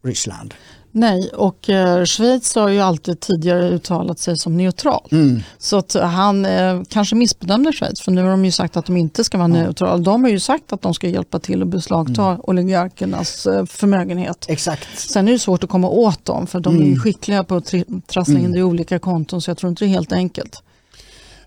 [0.05, 0.55] Ryssland.
[0.95, 5.09] Nej, och eh, Schweiz har ju alltid tidigare uttalat sig som neutral.
[5.11, 5.41] Mm.
[5.59, 8.97] Så att han eh, kanske missbedömde Schweiz, för nu har de ju sagt att de
[8.97, 9.97] inte ska vara neutrala.
[9.97, 12.41] De har ju sagt att de ska hjälpa till att beslagta Mm.
[12.45, 14.45] oligarkernas eh, förmögenhet.
[14.49, 14.99] Exakt.
[14.99, 16.91] Sen är det svårt att komma åt dem, för de är Mm.
[16.93, 17.75] ju skickliga på att
[18.07, 20.63] trassla in det i olika konton, så jag tror inte det är helt enkelt.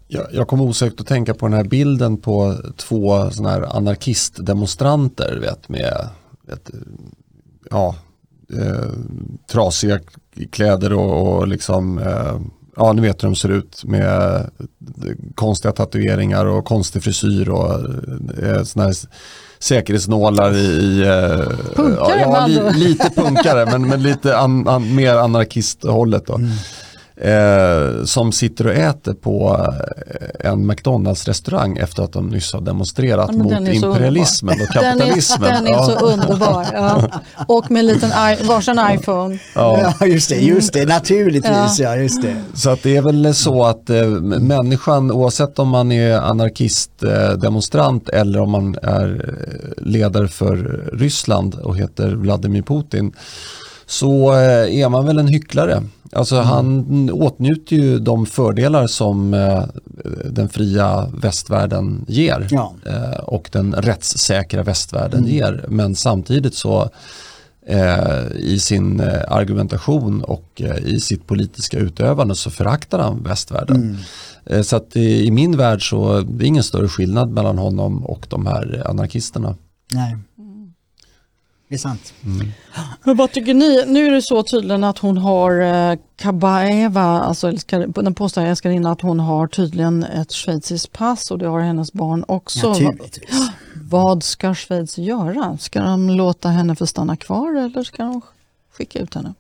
[0.08, 5.38] Jag, jag kommer osökt att tänka på den här bilden på två såna här anarkistdemonstranter
[5.42, 6.08] vet, med
[6.48, 6.70] vet,
[7.72, 7.96] ja,
[8.54, 8.90] eh,
[9.52, 10.00] trasiga
[10.52, 12.40] kläder och, och liksom, eh,
[12.76, 17.74] ja ni vet hur de ser ut med eh, konstiga tatueringar och konstig frisyr och
[18.44, 18.96] eh, såna här
[19.60, 24.96] säkerhetsnålar i, i eh, Punkare, ja, andra li, lite punkare men, men lite an, an,
[24.96, 26.40] mer anarkisthållet då.
[27.18, 29.66] Eh, som sitter och äter på
[30.42, 34.92] eh, en McDonalds-restaurang efter att de nyss har demonstrerat Ja, mot imperialismen och Den är,
[34.92, 35.50] kapitalismen.
[35.54, 36.66] den är så underbar.
[36.74, 37.10] Ja.
[37.48, 39.40] Och med en liten i- varsin iPhone.
[39.56, 39.94] Ja.
[40.00, 41.80] Ja, just det, just det, naturligtvis.
[41.80, 41.96] Ja.
[41.96, 42.36] just det.
[42.54, 44.06] Så att det är väl så att eh,
[44.40, 50.56] människan, oavsett om man är anarkistdemonstrant eh, demonstrant eller om man är eh, ledare för
[50.94, 53.14] Ryssland och heter Vladimir Putin,
[53.86, 55.84] så eh, är man väl en hycklare.
[56.12, 59.64] Alltså han åtnjuter ju de fördelar som eh,
[60.26, 62.74] den fria västvärlden ger Ja.
[62.86, 65.66] eh, och den rättssäkra västvärlden ger.
[65.70, 66.90] Men samtidigt så
[67.68, 73.98] eh, i sin eh, argumentation och eh, i sitt politiska utövande så föraktar han västvärlden.
[74.46, 78.06] Eh, så att i, i min värld så det är ingen större skillnad mellan honom
[78.06, 79.56] och de här anarkisterna.
[79.94, 80.18] Nej.
[81.68, 82.14] Det är sant.
[83.04, 83.84] Men vad tycker ni?
[83.88, 87.52] Nu är det så tydligen att hon har eh, Kabaeva, alltså
[87.88, 92.26] den påstår älskarinnan att hon har tydligen ett schweiziskt pass och det har hennes barn
[92.28, 92.70] också.
[92.70, 93.30] Naturligtvis.
[93.76, 95.58] Vad ska Schweiz göra?
[95.58, 98.22] Ska de låta henne få stanna kvar eller ska de
[98.74, 99.34] skicka ut henne?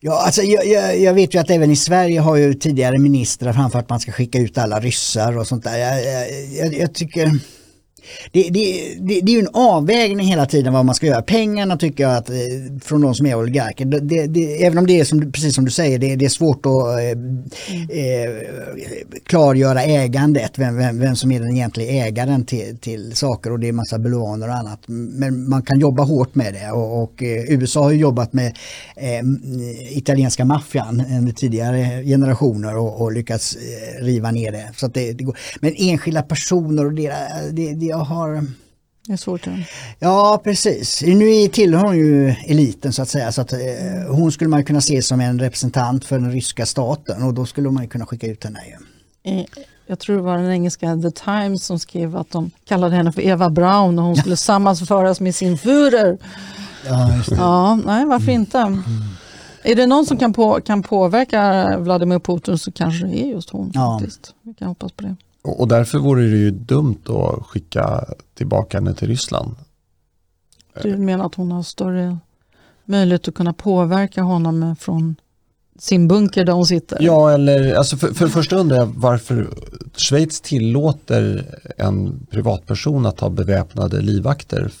[0.00, 3.52] Ja, alltså, jag, jag, jag vet ju att även i Sverige har ju tidigare ministrar
[3.52, 5.78] framfört att man ska skicka ut alla ryssar och sånt där.
[5.78, 7.40] Jag, jag tycker
[8.32, 11.22] det, det, det, det är ju en avvägning hela tiden vad man ska göra.
[11.22, 12.36] Pengarna tycker jag att eh,
[12.82, 15.64] från de som är oligarker, det, det, det, även om det är som, precis som
[15.64, 18.30] du säger, det, det är svårt att eh, eh,
[19.26, 23.68] klargöra ägandet, vem, vem, vem som är den egentliga ägaren till, till saker och det
[23.68, 24.80] är massa bulvaner och annat.
[24.86, 28.56] Men man kan jobba hårt med det och, och eh, USA har ju jobbat med
[28.96, 29.22] eh,
[29.96, 34.70] italienska maffian eh, under tidigare generationer och, och lyckats eh, riva ner det.
[34.76, 35.38] Så att det, det går.
[35.60, 37.18] Men enskilda personer och deras
[37.52, 38.46] det, det jag har
[39.06, 39.46] Det är svårt.
[39.46, 39.52] ja.
[39.98, 41.02] Ja precis.
[41.02, 43.58] Nu tillhör hon ju eliten så att säga så att eh,
[44.10, 47.70] hon skulle man kunna se som en representant för den ryska staten och då skulle
[47.70, 48.76] man kunna skicka ut henne ju.
[49.38, 49.44] Eh,
[49.86, 53.22] Jag tror det var den engelska The Times som skrev att de kallade henne för
[53.22, 56.18] Eva Braun och hon skulle sammanföras med sin Führer.
[56.86, 57.10] Ja.
[57.30, 58.58] Ja, nej varför inte?
[59.62, 63.50] Är det någon som kan, på, kan påverka Vladimir Putin så kanske det är just
[63.50, 63.70] hon.
[63.74, 63.98] Ja.
[64.00, 64.34] faktiskt.
[64.42, 65.16] Vi kan hoppas på det.
[65.42, 68.04] Och, därför vore det ju dumt att skicka
[68.34, 69.54] tillbaka henne till Ryssland.
[70.82, 72.18] Du menar att hon har större
[72.84, 75.16] möjlighet att kunna påverka honom från
[75.78, 76.98] sin bunker där hon sitter?
[77.00, 79.48] Ja, eller alltså för, för det första undrar jag varför
[79.96, 84.72] Schweiz tillåter en privatperson att ha beväpnade livvakter.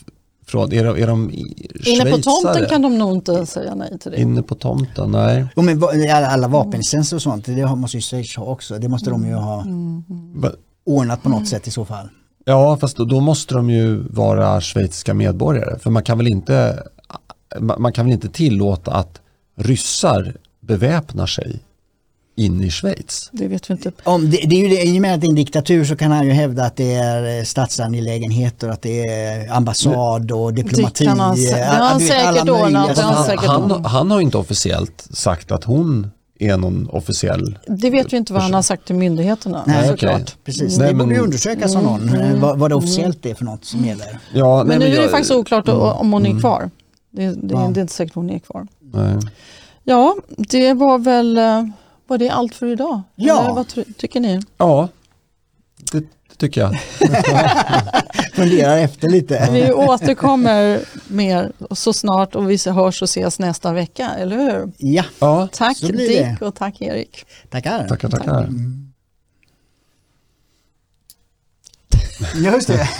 [0.50, 4.10] Från, är, de, är de Inne på tomten kan de nog inte säga nej till
[4.10, 4.20] det.
[4.20, 5.46] Inne på tomten, nej.
[5.56, 5.82] Jo, men
[6.12, 8.78] alla, vapenlicenser och sånt, det måste ju Schweiz ha också.
[8.78, 9.64] Det måste de ju ha
[10.86, 12.08] ordnat på något sätt i så fall.
[12.44, 15.78] Ja, fast då, då måste de ju vara schweiziska medborgare.
[15.78, 16.82] För man kan väl inte,
[17.60, 19.20] man man kan väl inte tillåta att
[19.56, 21.60] ryssar beväpnar sig
[22.40, 23.28] in i Schweiz?
[23.32, 23.92] Det vet vi inte.
[24.04, 25.96] Om det, det är ju det, I och med att det är en diktatur så
[25.96, 31.06] kan han ju hävda att det är eh, statsangelägenheter, att det är ambassad och diplomati.
[31.06, 33.46] han det har eh, han säkert ordnat, han säkert
[33.86, 38.42] han, har inte officiellt sagt att hon är någon officiell Det vet vi inte vad
[38.42, 39.64] han har sagt till myndigheterna.
[39.66, 40.14] Nej, såklart.
[40.14, 40.26] okej.
[40.44, 43.34] Precis, Nej, det borde men- ju undersökas av någon, eh, vad, vad det officiellt är
[43.34, 44.18] för något som gäller.
[44.34, 46.70] Ja, Men nej, nu är det jag- faktiskt oklart om hon är kvar.
[47.12, 47.70] Det, det, Ja.
[47.74, 48.66] det är inte säkert hon är kvar.
[48.92, 49.16] Nej.
[49.84, 51.64] Ja, det var väl eh,
[52.10, 53.02] var det allt för idag?
[53.14, 53.44] Ja.
[53.44, 54.40] Eller vad ty- tycker ni?
[54.56, 54.88] Ja,
[55.92, 56.80] det, det tycker jag.
[58.34, 59.48] Funderar efter lite.
[59.52, 64.72] Vi återkommer mer så snart och vi hörs och ses nästa vecka, eller hur?
[64.76, 66.30] Ja, Ja, Tack Så blir det.
[66.30, 67.24] Dick och tack Erik.
[67.50, 67.88] tackar.
[67.88, 68.48] tackar, tackar.
[72.34, 72.88] Just det.